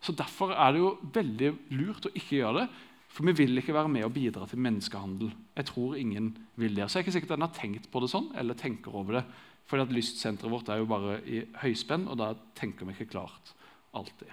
Så 0.02 0.14
Derfor 0.14 0.54
er 0.54 0.72
det 0.72 0.80
jo 0.80 0.98
veldig 1.14 1.52
lurt 1.70 2.06
å 2.06 2.14
ikke 2.14 2.38
gjøre 2.38 2.62
det. 2.62 2.70
For 3.08 3.26
vi 3.26 3.34
vil 3.34 3.58
ikke 3.58 3.74
være 3.74 3.90
med 3.90 4.06
og 4.06 4.14
bidra 4.14 4.46
til 4.46 4.60
menneskehandel. 4.62 5.32
Jeg 5.58 5.66
tror 5.66 5.96
ingen 5.98 6.36
vil 6.56 6.76
det. 6.76 6.86
Så 6.86 7.00
jeg 7.00 7.02
er 7.02 7.06
ikke 7.06 7.16
sikkert 7.16 7.32
den 7.34 7.42
en 7.42 7.48
har 7.48 7.56
tenkt 7.56 7.88
på 7.90 8.02
det 8.04 8.10
sånn, 8.12 8.28
eller 8.38 8.58
tenker 8.58 8.94
over 8.94 9.20
det. 9.20 9.24
Fordi 9.68 9.84
at 9.84 9.94
lystsenteret 9.94 10.52
vårt 10.52 10.70
er 10.72 10.82
jo 10.82 10.90
bare 10.90 11.20
i 11.28 11.42
høyspenn, 11.62 12.08
og 12.08 12.20
da 12.22 12.32
tenker 12.56 12.88
vi 12.88 12.96
ikke 12.96 13.12
klart 13.18 13.54
alltid. 13.96 14.32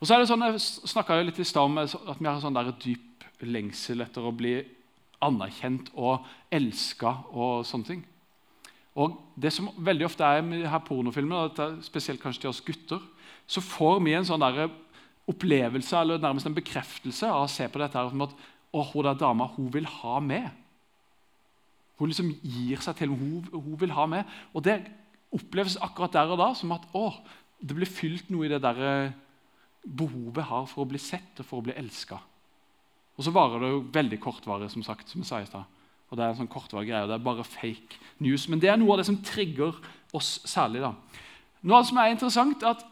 Og 0.00 0.08
så 0.08 0.14
er 0.14 0.22
det 0.22 0.28
sånn, 0.30 0.44
Jeg 0.44 0.60
snakka 0.92 1.20
litt 1.22 1.38
i 1.40 1.44
stad 1.44 1.68
om 1.68 1.78
at 1.80 2.18
vi 2.20 2.28
har 2.28 2.40
sånn 2.40 2.56
der 2.56 2.72
dyp 2.72 3.24
lengsel 3.44 4.04
etter 4.04 4.24
å 4.24 4.32
bli 4.32 4.58
anerkjent 5.24 5.90
og 5.96 6.24
elska 6.52 7.12
og 7.32 7.64
sånne 7.68 7.88
ting. 7.88 8.02
Og 8.96 9.16
det 9.36 9.52
som 9.52 9.68
veldig 9.76 10.06
ofte 10.08 10.24
er 10.24 10.44
med 10.44 10.64
her 10.68 10.80
pornofilmer, 10.84 11.52
spesielt 11.84 12.20
kanskje 12.22 12.46
til 12.46 12.52
oss 12.52 12.64
gutter, 12.64 13.00
så 13.46 13.60
får 13.60 14.00
vi 14.04 14.14
en 14.16 14.28
sånn 14.28 14.40
der 14.40 14.70
opplevelse 15.28 15.98
eller 16.00 16.22
nærmest 16.22 16.48
en 16.48 16.56
bekreftelse 16.56 17.28
av 17.28 17.44
å 17.44 17.50
se 17.50 17.66
på 17.68 17.80
dette 17.82 18.04
som 18.10 18.24
at 18.24 18.36
å, 18.72 18.82
hun 18.92 19.04
der 19.04 19.18
dama 19.18 19.48
hun 19.56 19.68
vil 19.72 19.88
ha 20.00 20.20
med. 20.22 20.48
Hun 21.96 22.10
liksom 22.10 22.30
gir 22.42 22.82
seg 22.84 22.98
til, 22.98 23.12
hun, 23.12 23.44
hun 23.52 23.76
vil 23.80 23.94
ha 23.96 24.06
med. 24.10 24.32
Og 24.52 24.64
det 24.66 24.80
oppleves 25.34 25.78
akkurat 25.82 26.14
der 26.16 26.32
og 26.32 26.40
da 26.40 26.50
som 26.56 26.74
at 26.76 26.84
å, 26.96 27.08
det 27.60 27.76
blir 27.76 27.88
fylt 27.88 28.28
noe 28.32 28.46
i 28.46 28.52
det 28.52 28.60
der 28.64 28.82
eh, 28.84 29.14
behovet 29.86 30.42
jeg 30.42 30.50
har 30.50 30.66
for 30.70 30.84
å 30.84 30.90
bli 30.90 31.00
sett 31.00 31.40
og 31.40 31.48
for 31.48 31.60
å 31.60 31.66
bli 31.66 31.76
elska. 31.76 32.18
Og 33.16 33.24
så 33.24 33.32
varer 33.32 33.62
det 33.62 33.72
jo 33.72 33.84
veldig 33.94 34.18
kortvarig, 34.20 34.68
som 34.72 34.84
sagt, 34.84 35.08
som 35.08 35.22
jeg 35.22 35.30
sa 35.30 35.40
i 35.40 35.48
stad. 35.48 35.72
Og 36.10 36.18
Det 36.18 36.22
er 36.22 36.34
en 36.34 36.40
sånn 36.42 36.52
kortvarig 36.52 36.90
greie, 36.90 37.02
og 37.02 37.10
det 37.10 37.16
er 37.16 37.24
bare 37.24 37.46
fake 37.46 37.98
news. 38.22 38.44
Men 38.52 38.60
det 38.62 38.70
er 38.70 38.78
noe 38.78 38.94
av 38.94 39.00
det 39.00 39.08
som 39.08 39.18
trigger 39.24 39.78
oss 40.14 40.36
særlig. 40.46 40.84
da. 40.84 40.92
Noe 41.66 41.82
som 41.86 41.98
er 41.98 42.12
interessant, 42.12 42.62
er 42.62 42.76
at 42.76 42.84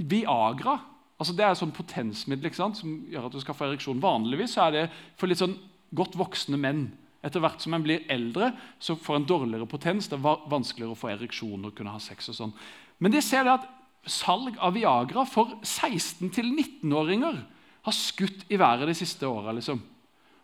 Viagra 0.00 0.78
altså 1.20 1.34
det 1.36 1.44
er 1.44 1.52
et 1.52 1.60
sånn 1.60 1.74
potensmiddel 1.76 2.48
ikke 2.48 2.62
sant, 2.62 2.78
som 2.80 2.94
gjør 3.12 3.28
at 3.28 3.34
du 3.34 3.42
skal 3.42 3.56
få 3.56 3.66
ereksjon. 3.68 4.00
Vanligvis 4.00 4.56
er 4.60 4.72
det 4.72 4.84
for 5.20 5.28
litt 5.28 5.40
sånn 5.42 5.58
godt 5.96 6.16
voksne 6.16 6.56
menn. 6.60 6.86
Etter 7.20 7.42
hvert 7.42 7.60
som 7.60 7.74
en 7.76 7.84
blir 7.84 8.06
eldre, 8.08 8.54
så 8.80 8.96
får 8.96 9.20
en 9.20 9.28
dårligere 9.28 9.68
potens. 9.68 10.08
Det 10.08 10.16
er 10.16 10.48
vanskeligere 10.50 10.94
å 10.94 10.98
få 10.98 11.10
ereksjon 11.12 11.68
og 11.68 11.74
kunne 11.76 11.92
ha 11.92 12.00
sex. 12.00 12.30
og 12.32 12.38
sånn. 12.38 12.54
Men 12.98 13.12
de 13.12 13.20
ser 13.24 13.44
det 13.44 13.58
at 13.58 13.68
salg 14.08 14.56
av 14.58 14.74
Viagra 14.74 15.26
for 15.28 15.58
16-19-åringer 15.60 17.40
har 17.84 17.96
skutt 17.96 18.46
i 18.48 18.58
været 18.60 18.88
de 18.88 18.96
siste 18.96 19.28
åra. 19.28 19.52
Liksom. 19.56 19.80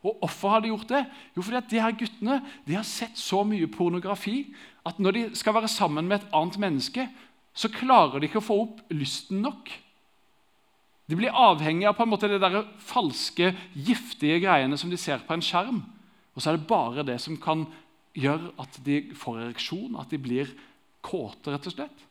Og 0.04 0.18
Hvorfor 0.20 0.52
har 0.52 0.60
de 0.60 0.68
gjort 0.68 0.92
det? 0.92 1.02
Jo, 1.36 1.42
fordi 1.42 1.56
at 1.56 1.70
de 1.70 1.80
her 1.80 1.96
guttene 1.96 2.40
de 2.66 2.76
har 2.76 2.86
sett 2.86 3.16
så 3.18 3.42
mye 3.44 3.70
pornografi 3.72 4.52
at 4.86 5.00
når 5.02 5.16
de 5.16 5.24
skal 5.34 5.56
være 5.56 5.72
sammen 5.72 6.06
med 6.06 6.20
et 6.20 6.36
annet 6.36 6.60
menneske, 6.62 7.08
så 7.56 7.72
klarer 7.72 8.20
de 8.20 8.28
ikke 8.28 8.42
å 8.42 8.48
få 8.52 8.60
opp 8.66 8.84
lysten 8.92 9.40
nok. 9.42 9.72
De 11.08 11.16
blir 11.16 11.34
avhengige 11.34 11.88
av 11.88 11.96
på 11.96 12.04
en 12.04 12.12
måte 12.12 12.28
de 12.30 12.38
der 12.42 12.64
falske, 12.82 13.52
giftige 13.72 14.40
greiene 14.42 14.76
som 14.78 14.90
de 14.90 14.98
ser 15.00 15.22
på 15.26 15.34
en 15.34 15.44
skjerm. 15.44 15.80
Og 16.36 16.42
så 16.42 16.52
er 16.52 16.58
det 16.58 16.68
bare 16.68 17.04
det 17.06 17.16
som 17.22 17.38
kan 17.40 17.64
gjøre 18.16 18.52
at 18.60 18.76
de 18.84 19.00
får 19.16 19.40
ereksjon, 19.46 19.96
at 20.00 20.12
de 20.12 20.20
blir 20.20 20.52
kåte, 21.04 21.52
rett 21.52 21.68
og 21.68 21.74
slett. 21.74 22.04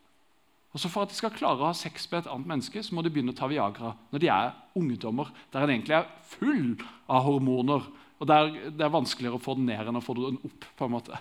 Og 0.74 0.80
så 0.82 0.90
For 0.92 1.06
at 1.06 1.12
de 1.12 1.16
skal 1.16 1.32
klare 1.32 1.62
å 1.62 1.70
ha 1.70 1.76
sex 1.76 2.04
med 2.10 2.18
et 2.20 2.28
annet 2.28 2.50
menneske, 2.50 2.82
så 2.84 2.92
må 2.92 3.00
de 3.00 3.08
begynne 3.12 3.32
å 3.32 3.36
ta 3.38 3.48
Viagra 3.48 3.94
når 4.12 4.20
de 4.20 4.28
er 4.28 4.50
ungdommer, 4.76 5.30
der 5.54 5.64
en 5.64 5.72
egentlig 5.72 5.96
er 5.96 6.10
full 6.34 6.74
av 7.08 7.24
hormoner. 7.24 7.86
Og 8.20 8.28
der 8.28 8.50
det 8.68 8.84
er 8.84 8.92
vanskeligere 8.92 9.38
å 9.38 9.42
få 9.42 9.54
den 9.56 9.70
ned 9.70 9.88
enn 9.88 9.96
å 9.96 10.04
få 10.04 10.18
den 10.18 10.36
opp. 10.44 10.68
på 10.76 10.84
en 10.84 10.92
måte. 10.92 11.16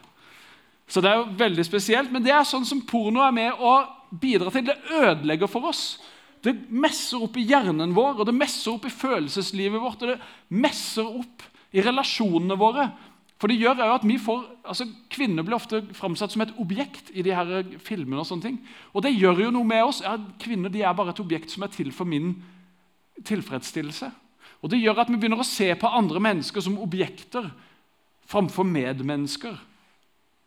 Så 0.88 1.02
det 1.02 1.10
er 1.10 1.22
jo 1.22 1.38
veldig 1.40 1.66
spesielt, 1.66 2.12
Men 2.12 2.24
det 2.24 2.34
er 2.36 2.44
sånn 2.44 2.66
som 2.66 2.82
porno 2.82 3.24
er 3.24 3.32
med 3.32 3.54
å 3.54 3.88
bidra 4.12 4.52
til. 4.52 4.66
Det 4.66 4.78
ødelegger 4.92 5.48
for 5.48 5.72
oss. 5.72 6.00
Det 6.44 6.70
messer 6.70 7.24
opp 7.24 7.38
i 7.38 7.48
hjernen 7.48 7.96
vår, 7.96 8.20
og 8.20 8.26
det 8.26 8.36
messer 8.36 8.76
opp 8.76 8.86
i 8.86 8.94
følelseslivet 8.94 9.82
vårt. 9.82 10.04
og 10.04 10.10
det 10.10 10.20
messer 10.50 11.08
opp 11.08 11.42
i 11.76 11.84
relasjonene 11.84 12.58
våre. 12.60 12.88
For 13.36 13.52
det 13.52 13.60
gjør 13.60 13.82
jo 13.84 13.94
at 13.98 14.06
vi 14.08 14.16
får, 14.22 14.44
altså 14.64 14.88
Kvinner 15.12 15.44
blir 15.44 15.58
ofte 15.58 15.82
framsatt 15.98 16.32
som 16.32 16.46
et 16.46 16.54
objekt 16.62 17.12
i 17.12 17.24
de 17.26 17.34
her 17.36 17.52
filmene. 17.84 18.22
Og 18.24 18.30
sånne 18.30 18.48
ting. 18.48 18.60
Og 18.96 19.04
det 19.04 19.16
gjør 19.16 19.46
jo 19.46 19.54
noe 19.58 19.68
med 19.68 19.84
oss. 19.84 20.02
Ja, 20.06 20.16
kvinner 20.42 20.72
de 20.72 20.86
er 20.86 20.96
bare 20.96 21.12
et 21.12 21.24
objekt 21.24 21.52
som 21.52 21.66
er 21.66 21.74
til 21.74 21.92
for 21.96 22.08
min 22.08 22.38
tilfredsstillelse. 23.26 24.12
Og 24.64 24.72
Det 24.72 24.80
gjør 24.80 25.04
at 25.04 25.12
vi 25.12 25.20
begynner 25.20 25.44
å 25.44 25.46
se 25.46 25.68
på 25.78 25.92
andre 25.94 26.20
mennesker 26.24 26.64
som 26.64 26.80
objekter 26.82 27.52
framfor 28.26 28.66
medmennesker. 28.66 29.60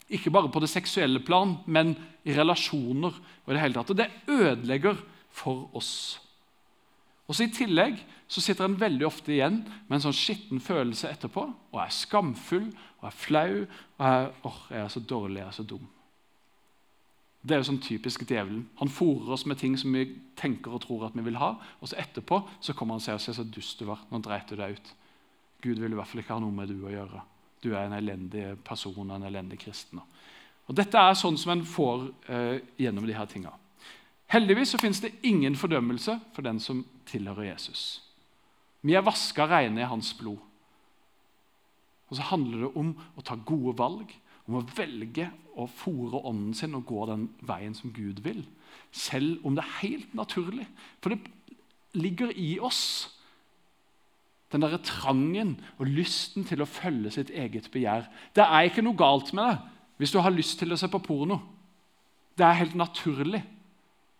Ikke 0.09 0.33
bare 0.33 0.51
på 0.51 0.61
det 0.65 0.71
seksuelle 0.73 1.21
plan, 1.21 1.59
men 1.67 1.93
i 2.25 2.35
relasjoner. 2.35 3.15
Og 3.45 3.53
det 3.53 3.61
hele 3.61 3.77
tatt. 3.77 3.93
Og 3.93 4.01
det 4.01 4.09
ødelegger 4.27 4.97
for 5.31 5.69
oss. 5.77 6.19
Og 7.29 7.37
så 7.37 7.45
I 7.45 7.53
tillegg 7.53 8.01
så 8.29 8.43
sitter 8.45 8.67
en 8.69 8.81
veldig 8.81 9.07
ofte 9.09 9.33
igjen 9.33 9.63
med 9.89 9.95
en 9.97 10.05
sånn 10.09 10.17
skitten 10.17 10.61
følelse 10.61 11.09
etterpå 11.09 11.47
og 11.49 11.79
er 11.81 11.95
skamfull 11.95 12.67
og 13.01 13.07
er 13.09 13.15
flau 13.17 13.55
og 13.63 14.03
er 14.05 14.27
oh, 14.45 14.59
jeg 14.69 14.83
er 14.83 14.93
så 14.93 15.01
dårlig, 15.01 15.41
jeg 15.41 15.49
er 15.49 15.57
så 15.57 15.65
dum. 15.71 15.87
Det 17.41 17.55
er 17.55 17.63
jo 17.63 17.69
sånn 17.71 17.81
typisk 17.81 18.25
djevelen. 18.29 18.65
Han 18.81 18.91
fòrer 18.93 19.33
oss 19.33 19.47
med 19.49 19.61
ting 19.61 19.77
som 19.81 19.95
vi 19.95 20.05
tenker 20.37 20.75
og 20.75 20.83
tror 20.85 21.07
at 21.07 21.17
vi 21.17 21.25
vil 21.25 21.39
ha, 21.41 21.55
og 21.81 21.89
så 21.89 21.97
etterpå 22.03 22.43
så 22.61 22.75
kommer 22.77 22.99
han 22.99 23.01
og 23.01 23.07
sier 23.07 23.33
og 23.33 23.39
så 23.39 23.47
dust 23.47 23.81
du 23.81 23.87
var. 23.89 24.03
Nå 24.11 24.21
dreit 24.25 24.51
du 24.51 24.59
deg 24.59 24.77
ut. 24.77 24.91
Gud 25.65 25.81
vil 25.81 25.95
i 25.95 25.99
hvert 25.99 26.11
fall 26.11 26.21
ikke 26.23 26.35
ha 26.37 26.43
noe 26.43 26.55
med 26.55 26.69
du 26.69 26.83
å 26.85 26.93
gjøre. 26.93 27.23
Du 27.63 27.71
er 27.73 27.87
en 27.87 27.97
elendig 27.97 28.45
person, 28.67 29.09
en 29.11 29.27
elendig 29.27 29.61
kristen. 29.63 30.03
Og 30.69 30.77
Dette 30.77 31.01
er 31.01 31.17
sånn 31.17 31.39
som 31.41 31.55
en 31.55 31.65
får 31.65 32.05
eh, 32.29 32.59
gjennom 32.83 33.07
de 33.09 33.17
her 33.17 33.31
tinga. 33.31 33.55
Heldigvis 34.29 34.75
så 34.75 34.83
finnes 34.83 35.01
det 35.01 35.15
ingen 35.25 35.57
fordømmelse 35.57 36.19
for 36.37 36.45
den 36.45 36.61
som 36.61 36.85
tilhører 37.09 37.55
Jesus. 37.55 38.03
Vi 38.87 38.95
er 38.95 39.07
vaska 39.07 39.49
rene 39.51 39.83
i 39.83 39.89
hans 39.89 40.13
blod. 40.19 40.39
Og 42.09 42.17
så 42.17 42.25
handler 42.31 42.65
det 42.65 42.71
om 42.79 42.95
å 43.19 43.25
ta 43.25 43.37
gode 43.37 43.75
valg, 43.79 44.13
om 44.49 44.57
å 44.61 44.65
velge 44.77 45.29
å 45.59 45.67
fòre 45.69 46.23
ånden 46.31 46.55
sin 46.57 46.77
og 46.79 46.87
gå 46.89 47.05
den 47.11 47.27
veien 47.45 47.75
som 47.77 47.93
Gud 47.93 48.23
vil. 48.25 48.45
Selv 48.95 49.45
om 49.45 49.57
det 49.57 49.65
er 49.65 49.81
helt 49.83 50.15
naturlig. 50.17 50.65
For 51.03 51.13
det 51.13 51.21
ligger 51.99 52.33
i 52.33 52.57
oss. 52.65 53.11
Den 54.53 54.65
derre 54.65 54.81
trangen 54.81 55.59
og 55.77 55.91
lysten 55.93 56.47
til 56.49 56.63
å 56.65 56.71
følge 56.71 57.13
sitt 57.13 57.33
eget 57.35 57.69
begjær. 57.75 58.09
Det 58.33 58.47
er 58.47 58.71
ikke 58.71 58.85
noe 58.87 58.97
galt 58.97 59.35
med 59.37 59.51
det 59.51 59.75
hvis 59.99 60.13
du 60.15 60.21
har 60.23 60.31
lyst 60.31 60.61
til 60.61 60.71
å 60.71 60.77
se 60.79 60.87
på 60.87 61.01
porno. 61.03 61.41
Det 62.39 62.47
er 62.47 62.61
helt 62.61 62.77
naturlig. 62.79 63.43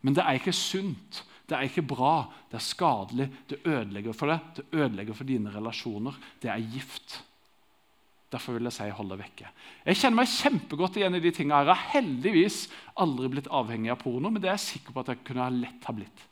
Men 0.03 0.17
det 0.17 0.25
er 0.27 0.39
ikke 0.39 0.55
sunt 0.55 1.23
Det 1.49 1.57
er 1.57 1.65
ikke 1.65 1.87
bra, 1.89 2.27
det 2.51 2.59
er 2.59 2.65
skadelig, 2.65 3.31
det 3.49 3.63
ødelegger 3.65 4.17
for 4.17 4.29
deg, 4.29 4.53
det 4.59 4.67
ødelegger 4.77 5.17
for 5.17 5.29
dine 5.29 5.53
relasjoner. 5.55 6.19
Det 6.43 6.51
er 6.53 6.67
gift. 6.75 7.23
Derfor 8.29 8.59
vil 8.59 8.69
jeg 8.69 8.77
si 8.77 8.89
hold 8.93 9.09
deg 9.15 9.23
vekke. 9.23 9.51
Jeg 9.89 10.01
kjenner 10.03 10.19
meg 10.19 10.33
kjempegodt 10.35 10.99
igjen 11.01 11.17
i 11.17 11.23
de 11.25 11.33
tingene. 11.33 11.63
Jeg 11.65 11.73
har 11.73 11.87
heldigvis 11.95 12.59
aldri 13.01 13.31
blitt 13.33 13.49
avhengig 13.49 13.95
av 13.95 14.03
porno, 14.03 14.29
men 14.29 14.43
det 14.45 14.51
er 14.51 14.59
jeg 14.59 14.67
sikker 14.67 14.93
på 14.93 15.05
at 15.05 15.15
jeg 15.15 15.23
kunne 15.25 15.49
lett 15.57 15.89
ha 15.89 15.95
blitt. 15.97 16.25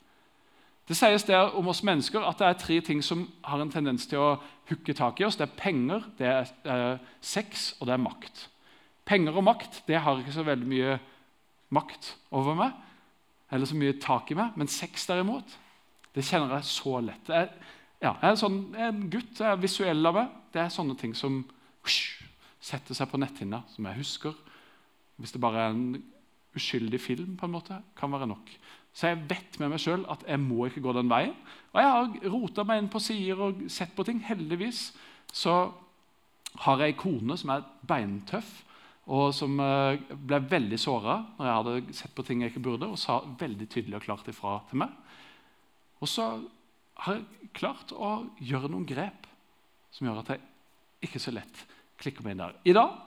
Det 0.87 0.95
sies 0.95 1.25
der 1.27 1.55
om 1.57 1.67
oss 1.67 1.81
mennesker 1.83 2.23
at 2.23 2.39
det 2.39 2.47
er 2.47 2.59
tre 2.61 2.77
ting 2.85 3.01
som 3.03 3.25
har 3.43 3.59
en 3.59 3.73
tendens 3.73 4.05
til 4.07 4.21
å 4.21 4.29
hooke 4.69 4.93
tak 4.95 5.19
i 5.19 5.25
oss. 5.27 5.35
Det 5.39 5.47
er 5.49 5.57
penger, 5.59 6.05
det 6.19 6.29
er 6.29 6.51
eh, 6.69 7.09
sex, 7.19 7.73
og 7.79 7.89
det 7.89 7.97
er 7.97 8.05
makt. 8.05 8.45
Penger 9.07 9.35
og 9.35 9.47
makt 9.49 9.81
det 9.89 9.99
har 10.05 10.21
ikke 10.21 10.35
så 10.37 10.45
veldig 10.47 10.69
mye 10.69 10.99
makt 11.75 12.13
over 12.31 12.55
meg, 12.55 12.77
eller 13.51 13.69
så 13.69 13.77
mye 13.79 13.95
tak 14.01 14.31
i 14.31 14.37
meg. 14.37 14.55
Men 14.59 14.69
sex, 14.71 15.05
derimot, 15.09 15.57
det 16.15 16.25
kjenner 16.27 16.57
jeg 16.57 16.69
så 16.69 16.97
lett. 17.05 17.31
Jeg, 17.31 17.51
ja, 18.01 18.13
jeg 18.13 18.29
er 18.29 18.39
sånn, 18.39 18.59
jeg 18.75 18.83
er 18.85 18.93
en 18.93 19.07
gutt, 19.13 19.39
jeg 19.39 19.49
er 19.51 19.61
visuell 19.61 20.09
av 20.09 20.19
meg. 20.19 20.35
Det 20.53 20.63
er 20.63 20.73
sånne 20.73 20.97
ting 20.99 21.15
som 21.17 21.41
setter 21.87 22.97
seg 22.97 23.09
på 23.11 23.19
netthinna, 23.21 23.63
som 23.73 23.87
jeg 23.87 24.01
husker. 24.01 24.35
Hvis 25.17 25.33
det 25.33 25.41
bare 25.41 25.63
er 25.63 25.75
en 25.75 26.01
uskyldig 26.57 26.99
film, 27.01 27.35
på 27.37 27.47
en 27.47 27.53
måte, 27.53 27.79
kan 27.97 28.11
være 28.11 28.29
nok. 28.29 28.51
Så 28.97 29.11
jeg 29.11 29.23
vet 29.29 29.59
med 29.61 29.69
meg 29.69 29.81
sjøl 29.81 30.07
at 30.09 30.23
jeg 30.25 30.41
må 30.41 30.65
ikke 30.65 30.81
gå 30.85 30.93
den 30.97 31.09
veien. 31.11 31.35
Og 31.73 31.81
jeg 31.81 31.91
har 31.93 32.31
rota 32.33 32.65
meg 32.65 32.81
inn 32.81 32.89
på 32.89 33.01
sider 33.03 33.43
og 33.45 33.67
sett 33.69 33.93
på 33.93 34.05
ting. 34.07 34.23
Heldigvis 34.25 34.87
så 35.29 35.57
har 36.63 36.81
jeg 36.81 36.95
ei 36.95 36.97
kone 36.97 37.37
som 37.37 37.51
er 37.53 37.65
beintøff, 37.87 38.63
og 39.07 39.31
som 39.35 39.55
eh, 39.63 40.01
ble 40.11 40.41
veldig 40.51 40.79
såra 40.81 41.21
når 41.37 41.47
jeg 41.47 41.57
hadde 41.57 41.95
sett 41.95 42.15
på 42.15 42.25
ting 42.27 42.43
jeg 42.43 42.51
ikke 42.51 42.65
burde, 42.67 42.89
og 42.91 42.99
sa 42.99 43.21
veldig 43.39 43.67
tydelig 43.71 43.99
og 43.99 44.05
klart 44.07 44.27
ifra 44.27 44.57
til 44.69 44.83
meg. 44.83 44.91
Og 46.03 46.11
så 46.11 46.27
har 47.05 47.17
jeg 47.17 47.51
klart 47.57 47.93
å 47.95 48.11
gjøre 48.43 48.69
noen 48.73 48.87
grep 48.87 49.27
som 49.93 50.09
gjør 50.09 50.21
at 50.21 50.33
jeg 50.35 51.07
ikke 51.07 51.21
så 51.21 51.33
lett 51.33 51.63
klikker 52.01 52.25
meg 52.25 52.35
inn 52.35 52.43
der. 52.43 52.57
I 52.67 52.75
dag 52.75 52.97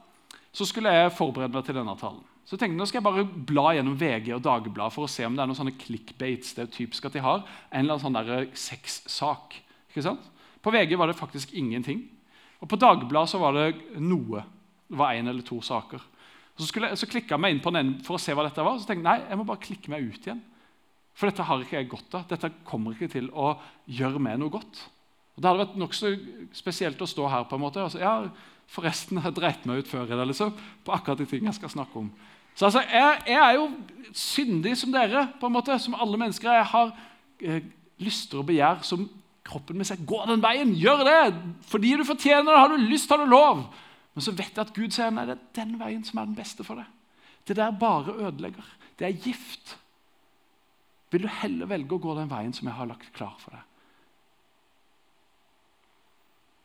så 0.57 0.66
skulle 0.66 0.92
jeg 0.94 1.14
forberede 1.14 1.55
meg 1.55 1.66
til 1.66 1.76
denne 1.78 1.94
talen. 2.01 2.24
Så 2.46 2.57
jeg 2.57 2.64
tenkte, 2.64 2.80
Nå 2.80 2.86
skal 2.88 2.98
jeg 2.98 3.07
bare 3.07 3.44
bla 3.46 3.66
gjennom 3.76 3.98
VG 3.98 4.32
og 4.34 4.42
Dagbladet 4.42 4.94
for 4.96 5.07
å 5.07 5.11
se 5.11 5.26
om 5.26 5.36
det 5.36 5.44
er 5.44 5.51
noen 5.51 5.59
sånne 5.59 5.76
clickbates. 5.78 6.55
Det 6.57 6.64
er 6.64 6.72
typisk 6.74 7.07
at 7.07 7.14
de 7.14 7.22
har 7.22 7.44
en 7.44 7.84
eller 7.84 7.94
annen 7.94 8.03
sånn 8.03 8.16
der 8.16 8.48
sexsak. 8.59 9.61
På 10.64 10.72
VG 10.74 10.96
var 10.98 11.11
det 11.11 11.18
faktisk 11.18 11.53
ingenting. 11.55 12.03
Og 12.59 12.66
på 12.72 12.78
Dagbladet 12.80 13.30
så 13.30 13.38
var 13.42 13.55
det 13.55 14.01
noe. 14.03 14.42
Det 14.91 14.99
var 14.99 15.14
én 15.14 15.30
eller 15.30 15.47
to 15.47 15.61
saker. 15.62 16.03
Så, 16.59 16.66
skulle, 16.68 16.93
så 16.99 17.09
klikka 17.09 17.38
meg 17.41 17.55
inn 17.55 17.62
på 17.64 17.72
den 17.72 17.95
for 18.05 18.18
å 18.18 18.20
se 18.20 18.34
hva 18.36 18.45
dette 18.45 18.64
var. 18.66 18.76
Så 18.76 18.88
tenkte 18.88 19.01
jeg 19.01 19.09
nei, 19.09 19.28
jeg 19.30 19.41
må 19.41 19.47
bare 19.49 19.64
klikke 19.64 19.93
meg 19.93 20.09
ut 20.11 20.26
igjen. 20.26 20.43
For 21.16 21.30
dette 21.30 21.47
har 21.47 21.62
ikke 21.62 21.78
jeg 21.78 21.91
godt 21.91 22.16
av. 22.18 22.26
Dette 22.30 22.51
kommer 22.68 22.97
ikke 22.97 23.11
til 23.12 23.30
å 23.32 23.55
gjøre 23.91 24.22
meg 24.22 24.41
noe 24.41 24.53
godt. 24.53 24.82
Og 25.36 25.43
Det 25.43 25.49
hadde 25.49 25.62
vært 25.62 25.78
nokså 25.80 26.11
spesielt 26.57 27.01
å 27.01 27.09
stå 27.09 27.28
her 27.32 27.47
på 27.49 27.57
en 27.57 27.64
måte. 27.64 27.82
Altså, 27.86 28.03
ja, 28.03 28.16
Forresten, 28.70 29.18
jeg 29.18 29.34
dreit 29.34 29.64
meg 29.66 29.82
ut 29.82 29.88
før 29.91 30.07
i 30.07 30.14
det, 30.14 30.26
liksom, 30.30 30.53
på 30.86 30.93
akkurat 30.95 31.18
de 31.18 31.24
tingene 31.26 31.51
jeg 31.51 31.59
skal 31.59 31.72
snakke 31.72 32.05
om. 32.05 32.11
Så 32.55 32.68
altså, 32.68 32.84
jeg, 32.86 33.16
jeg, 33.26 33.41
er 33.43 33.57
jo 33.57 33.64
syndig 34.14 34.76
som 34.78 34.93
dere, 34.95 35.24
på 35.41 35.49
en 35.49 35.57
måte, 35.57 35.74
som 35.82 35.97
alle 35.99 36.20
mennesker. 36.20 36.53
Jeg 36.55 36.68
har 36.70 36.93
eh, 37.43 37.66
lyster 37.99 38.43
og 38.43 38.47
begjær 38.47 38.84
som 38.86 39.09
kroppen 39.47 39.80
min 39.80 39.88
sier. 39.88 39.99
Gå 40.07 40.20
den 40.28 40.45
veien! 40.45 40.70
Gjør 40.78 41.03
det! 41.09 41.20
Fordi 41.72 41.97
du 41.99 42.05
fortjener 42.07 42.53
det! 42.53 42.61
Har 42.61 42.70
du 42.70 42.84
lyst, 42.84 43.11
har 43.11 43.18
du 43.24 43.26
lov! 43.32 43.64
Men 44.20 44.26
så 44.26 44.34
vet 44.36 44.52
jeg 44.52 44.60
at 44.60 44.74
Gud 44.76 44.92
sier 44.92 45.12
nei, 45.16 45.22
det 45.24 45.32
er 45.32 45.44
den 45.56 45.78
veien 45.80 46.02
som 46.04 46.18
er 46.20 46.26
den 46.28 46.36
beste 46.36 46.60
for 46.60 46.76
deg. 46.76 46.88
Det 47.48 47.54
der 47.56 47.70
bare 47.72 48.12
ødelegger. 48.12 48.66
Det 49.00 49.06
er 49.06 49.22
gift. 49.24 49.78
Vil 51.08 51.24
du 51.24 51.30
heller 51.40 51.70
velge 51.70 51.96
å 51.96 52.02
gå 52.04 52.16
den 52.18 52.28
veien 52.28 52.52
som 52.52 52.68
jeg 52.68 52.76
har 52.76 52.90
lagt 52.90 53.08
klar 53.16 53.38
for 53.40 53.56
deg? 53.56 53.64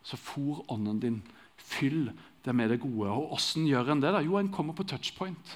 Så 0.04 0.20
for 0.20 0.66
ånden 0.76 1.00
din 1.00 1.22
Fyll 1.56 2.12
det 2.44 2.52
med 2.52 2.74
det 2.74 2.82
gode. 2.84 3.08
Og 3.08 3.40
Hvordan 3.40 3.70
gjør 3.72 3.94
en 3.94 4.04
det? 4.04 4.12
da? 4.12 4.20
Jo, 4.20 4.36
en 4.36 4.52
kommer 4.52 4.76
på 4.76 4.84
touchpoint. 4.84 5.56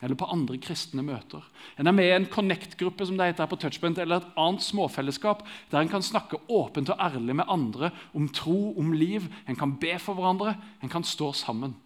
Eller 0.00 0.16
på 0.16 0.28
andre 0.32 0.56
kristne 0.62 1.02
møter. 1.04 1.44
En 1.76 1.86
er 1.90 1.92
med 1.92 2.08
i 2.08 2.14
en 2.14 2.28
Connect-gruppe 2.32 3.04
som 3.04 3.18
det 3.18 3.26
heter 3.30 3.48
på 3.50 3.58
touchpoint, 3.60 3.98
eller 4.00 4.22
et 4.22 4.38
annet 4.40 4.64
småfellesskap 4.64 5.42
der 5.70 5.82
en 5.82 5.92
kan 5.92 6.04
snakke 6.04 6.40
åpent 6.48 6.88
og 6.88 7.02
ærlig 7.04 7.36
med 7.36 7.52
andre 7.52 7.90
om 8.16 8.28
tro, 8.32 8.72
om 8.80 8.94
liv. 8.96 9.28
En 9.46 9.58
kan 9.60 9.76
be 9.80 9.98
for 10.00 10.16
hverandre, 10.16 10.56
en 10.80 10.92
kan 10.92 11.04
stå 11.04 11.32
sammen. 11.36 11.76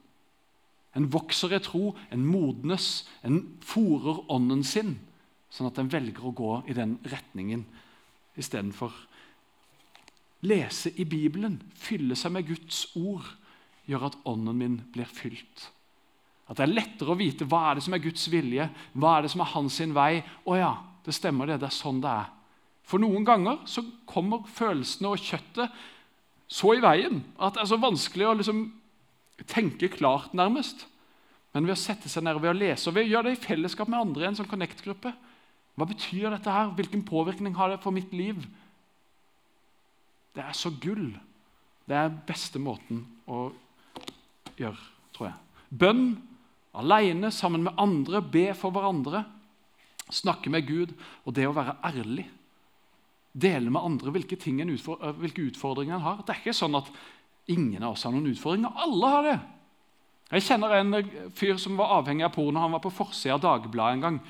En 0.94 1.10
vokser 1.10 1.56
i 1.56 1.58
tro, 1.58 1.96
en 2.14 2.22
modnes, 2.22 3.08
en 3.26 3.40
fòrer 3.66 4.22
ånden 4.30 4.62
sin, 4.62 4.94
sånn 5.50 5.72
at 5.72 5.80
en 5.82 5.90
velger 5.90 6.22
å 6.22 6.34
gå 6.34 6.52
i 6.70 6.76
den 6.78 7.00
retningen 7.10 7.66
istedenfor 8.38 8.94
lese 10.44 10.92
i 11.00 11.06
Bibelen, 11.08 11.58
fylle 11.74 12.16
seg 12.18 12.34
med 12.34 12.48
Guds 12.48 12.84
ord 12.98 13.26
gjør 13.88 14.10
at 14.10 14.18
ånden 14.28 14.58
min 14.58 14.76
blir 14.92 15.08
fylt. 15.08 15.70
At 16.44 16.58
det 16.58 16.66
er 16.66 16.74
lettere 16.76 17.14
å 17.14 17.18
vite 17.18 17.46
hva 17.48 17.70
er 17.70 17.78
det 17.78 17.86
som 17.86 17.96
er 17.96 18.02
Guds 18.04 18.26
vilje, 18.32 18.68
hva 18.92 19.16
er 19.16 19.24
det 19.24 19.32
som 19.32 19.42
er 19.44 19.52
hans 19.54 19.78
sin 19.80 19.94
vei. 19.96 20.20
Å 20.44 20.56
ja, 20.58 20.72
det 21.06 21.16
stemmer 21.16 21.48
det. 21.48 21.60
Det 21.62 21.70
er 21.70 21.76
sånn 21.76 22.02
det 22.04 22.12
er. 22.12 22.32
For 22.84 23.00
noen 23.00 23.24
ganger 23.24 23.62
så 23.68 23.84
kommer 24.08 24.44
følelsene 24.52 25.12
og 25.14 25.22
kjøttet 25.24 25.84
så 26.54 26.74
i 26.76 26.82
veien 26.84 27.22
at 27.40 27.56
det 27.56 27.62
er 27.62 27.70
så 27.70 27.78
vanskelig 27.80 28.26
å 28.28 28.34
liksom 28.36 28.66
tenke 29.50 29.88
klart, 29.90 30.34
nærmest. 30.36 30.84
Men 31.54 31.68
ved 31.68 31.76
å 31.76 31.80
sette 31.80 32.10
seg 32.10 32.26
ned 32.26 32.38
ved 32.42 32.52
å 32.52 32.58
lese, 32.58 32.90
og 32.90 32.96
ved 32.96 33.06
å 33.06 33.12
gjøre 33.14 33.30
det 33.30 33.38
i 33.38 33.44
fellesskap 33.46 33.88
med 33.90 34.00
andre 34.00 34.26
i 34.26 34.28
en 34.28 34.36
sånn 34.38 34.50
Connect-gruppe 34.50 35.14
Hva 35.74 35.86
betyr 35.90 36.28
dette 36.30 36.52
her? 36.52 36.68
Hvilken 36.76 37.02
påvirkning 37.06 37.56
har 37.58 37.72
det 37.72 37.80
for 37.82 37.94
mitt 37.94 38.12
liv? 38.14 38.44
Det 40.34 40.42
er 40.44 40.54
så 40.54 40.70
gull. 40.70 41.08
Det 41.86 41.96
er 41.98 42.12
beste 42.28 42.60
måten 42.62 43.00
å 43.26 43.48
gjøre, 44.58 44.78
tror 45.16 45.28
jeg. 45.32 45.58
Bønn, 45.74 46.04
alene, 46.74 47.30
sammen 47.32 47.64
med 47.66 47.78
andre, 47.80 48.20
be 48.20 48.48
for 48.58 48.74
hverandre. 48.74 49.24
Snakke 50.12 50.52
med 50.52 50.66
Gud 50.68 50.94
og 51.24 51.34
det 51.36 51.46
å 51.48 51.54
være 51.56 51.78
ærlig. 51.86 52.26
Dele 53.34 53.72
med 53.72 53.82
andre 53.82 54.12
hvilke, 54.14 54.36
utfordringer, 54.36 55.16
hvilke 55.18 55.48
utfordringer 55.48 55.96
en 55.96 56.04
har. 56.04 56.22
Det 56.22 56.34
er 56.34 56.42
ikke 56.42 56.56
sånn 56.56 56.78
at 56.78 56.90
ingen 57.50 57.82
av 57.82 57.96
oss 57.96 58.04
har 58.06 58.14
noen 58.14 58.30
utfordringer. 58.30 58.74
Alle 58.84 59.10
har 59.10 59.26
det. 59.26 59.38
Jeg 60.34 60.46
kjenner 60.46 60.76
en 60.78 60.98
fyr 61.36 61.58
som 61.60 61.76
var 61.78 61.96
avhengig 61.98 62.24
av 62.26 62.32
porno. 62.34 62.62
Han 62.62 62.76
var 62.76 62.82
på 62.84 62.94
forsida 62.94 63.36
av 63.36 63.42
Dagbladet 63.44 63.98
en 63.98 64.04
gang. 64.04 64.20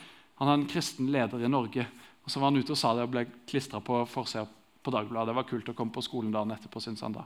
Han 0.41 0.51
er 0.51 0.59
en 0.59 0.69
kristen 0.71 1.11
leder 1.15 1.45
i 1.45 1.51
Norge. 1.51 1.87
Og 2.25 2.31
Så 2.31 2.41
var 2.41 2.51
han 2.51 2.59
ute 2.59 2.73
og 2.73 2.81
sa 2.81 2.95
det 2.97 3.05
og 3.05 3.13
ble 3.13 3.27
klistra 3.49 3.81
på 3.85 4.01
forsida 4.11 4.47
på 4.85 4.93
Dagbladet. 4.93 5.31
Det 5.31 5.37
var 5.39 5.49
kult 5.49 5.69
å 5.69 5.77
komme 5.77 5.95
på 5.95 6.05
skolen 6.05 6.33
dagen 6.33 6.53
etterpå, 6.55 6.81
syns 6.83 7.05
han 7.05 7.17
da. 7.17 7.25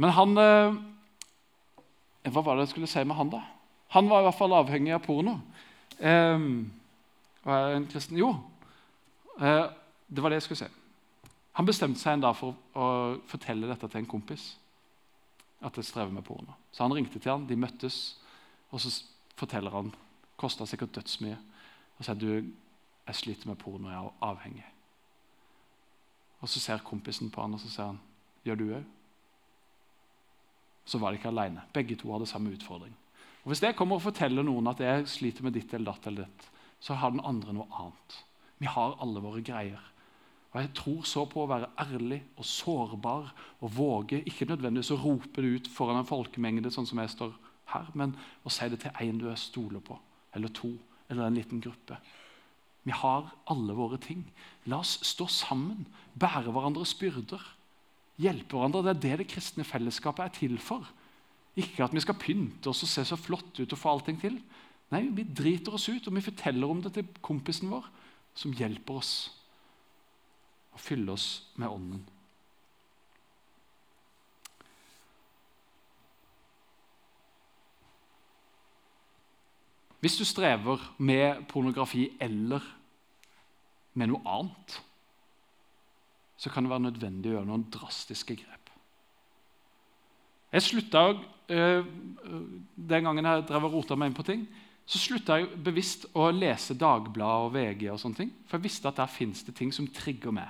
Men 0.00 0.14
han 0.16 0.40
hva 2.28 2.42
var 2.44 2.56
det 2.56 2.66
jeg 2.66 2.74
skulle 2.74 2.90
si 2.90 3.04
med 3.04 3.16
han, 3.16 3.32
da? 3.32 3.40
Han 3.96 4.08
var 4.10 4.20
i 4.20 4.28
hvert 4.28 4.38
fall 4.38 4.52
avhengig 4.54 4.92
av 4.94 5.02
porno. 5.04 5.38
Eh, 5.98 6.42
var 7.42 7.74
en 7.74 7.88
kristen? 7.90 8.18
Jo, 8.20 8.34
eh, 9.40 9.66
det 10.06 10.22
var 10.22 10.30
det 10.30 10.40
jeg 10.40 10.48
skulle 10.48 10.66
si. 10.66 10.70
Han 11.58 11.66
bestemte 11.66 12.00
seg 12.00 12.16
en 12.16 12.24
dag 12.24 12.36
for 12.38 12.54
å 12.78 12.86
fortelle 13.28 13.68
dette 13.68 13.88
til 13.88 14.02
en 14.02 14.10
kompis. 14.10 14.54
At 15.60 15.76
jeg 15.76 15.88
strever 15.88 16.12
med 16.12 16.24
porno. 16.24 16.54
Så 16.72 16.84
han 16.84 16.94
ringte 16.94 17.18
til 17.18 17.32
han, 17.32 17.46
de 17.48 17.56
møttes, 17.58 18.16
og 18.70 18.80
så 18.80 18.92
forteller 19.36 19.74
han 19.74 19.90
Kosta 20.40 20.64
sikkert 20.64 20.94
dødsmye. 20.96 21.36
Og 21.98 22.06
sier 22.06 22.16
du, 22.16 22.30
jeg 23.04 23.18
sliter 23.18 23.50
med 23.50 23.58
porno, 23.60 23.90
jeg 23.90 23.98
er 23.98 24.22
avhengig. 24.24 24.68
Og 26.40 26.48
Så 26.48 26.60
ser 26.60 26.78
kompisen 26.78 27.30
på 27.30 27.42
han 27.42 27.54
og 27.54 27.60
så 27.60 27.68
sier 27.68 27.90
han, 27.90 28.00
gjør 28.44 28.56
du 28.56 28.64
òg? 28.78 28.84
Så 30.90 30.98
var 30.98 31.12
de 31.12 31.20
ikke 31.20 31.30
alene. 31.30 31.62
Begge 31.74 31.94
to 31.98 32.10
hadde 32.10 32.26
samme 32.26 32.50
utfordring. 32.50 32.94
Og 33.44 33.52
Hvis 33.52 33.62
jeg 33.62 33.76
kommer 33.78 34.00
og 34.00 34.04
forteller 34.08 34.44
noen 34.44 34.68
at 34.68 34.80
jeg 34.82 35.06
sliter 35.08 35.46
med 35.46 35.54
ditt 35.54 35.72
eller 35.74 35.92
datt, 35.92 36.08
eller 36.10 36.26
ditt, 36.26 36.48
så 36.80 36.96
har 36.98 37.14
den 37.14 37.22
andre 37.24 37.54
noe 37.54 37.68
annet. 37.78 38.16
Vi 38.60 38.68
har 38.68 38.98
alle 39.00 39.22
våre 39.22 39.42
greier. 39.44 39.80
Og 40.50 40.60
Jeg 40.60 40.72
tror 40.74 41.04
så 41.06 41.24
på 41.30 41.44
å 41.44 41.48
være 41.48 41.70
ærlig 41.78 42.20
og 42.36 42.44
sårbar 42.44 43.30
og 43.60 43.74
våge 43.76 44.18
ikke 44.26 44.48
nødvendigvis 44.50 44.90
å 44.96 44.98
rope 44.98 45.44
det 45.44 45.52
ut 45.60 45.70
foran 45.70 46.00
en 46.00 46.08
folkemengde, 46.08 46.72
sånn 46.74 46.88
som 46.88 46.98
jeg 46.98 47.12
står 47.14 47.36
her, 47.70 47.86
men 47.94 48.16
å 48.42 48.50
si 48.50 48.66
det 48.68 48.80
til 48.82 48.90
en 48.98 49.20
du 49.20 49.28
er 49.30 49.38
stoler 49.38 49.80
på, 49.84 49.94
eller 50.34 50.50
to, 50.50 50.72
eller 51.08 51.28
en 51.28 51.38
liten 51.38 51.62
gruppe. 51.62 52.00
Vi 52.82 52.90
har 52.96 53.30
alle 53.52 53.76
våre 53.76 54.00
ting. 54.02 54.24
La 54.66 54.80
oss 54.82 54.96
stå 55.06 55.28
sammen, 55.30 55.86
bære 56.18 56.50
hverandres 56.50 56.96
byrder 56.98 57.44
hjelpe 58.20 58.56
hverandre. 58.56 58.82
Det 58.86 58.92
er 58.92 59.02
det 59.04 59.18
det 59.22 59.30
kristne 59.32 59.66
fellesskapet 59.66 60.26
er 60.26 60.34
til 60.36 60.58
for. 60.62 60.86
Ikke 61.58 61.84
at 61.84 61.94
vi 61.94 62.02
skal 62.04 62.18
pynte 62.20 62.70
oss 62.70 62.84
og 62.86 62.92
se 62.92 63.04
så 63.08 63.18
flott 63.18 63.58
ut 63.58 63.72
og 63.72 63.80
få 63.80 63.94
allting 63.94 64.20
til. 64.20 64.38
Nei, 64.90 65.08
Vi 65.14 65.24
driter 65.24 65.74
oss 65.74 65.88
ut, 65.88 66.06
og 66.06 66.14
vi 66.14 66.24
forteller 66.24 66.70
om 66.70 66.82
det 66.82 66.94
til 66.94 67.10
kompisen 67.22 67.70
vår, 67.70 67.84
som 68.34 68.54
hjelper 68.54 68.98
oss 68.98 69.12
å 70.74 70.78
fylle 70.78 71.12
oss 71.12 71.28
med 71.56 71.70
Ånden. 71.70 72.02
Hvis 80.00 80.16
du 80.16 80.24
strever 80.24 80.80
med 80.96 81.44
pornografi 81.50 82.06
eller 82.20 82.64
med 83.94 84.08
noe 84.08 84.22
annet, 84.24 84.78
så 86.40 86.48
kan 86.48 86.64
det 86.64 86.72
være 86.72 86.86
nødvendig 86.88 87.28
å 87.28 87.34
gjøre 87.36 87.48
noen 87.50 87.66
drastiske 87.72 88.36
grep. 88.40 88.70
Jeg 90.50 90.62
slutta, 90.62 91.02
øh, 91.48 91.84
Den 92.76 93.04
gangen 93.04 93.24
jeg 93.24 93.46
drev 93.48 93.64
og 93.64 93.72
rota 93.72 93.94
meg 93.96 94.10
inn 94.10 94.16
på 94.16 94.24
ting, 94.26 94.48
så 94.86 94.98
slutta 94.98 95.36
jeg 95.38 95.62
bevisst 95.62 96.06
å 96.14 96.30
lese 96.32 96.74
Dagbladet 96.74 97.44
og 97.44 97.52
VG. 97.54 97.90
og 97.90 98.00
sånne 98.00 98.16
ting, 98.16 98.32
For 98.46 98.56
jeg 98.56 98.64
visste 98.64 98.88
at 98.88 98.96
der 98.96 99.06
fins 99.06 99.42
det 99.42 99.54
ting 99.54 99.72
som 99.72 99.86
trigger 99.86 100.30
meg. 100.30 100.48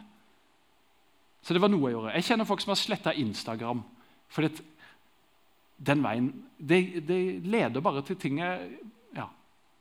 Så 1.43 1.55
det 1.55 1.61
var 1.61 1.69
noe 1.69 1.89
jeg 1.89 1.93
gjorde. 1.93 2.15
Jeg 2.15 2.25
kjenner 2.25 2.45
folk 2.45 2.61
som 2.61 2.71
har 2.71 2.77
sletta 2.77 3.13
Instagram. 3.13 3.83
For 4.29 4.49
den 5.87 6.03
veien 6.03 6.45
det, 6.59 7.09
det, 7.09 7.45
leder 7.45 7.81
bare 7.81 8.03
til 8.03 8.17
ting 8.17 8.39
jeg 8.39 8.79
ja, 9.17 9.27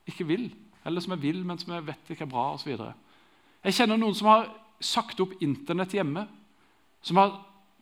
ikke 0.07 0.25
vil. 0.25 0.49
Eller 0.85 1.01
som 1.01 1.11
jeg 1.11 1.21
vil, 1.21 1.45
men 1.45 1.57
som 1.57 1.73
jeg 1.73 1.85
vet 1.85 2.09
ikke 2.09 2.23
er 2.23 2.33
bra. 2.33 2.53
Og 2.53 2.59
så 2.59 2.93
jeg 3.63 3.73
kjenner 3.73 3.97
noen 3.97 4.15
som 4.15 4.27
har 4.27 4.49
sagt 4.79 5.19
opp 5.19 5.35
Internett 5.43 5.93
hjemme. 5.93 6.25
Som 7.01 7.19
har 7.21 7.37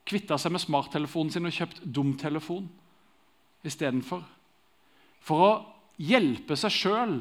kvitta 0.08 0.38
seg 0.39 0.54
med 0.54 0.64
smarttelefonen 0.64 1.34
sin 1.34 1.50
og 1.50 1.56
kjøpt 1.56 1.82
dumtelefon 1.84 2.68
istedenfor. 3.68 4.22
For 5.26 5.43
å 5.43 5.52
hjelpe 6.00 6.56
seg 6.60 6.74
sjøl 6.74 7.18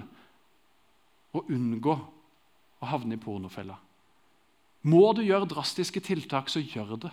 å 1.37 1.43
unngå 1.53 1.97
å 1.97 2.91
havne 2.91 3.17
i 3.17 3.21
pornofella. 3.21 3.77
Må 4.87 5.11
du 5.17 5.25
gjøre 5.27 5.49
drastiske 5.51 6.01
tiltak, 6.05 6.51
så 6.53 6.63
gjør 6.63 6.95
det 7.09 7.13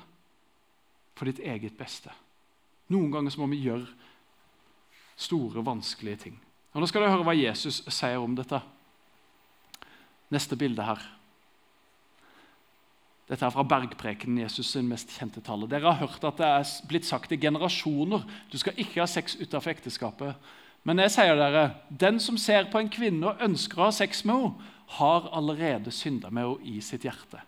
for 1.17 1.29
ditt 1.29 1.41
eget 1.41 1.77
beste. 1.77 2.11
Noen 2.93 3.09
ganger 3.13 3.33
så 3.33 3.41
må 3.41 3.47
vi 3.49 3.63
gjøre 3.63 3.87
store, 5.17 5.63
vanskelige 5.65 6.27
ting. 6.27 6.37
Og 6.73 6.81
Nå 6.81 6.89
skal 6.89 7.05
du 7.05 7.09
høre 7.09 7.25
hva 7.25 7.35
Jesus 7.37 7.81
sier 7.87 8.21
om 8.21 8.35
dette. 8.37 8.59
Neste 10.33 10.57
bilde 10.57 10.85
her. 10.85 11.01
Dette 13.33 13.47
er 13.47 13.53
fra 13.55 13.63
bergprekenen, 13.65 14.43
Jesus' 14.43 14.75
sin 14.75 14.85
mest 14.85 15.09
kjente 15.17 15.41
tale. 15.41 15.65
Dere 15.65 15.89
har 15.89 16.03
hørt 16.03 16.25
at 16.27 16.37
det 16.37 16.45
er 16.45 16.73
blitt 16.85 17.07
sagt 17.07 17.31
i 17.33 17.39
generasjoner 17.41 18.21
du 18.51 18.59
skal 18.61 18.77
ikke 18.77 19.01
ha 19.01 19.07
sex 19.09 19.39
utenfor 19.39 19.73
ekteskapet. 19.73 20.51
Men 20.85 21.01
jeg 21.01 21.15
sier 21.15 21.39
dere, 21.39 21.63
den 21.89 22.19
som 22.21 22.37
ser 22.37 22.67
på 22.69 22.77
en 22.77 22.91
kvinne 22.93 23.31
og 23.31 23.41
ønsker 23.41 23.81
å 23.81 23.87
ha 23.87 23.95
sex 23.95 24.21
med 24.27 24.37
henne, 24.37 24.69
har 24.93 25.25
allerede 25.33 25.89
synda 25.95 26.29
med 26.29 26.45
henne 26.45 26.75
i 26.75 26.83
sitt 26.85 27.07
hjerte. 27.07 27.39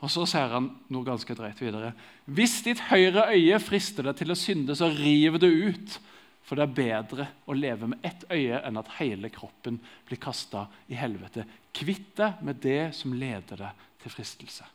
Og 0.00 0.08
Så 0.12 0.24
sier 0.30 0.52
han 0.52 0.70
noe 0.92 1.04
ganske 1.04 1.36
drøyt 1.36 1.60
videre. 1.60 1.92
Hvis 2.24 2.62
ditt 2.64 2.80
høyre 2.88 3.26
øye 3.34 3.60
frister 3.60 4.08
deg 4.08 4.16
til 4.16 4.32
å 4.32 4.38
synde, 4.38 4.76
så 4.76 4.88
riv 4.92 5.36
det 5.42 5.50
ut. 5.52 5.98
For 6.44 6.56
det 6.56 6.64
er 6.64 6.76
bedre 6.76 7.26
å 7.48 7.56
leve 7.56 7.88
med 7.90 8.04
ett 8.04 8.24
øye 8.32 8.60
enn 8.64 8.80
at 8.80 8.96
hele 8.98 9.30
kroppen 9.32 9.78
blir 10.08 10.20
kasta 10.20 10.66
i 10.92 10.96
helvete. 10.96 11.44
Kvitt 11.74 12.14
deg 12.20 12.40
med 12.44 12.60
det 12.64 12.94
som 12.96 13.16
leder 13.16 13.64
deg 13.64 13.84
til 14.04 14.12
fristelse. 14.12 14.66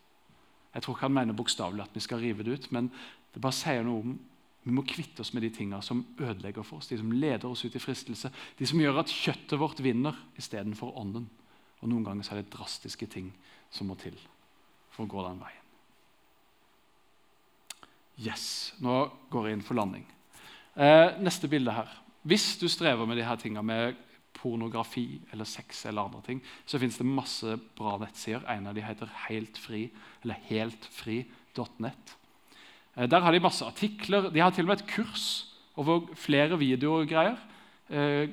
Jeg 0.74 0.84
tror 0.84 0.96
ikke 0.96 1.08
han 1.08 1.16
mener 1.16 1.38
bokstavelig 1.38 1.86
at 1.86 1.96
vi 1.96 2.04
skal 2.04 2.22
rive 2.22 2.46
det 2.46 2.58
ut, 2.58 2.68
men 2.76 2.90
det 3.34 3.42
bare 3.42 3.58
sier 3.58 3.86
noe 3.86 4.04
om 4.04 4.18
vi 4.66 4.74
må 4.76 4.84
kvitte 4.86 5.24
oss 5.24 5.32
med 5.34 5.46
de 5.46 5.52
tingene 5.56 5.80
som 5.86 6.02
ødelegger 6.20 6.66
for 6.68 6.82
oss, 6.82 6.90
de 6.92 6.98
som 7.00 7.14
leder 7.16 7.48
oss 7.48 7.64
ut 7.64 7.76
i 7.76 7.82
fristelse, 7.82 8.30
de 8.60 8.68
som 8.68 8.82
gjør 8.82 9.00
at 9.02 9.14
kjøttet 9.14 9.62
vårt 9.62 9.80
vinner 9.82 10.18
istedenfor 10.38 10.98
ånden. 11.00 11.30
Og 11.80 11.88
Noen 11.90 12.04
ganger 12.06 12.28
så 12.28 12.36
er 12.36 12.44
det 12.44 12.52
drastiske 12.54 13.08
ting 13.10 13.32
som 13.72 13.88
må 13.90 13.96
til 13.98 14.18
for 14.92 15.06
å 15.06 15.10
gå 15.10 15.24
den 15.26 15.40
veien. 15.42 15.66
Yes, 18.20 18.76
Nå 18.84 19.06
går 19.32 19.48
jeg 19.48 19.58
inn 19.58 19.64
for 19.64 19.80
landing. 19.80 20.04
Eh, 20.76 21.16
neste 21.24 21.48
bilde 21.48 21.72
her. 21.72 21.88
Hvis 22.28 22.58
du 22.60 22.68
strever 22.68 23.08
med 23.08 23.18
de 23.18 23.24
her 23.24 23.40
tingene 23.40 23.64
med 23.64 23.96
pornografi 24.34 25.22
eller 25.34 25.48
sex, 25.48 25.86
eller 25.86 26.08
andre 26.08 26.22
ting, 26.26 26.42
så 26.66 26.80
fins 26.80 26.98
det 26.98 27.08
masse 27.08 27.58
bra 27.78 27.98
nettsider. 28.02 28.46
En 28.52 28.70
av 28.70 28.78
de 28.78 28.86
heter 28.86 29.12
Heltfri, 29.28 29.90
eller 30.24 30.40
heltfri.net. 30.50 32.16
Eh, 32.96 33.08
der 33.10 33.26
har 33.26 33.36
de 33.36 33.44
masse 33.44 33.66
artikler. 33.66 34.30
De 34.30 34.44
har 34.44 34.52
til 34.56 34.68
og 34.68 34.74
med 34.74 34.82
et 34.82 34.92
kurs 34.92 35.28
over 35.80 36.08
flere 36.20 36.60
videoer 36.60 37.06
og 37.06 37.12
greier. 37.12 37.40
Eh, 37.90 38.30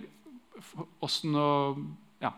å 1.05 1.09
ja, 2.23 2.33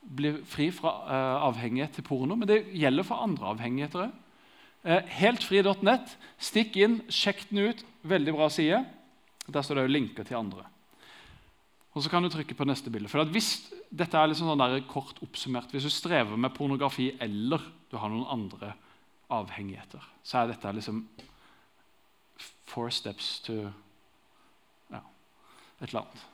bli 0.00 0.32
fri 0.48 0.70
fra 0.74 0.94
eh, 1.04 1.36
avhengighet 1.50 1.98
til 1.98 2.06
porno. 2.06 2.36
Men 2.38 2.48
det 2.50 2.64
gjelder 2.72 3.06
for 3.06 3.22
andre 3.24 3.54
avhengigheter 3.54 4.06
òg. 4.06 4.18
Eh, 4.80 5.14
Heltfri.net. 5.20 6.16
Stikk 6.40 6.78
inn, 6.80 7.00
sjekk 7.12 7.46
den 7.50 7.70
ut. 7.70 7.84
Veldig 8.08 8.36
bra 8.36 8.48
side. 8.52 8.84
Der 9.50 9.64
står 9.66 9.80
det 9.80 9.88
jo 9.88 9.96
linker 9.98 10.26
til 10.26 10.40
andre. 10.40 10.64
Og 11.90 12.04
så 12.04 12.10
kan 12.12 12.22
du 12.22 12.30
trykke 12.30 12.54
på 12.54 12.66
neste 12.68 12.90
bilde. 12.92 13.10
For 13.10 13.26
hvis, 13.34 13.50
dette 13.90 14.18
er 14.18 14.30
liksom 14.30 14.52
sånn 14.52 14.86
kort 14.90 15.18
oppsummert, 15.24 15.72
hvis 15.74 15.88
du 15.88 15.92
strever 15.92 16.38
med 16.38 16.54
pornografi 16.54 17.10
eller 17.18 17.64
du 17.90 17.96
har 17.98 18.12
noen 18.12 18.28
andre 18.30 18.74
avhengigheter, 19.30 20.04
så 20.22 20.40
er 20.42 20.52
dette 20.52 20.74
liksom 20.76 21.02
four 22.70 22.92
steps 22.94 23.40
to 23.46 23.56
ja, 23.58 25.00
et 25.80 25.88
eller 25.88 26.04
annet. 26.04 26.26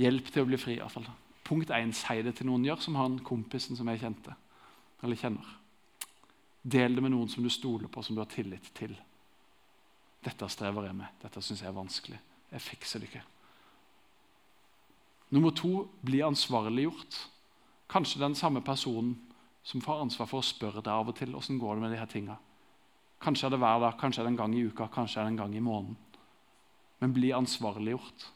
Hjelp 0.00 0.28
til 0.30 0.44
å 0.44 0.48
bli 0.48 0.60
fri, 0.60 0.76
iallfall. 0.76 1.08
Punkt 1.48 1.72
én 1.74 1.92
si 1.96 2.20
det 2.22 2.36
til 2.38 2.46
noen. 2.46 2.64
Gjør 2.68 2.84
som 2.84 3.00
han 3.00 3.18
kompisen 3.26 3.78
som 3.78 3.88
jeg 3.90 4.04
kjente, 4.04 4.36
eller 5.02 5.18
kjenner. 5.18 5.56
Del 6.62 6.94
det 6.94 7.02
med 7.02 7.14
noen 7.14 7.32
som 7.32 7.42
du 7.42 7.50
stoler 7.50 7.88
på, 7.88 8.04
som 8.04 8.14
du 8.14 8.20
har 8.22 8.30
tillit 8.30 8.68
til. 8.76 8.92
Dette 10.20 10.48
strever 10.52 10.90
jeg 10.90 10.98
med. 11.00 11.20
Dette 11.22 11.42
syns 11.42 11.64
jeg 11.64 11.72
er 11.72 11.76
vanskelig. 11.80 12.20
Jeg 12.52 12.66
fikser 12.68 13.00
det 13.00 13.08
ikke. 13.08 13.24
Nummer 15.30 15.54
to 15.54 15.88
bli 16.06 16.22
ansvarliggjort. 16.26 17.18
Kanskje 17.90 18.22
den 18.22 18.34
samme 18.38 18.62
personen 18.62 19.16
som 19.62 19.82
får 19.82 20.02
ansvar 20.04 20.28
for 20.30 20.40
å 20.40 20.46
spørre 20.46 20.82
deg 20.82 20.92
av 20.92 21.10
og 21.10 21.16
til 21.18 21.34
åssen 21.36 21.58
går 21.60 21.76
det 21.76 21.84
med 21.84 21.94
de 21.94 22.00
her 22.00 22.10
tinga. 22.10 22.36
Kanskje 23.20 23.48
er 23.48 23.54
det 23.54 23.60
hver 23.60 23.82
dag, 23.82 23.96
kanskje 24.00 24.22
er 24.22 24.26
det 24.26 24.32
en 24.32 24.40
gang 24.40 24.54
i 24.56 24.64
uka, 24.64 24.88
kanskje 24.92 25.20
er 25.20 25.28
det 25.28 25.34
en 25.34 25.40
gang 25.42 25.54
i 25.54 25.62
måneden. 25.64 25.96
Men 27.00 27.14
bli 27.16 27.32
ansvarliggjort. 27.36 28.26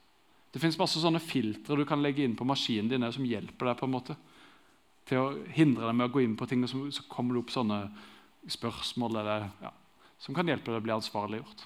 Det 0.53 0.61
fins 0.63 0.79
masse 0.79 1.01
sånne 1.03 1.23
filtre 1.25 1.77
du 1.79 1.87
kan 1.89 2.03
legge 2.05 2.23
inn 2.23 2.37
på 2.39 2.47
maskinen 2.47 2.93
din 2.93 3.07
som 3.13 3.27
hjelper 3.27 3.71
deg 3.71 3.79
på 3.81 3.89
en 3.89 3.95
måte, 3.95 4.17
til 5.09 5.21
å 5.21 5.33
hindre 5.57 5.89
deg 5.89 5.97
med 5.99 6.07
å 6.09 6.13
gå 6.15 6.23
inn 6.25 6.37
på 6.39 6.47
ting, 6.49 6.63
og 6.65 6.71
så, 6.71 6.83
så 6.95 7.05
kommer 7.11 7.35
det 7.35 7.43
opp 7.43 7.53
sånne 7.53 7.81
spørsmål 8.55 9.19
eller, 9.21 9.49
ja, 9.65 9.73
som 10.21 10.37
kan 10.37 10.49
hjelpe 10.49 10.71
deg 10.71 10.79
å 10.79 10.85
bli 10.85 10.95
ansvarliggjort. 10.95 11.65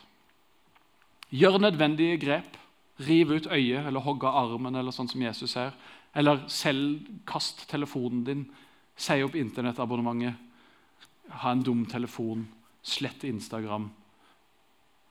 Gjør 1.34 1.60
nødvendige 1.60 2.16
grep. 2.22 2.56
Riv 2.98 3.30
ut 3.32 3.46
øyet 3.46 3.86
eller 3.86 4.02
hogg 4.02 4.24
av 4.26 4.36
armen, 4.42 4.74
eller 4.74 4.94
sånn 4.94 5.10
som 5.10 5.22
Jesus 5.22 5.54
ser. 5.54 5.76
Eller 6.18 6.42
selv 6.50 7.06
kast 7.28 7.68
telefonen 7.70 8.24
din. 8.26 8.44
Si 8.98 9.20
opp 9.22 9.36
internettabonnementet. 9.38 10.34
Ha 11.42 11.52
en 11.52 11.62
dum 11.62 11.84
telefon. 11.86 12.46
Slett 12.82 13.24
Instagram. 13.24 13.90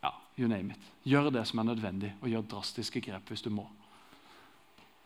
Ja, 0.04 0.12
you 0.36 0.50
name 0.50 0.74
it. 0.76 0.92
Gjør 1.08 1.32
det 1.32 1.46
som 1.48 1.62
er 1.62 1.70
nødvendig, 1.70 2.14
og 2.22 2.30
gjør 2.32 2.48
drastiske 2.52 3.02
grep 3.06 3.32
hvis 3.32 3.46
du 3.46 3.52
må. 3.54 3.68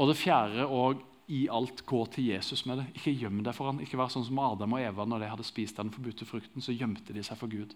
Og 0.02 0.10
det 0.10 0.18
fjerde 0.18 0.66
og 0.66 1.04
i 1.32 1.46
alt 1.52 1.86
gå 1.86 2.02
til 2.12 2.32
Jesus 2.32 2.66
med 2.66 2.82
det. 2.82 2.88
Ikke 2.98 3.14
gjem 3.14 3.44
deg 3.46 3.56
for 3.56 3.70
han. 3.70 3.80
Ikke 3.84 4.00
vær 4.00 4.10
sånn 4.12 4.26
som 4.28 4.40
Adam 4.42 4.74
og 4.76 4.82
Eva 4.84 5.06
når 5.08 5.22
de 5.22 5.30
hadde 5.32 5.46
spist 5.48 5.78
den 5.80 5.92
forbudte 5.94 6.26
frukten. 6.28 6.64
Så 6.64 6.74
gjemte 6.76 7.14
de 7.16 7.24
seg 7.24 7.38
for 7.40 7.52
Gud. 7.52 7.76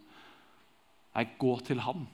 Nei, 1.16 1.26
gå 1.40 1.54
til 1.64 1.84
han. 1.86 2.08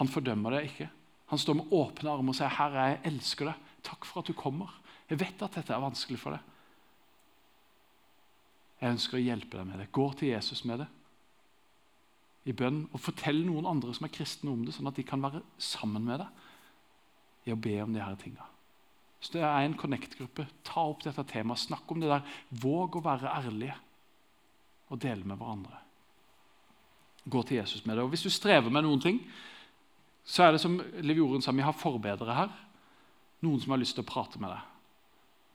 Han 0.00 0.10
fordømmer 0.10 0.56
deg 0.56 0.70
ikke. 0.72 0.88
Han 1.32 1.40
står 1.40 1.54
med 1.60 1.72
åpne 1.72 2.10
armer 2.10 2.34
og 2.34 2.36
sier, 2.36 2.48
'Herre, 2.48 2.88
jeg 2.88 3.00
elsker 3.12 3.46
deg. 3.46 3.54
Takk 3.82 4.04
for 4.04 4.20
at 4.20 4.26
du 4.26 4.32
kommer. 4.32 4.70
Jeg 5.10 5.20
vet 5.20 5.42
at 5.42 5.54
dette 5.54 5.72
er 5.72 5.80
vanskelig 5.80 6.18
for 6.18 6.30
deg.' 6.30 6.52
Jeg 8.80 8.90
ønsker 8.90 9.16
å 9.16 9.24
hjelpe 9.24 9.56
deg 9.56 9.66
med 9.66 9.78
det. 9.78 9.92
Gå 9.92 10.12
til 10.12 10.28
Jesus 10.28 10.64
med 10.64 10.78
det 10.78 10.88
i 12.44 12.52
bønn 12.52 12.82
og 12.92 13.00
fortell 13.00 13.40
noen 13.46 13.68
andre 13.68 13.94
som 13.96 14.04
er 14.04 14.12
kristne 14.12 14.52
om 14.52 14.64
det, 14.66 14.74
sånn 14.76 14.90
at 14.90 14.98
de 14.98 15.04
kan 15.06 15.22
være 15.22 15.40
sammen 15.56 16.04
med 16.04 16.20
deg 16.20 17.48
i 17.48 17.54
å 17.54 17.60
be 17.60 17.78
om 17.80 17.94
de 17.94 18.02
her 18.02 18.18
tinga. 18.20 18.44
Hvis 19.18 19.32
det 19.32 19.40
er 19.40 19.64
en 19.64 19.76
Connect-gruppe, 19.80 20.44
ta 20.66 20.82
opp 20.90 21.00
dette 21.06 21.24
temaet. 21.30 21.62
Snakk 21.62 21.88
om 21.92 22.02
det 22.02 22.10
der. 22.10 22.24
Våg 22.60 22.98
å 22.98 23.04
være 23.04 23.32
ærlige 23.32 23.76
og 24.92 25.00
dele 25.00 25.24
med 25.24 25.40
hverandre. 25.40 25.80
Gå 27.24 27.40
til 27.48 27.62
Jesus 27.62 27.86
med 27.86 27.96
det. 27.96 28.04
Og 28.04 28.12
Hvis 28.12 28.26
du 28.26 28.32
strever 28.32 28.68
med 28.68 28.84
noen 28.84 29.00
ting, 29.00 29.22
så 30.24 30.46
er 30.46 30.54
det 30.54 30.62
som 30.62 30.78
Liv 31.04 31.20
Jorunn 31.20 31.42
sa, 31.44 31.52
vi 31.52 31.64
har 31.64 31.76
forbedere 31.76 32.36
her. 32.36 32.52
Noen 33.44 33.60
som 33.60 33.74
har 33.74 33.80
lyst 33.82 33.98
til 33.98 34.04
å 34.04 34.08
prate 34.08 34.40
med 34.40 34.54
deg. 34.54 34.70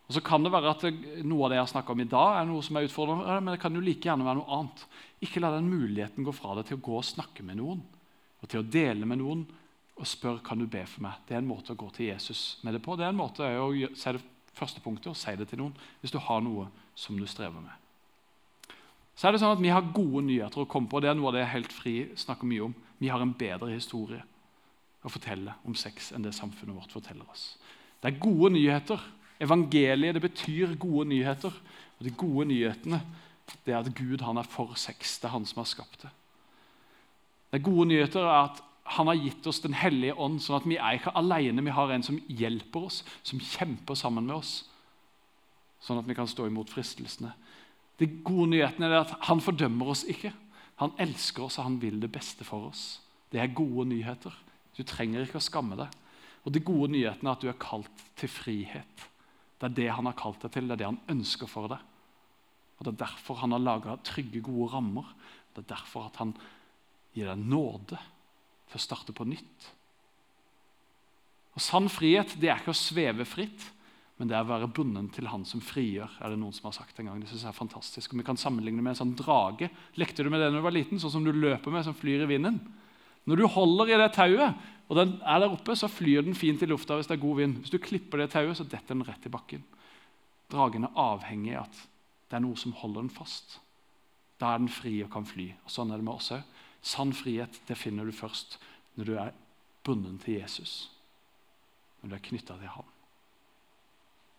Og 0.10 0.16
så 0.18 0.22
kan 0.26 0.42
det 0.42 0.52
være 0.54 0.74
at 0.74 0.84
Noe 1.26 1.46
av 1.46 1.52
det 1.52 1.60
jeg 1.60 1.66
har 1.66 1.72
snakka 1.74 1.94
om 1.94 2.02
i 2.02 2.10
dag, 2.10 2.40
er 2.40 2.50
noe 2.50 2.66
som 2.66 2.78
er 2.78 2.88
utfordrende, 2.88 3.38
men 3.46 3.54
det 3.54 3.62
kan 3.62 3.76
jo 3.78 3.84
like 3.86 4.10
gjerne 4.10 4.26
være 4.26 4.40
noe 4.40 4.58
annet. 4.58 4.84
Ikke 5.26 5.42
la 5.42 5.52
den 5.54 5.70
muligheten 5.70 6.26
gå 6.26 6.34
fra 6.34 6.56
deg 6.58 6.70
til 6.70 6.80
å 6.80 6.84
gå 6.86 6.96
og 6.98 7.06
snakke 7.06 7.46
med 7.46 7.60
noen 7.62 7.82
og 8.40 8.48
til 8.48 8.62
å 8.62 8.70
dele 8.72 9.04
med 9.10 9.20
noen 9.20 9.42
og 10.00 10.08
spørre 10.08 10.40
kan 10.46 10.62
du 10.62 10.66
be 10.72 10.86
for 10.88 11.04
meg. 11.04 11.18
Det 11.28 11.36
er 11.36 11.42
en 11.44 11.50
måte 11.50 11.76
å 11.76 11.78
gå 11.78 11.90
til 11.94 12.08
Jesus 12.08 12.58
med 12.64 12.74
det 12.74 12.82
på. 12.86 12.96
Det 12.96 13.04
er 13.04 13.12
en 13.12 13.20
måte 13.20 13.44
å 13.60 13.68
si 13.76 14.14
det 14.16 14.24
første 14.56 14.82
punktet 14.82 15.12
og 15.12 15.20
si 15.20 15.34
det 15.36 15.50
til 15.52 15.60
noen 15.60 15.76
hvis 16.00 16.14
du 16.16 16.20
har 16.24 16.42
noe 16.46 16.70
som 16.98 17.20
du 17.20 17.28
strever 17.28 17.60
med. 17.60 17.76
Så 19.20 19.28
er 19.28 19.36
det 19.36 19.44
sånn 19.44 19.58
at 19.58 19.62
Vi 19.62 19.74
har 19.74 19.92
gode 19.94 20.24
nyheter 20.24 20.64
å 20.64 20.70
komme 20.72 20.88
på. 20.88 21.02
Det 21.04 21.12
er 21.12 21.20
noe 21.20 21.34
av 21.34 21.36
det 21.36 21.50
Helt 21.52 21.76
Fri 21.76 21.98
snakker 22.16 22.48
mye 22.48 22.70
om. 22.70 22.76
Vi 22.98 23.12
har 23.12 23.22
en 23.22 23.36
bedre 23.36 23.74
historie 23.76 24.24
å 25.04 25.12
fortelle 25.12 25.54
om 25.68 25.76
sex 25.78 26.12
enn 26.12 26.26
det 26.26 26.36
samfunnet 26.36 26.76
vårt 26.76 26.94
forteller 26.94 27.28
oss. 27.32 27.54
Det 28.00 28.12
er 28.12 28.22
gode 28.24 28.54
nyheter 28.56 29.00
Evangeliet 29.40 30.18
det 30.18 30.22
betyr 30.22 30.76
gode 30.76 31.08
nyheter. 31.10 31.54
Og 32.00 32.06
de 32.06 32.12
gode 32.12 32.48
nyhetene 32.52 33.02
det 33.66 33.74
er 33.74 33.80
at 33.80 33.94
Gud 33.96 34.22
han 34.22 34.38
er 34.38 34.48
for 34.48 34.76
sex. 34.78 35.18
Det 35.20 35.30
er 35.30 35.34
han 35.34 35.46
som 35.48 35.64
har 35.64 35.70
skapt 35.70 36.04
det. 36.04 36.12
De 37.54 37.62
gode 37.64 37.88
nyheter 37.90 38.22
er 38.22 38.50
at 38.50 38.60
han 38.90 39.08
har 39.08 39.18
gitt 39.18 39.46
oss 39.48 39.62
Den 39.62 39.74
hellige 39.78 40.16
ånd, 40.18 40.40
sånn 40.42 40.58
at 40.60 40.68
vi 40.68 40.78
er 40.78 40.98
ikke 40.98 41.14
alene. 41.18 41.64
Vi 41.66 41.74
har 41.74 41.92
en 41.94 42.06
som 42.06 42.20
hjelper 42.28 42.90
oss, 42.90 43.04
som 43.24 43.40
kjemper 43.40 43.98
sammen 43.98 44.26
med 44.26 44.36
oss, 44.40 44.54
sånn 45.86 46.02
at 46.02 46.08
vi 46.10 46.18
kan 46.18 46.28
stå 46.28 46.48
imot 46.50 46.72
fristelsene. 46.74 47.32
De 48.02 48.08
gode 48.26 48.50
nyhetene 48.56 48.90
er 48.90 49.04
at 49.04 49.14
han 49.30 49.42
fordømmer 49.44 49.94
oss 49.94 50.04
ikke. 50.10 50.34
Han 50.82 50.96
elsker 50.98 51.46
oss, 51.46 51.60
og 51.60 51.68
han 51.68 51.78
vil 51.82 52.00
det 52.02 52.12
beste 52.12 52.48
for 52.48 52.72
oss. 52.72 53.00
Det 53.30 53.42
er 53.42 53.54
gode 53.54 53.86
nyheter. 53.92 54.34
Du 54.80 54.86
trenger 54.88 55.26
ikke 55.26 55.42
å 55.42 55.44
skamme 55.44 55.76
deg. 55.80 55.96
Og 56.48 56.54
De 56.56 56.62
gode 56.64 56.94
nyhetene 56.94 57.28
er 57.28 57.36
at 57.36 57.44
du 57.44 57.50
er 57.52 57.60
kalt 57.60 58.04
til 58.20 58.32
frihet. 58.32 59.08
Det 59.60 59.68
er 59.68 59.76
det 59.76 59.90
han 59.92 60.08
har 60.08 60.16
kalt 60.18 60.40
deg 60.46 60.54
til, 60.56 60.70
det 60.70 60.78
er 60.78 60.82
det 60.82 60.88
han 60.88 61.02
ønsker 61.12 61.52
for 61.52 61.68
deg. 61.72 61.82
Og 62.80 62.86
Det 62.86 62.94
er 62.94 63.02
derfor 63.04 63.42
han 63.42 63.52
har 63.52 63.60
laga 63.60 63.98
trygge, 64.08 64.40
gode 64.46 64.72
rammer. 64.72 65.12
Det 65.52 65.66
er 65.66 65.74
derfor 65.76 66.08
at 66.08 66.22
han 66.22 66.32
gir 67.12 67.28
deg 67.28 67.44
nåde 67.44 68.00
til 68.70 68.80
å 68.80 68.86
starte 68.86 69.16
på 69.16 69.28
nytt. 69.28 69.68
Og 71.58 71.64
Sann 71.66 71.90
frihet 71.92 72.38
det 72.40 72.48
er 72.48 72.62
ikke 72.62 72.72
å 72.72 72.78
sveve 72.78 73.26
fritt, 73.28 73.66
men 74.20 74.30
det 74.30 74.36
er 74.36 74.46
å 74.46 74.52
være 74.52 74.72
bundet 74.76 75.14
til 75.16 75.28
Han 75.32 75.46
som 75.48 75.62
frigjør. 75.64 76.12
er 76.20 76.32
det 76.32 76.40
noen 76.40 76.56
som 76.56 76.68
har 76.68 76.76
sagt 76.76 77.00
en 77.00 77.08
gang. 77.08 77.20
Det 77.20 77.30
synes 77.32 77.44
jeg 77.44 77.52
er 77.52 77.56
fantastisk. 77.56 78.14
Og 78.14 78.20
Vi 78.20 78.28
kan 78.28 78.38
sammenligne 78.38 78.84
med 78.84 78.92
en 78.92 79.00
sånn 79.00 79.16
drage. 79.16 79.70
Lekte 79.96 80.24
du 80.24 80.30
med 80.30 80.40
det 80.40 80.52
når 80.52 80.60
du 80.60 80.68
var 80.68 80.76
liten? 80.76 81.00
Sånn 81.00 81.12
som 81.12 81.24
du 81.24 81.32
løper 81.32 81.72
med, 81.72 81.86
som 81.88 81.96
flyr 81.96 82.24
i 82.24 82.32
vinden? 82.36 82.60
Når 83.28 83.40
du 83.40 83.48
holder 83.52 83.92
i 83.92 84.00
det 84.00 84.12
tauet, 84.16 84.68
og 84.90 84.98
den 84.98 85.18
er 85.22 85.44
der 85.44 85.54
oppe, 85.54 85.76
så 85.78 85.90
flyr 85.92 86.24
den 86.26 86.38
fint 86.38 86.64
i 86.66 86.70
lufta 86.70 86.98
hvis 86.98 87.10
det 87.10 87.18
er 87.18 87.22
god 87.22 87.36
vind. 87.42 87.60
Hvis 87.62 87.74
du 87.74 87.78
klipper 87.82 88.22
det 88.22 88.32
tauet, 88.34 88.58
så 88.58 88.66
detter 88.66 88.96
den 88.96 89.06
rett 89.06 89.26
i 89.28 89.34
bakken. 89.34 89.66
Dragen 90.50 90.88
er 90.88 90.98
avhengig 90.98 91.54
av 91.60 91.68
at 91.68 91.84
det 92.30 92.38
er 92.38 92.46
noe 92.46 92.58
som 92.58 92.74
holder 92.78 93.06
den 93.06 93.14
fast. 93.14 93.60
Da 94.42 94.54
er 94.54 94.64
den 94.64 94.72
fri 94.72 94.96
og 95.04 95.12
kan 95.14 95.28
fly. 95.28 95.52
Og 95.66 95.74
Sånn 95.74 95.92
er 95.92 96.02
det 96.02 96.08
med 96.08 96.16
oss 96.16 96.32
òg. 96.34 96.46
Sann 96.86 97.12
frihet 97.14 97.60
det 97.68 97.78
finner 97.78 98.08
du 98.08 98.16
først 98.16 98.56
når 98.96 99.10
du 99.10 99.14
er 99.20 99.34
bundet 99.86 100.22
til 100.24 100.40
Jesus. 100.40 100.90
Når 102.02 102.12
du 102.14 102.16
er 102.16 102.26
knytta 102.30 102.58
til 102.58 102.72
ham. 102.72 102.88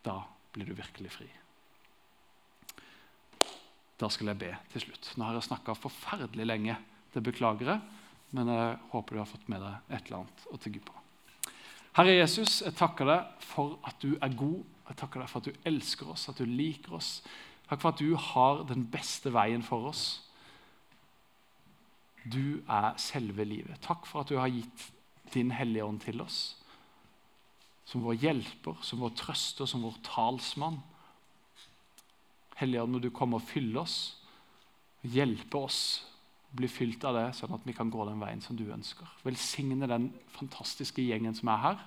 Da 0.06 0.16
blir 0.54 0.70
du 0.70 0.74
virkelig 0.74 1.12
fri. 1.14 1.28
Da 4.00 4.08
skal 4.08 4.32
jeg 4.32 4.40
be 4.40 4.54
til 4.72 4.86
slutt. 4.86 5.12
Nå 5.14 5.26
har 5.28 5.36
jeg 5.36 5.50
snakka 5.50 5.76
forferdelig 5.76 6.46
lenge. 6.46 6.76
Det 7.12 7.22
beklager 7.26 7.74
jeg, 7.74 7.99
men 8.36 8.50
jeg 8.52 8.78
håper 8.92 9.16
du 9.16 9.20
har 9.22 9.28
fått 9.28 9.48
med 9.50 9.62
deg 9.64 9.94
et 9.94 10.06
eller 10.06 10.22
annet 10.22 10.44
å 10.50 10.58
tygge 10.62 10.82
på. 10.86 10.96
Herre 11.98 12.14
Jesus, 12.14 12.60
jeg 12.62 12.76
takker 12.78 13.08
deg 13.10 13.42
for 13.42 13.78
at 13.88 13.98
du 14.02 14.12
er 14.22 14.34
god. 14.38 14.60
Jeg 14.90 14.98
takker 15.00 15.22
deg 15.22 15.30
for 15.30 15.42
at 15.42 15.48
du 15.48 15.66
elsker 15.66 16.12
oss, 16.12 16.28
at 16.30 16.38
du 16.38 16.46
liker 16.46 16.94
oss. 17.00 17.10
Takk 17.66 17.82
for 17.82 17.90
at 17.90 18.02
du 18.02 18.14
har 18.14 18.62
den 18.68 18.84
beste 18.90 19.32
veien 19.34 19.64
for 19.66 19.90
oss. 19.90 20.04
Du 22.22 22.60
er 22.70 22.94
selve 23.00 23.46
livet. 23.46 23.80
Takk 23.82 24.06
for 24.06 24.22
at 24.22 24.30
du 24.30 24.38
har 24.38 24.50
gitt 24.52 24.86
din 25.34 25.50
Hellige 25.54 25.86
Ånd 25.86 26.02
til 26.04 26.22
oss. 26.22 26.40
Som 27.86 28.04
vår 28.06 28.20
hjelper, 28.22 28.78
som 28.86 29.02
vår 29.02 29.16
trøster, 29.18 29.66
som 29.66 29.82
vår 29.86 29.98
talsmann. 30.06 30.78
Hellige 32.60 32.84
Ånd, 32.84 32.94
må 32.94 33.02
du 33.02 33.10
komme 33.14 33.40
og 33.40 33.48
fylle 33.50 33.82
oss, 33.82 33.98
hjelpe 35.02 35.64
oss 35.66 35.82
bli 36.56 36.68
fylt 36.70 37.04
av 37.06 37.16
det, 37.16 37.26
sånn 37.38 37.54
at 37.54 37.66
vi 37.66 37.74
kan 37.76 37.90
gå 37.92 38.04
den 38.08 38.20
veien 38.22 38.42
som 38.42 38.58
du 38.58 38.66
ønsker. 38.72 39.08
Velsigne 39.26 39.88
den 39.90 40.10
fantastiske 40.34 41.04
gjengen 41.04 41.36
som 41.38 41.52
er 41.52 41.64
her. 41.64 41.82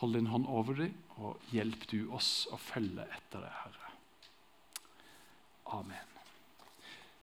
Hold 0.00 0.16
din 0.16 0.30
hånd 0.32 0.48
over 0.50 0.78
dem, 0.80 0.96
og 1.20 1.52
hjelp 1.54 1.86
du 1.92 2.00
oss 2.16 2.48
å 2.50 2.58
følge 2.60 3.06
etter 3.06 3.44
det, 3.44 3.52
Herre. 3.62 3.92
Amen. 5.78 6.09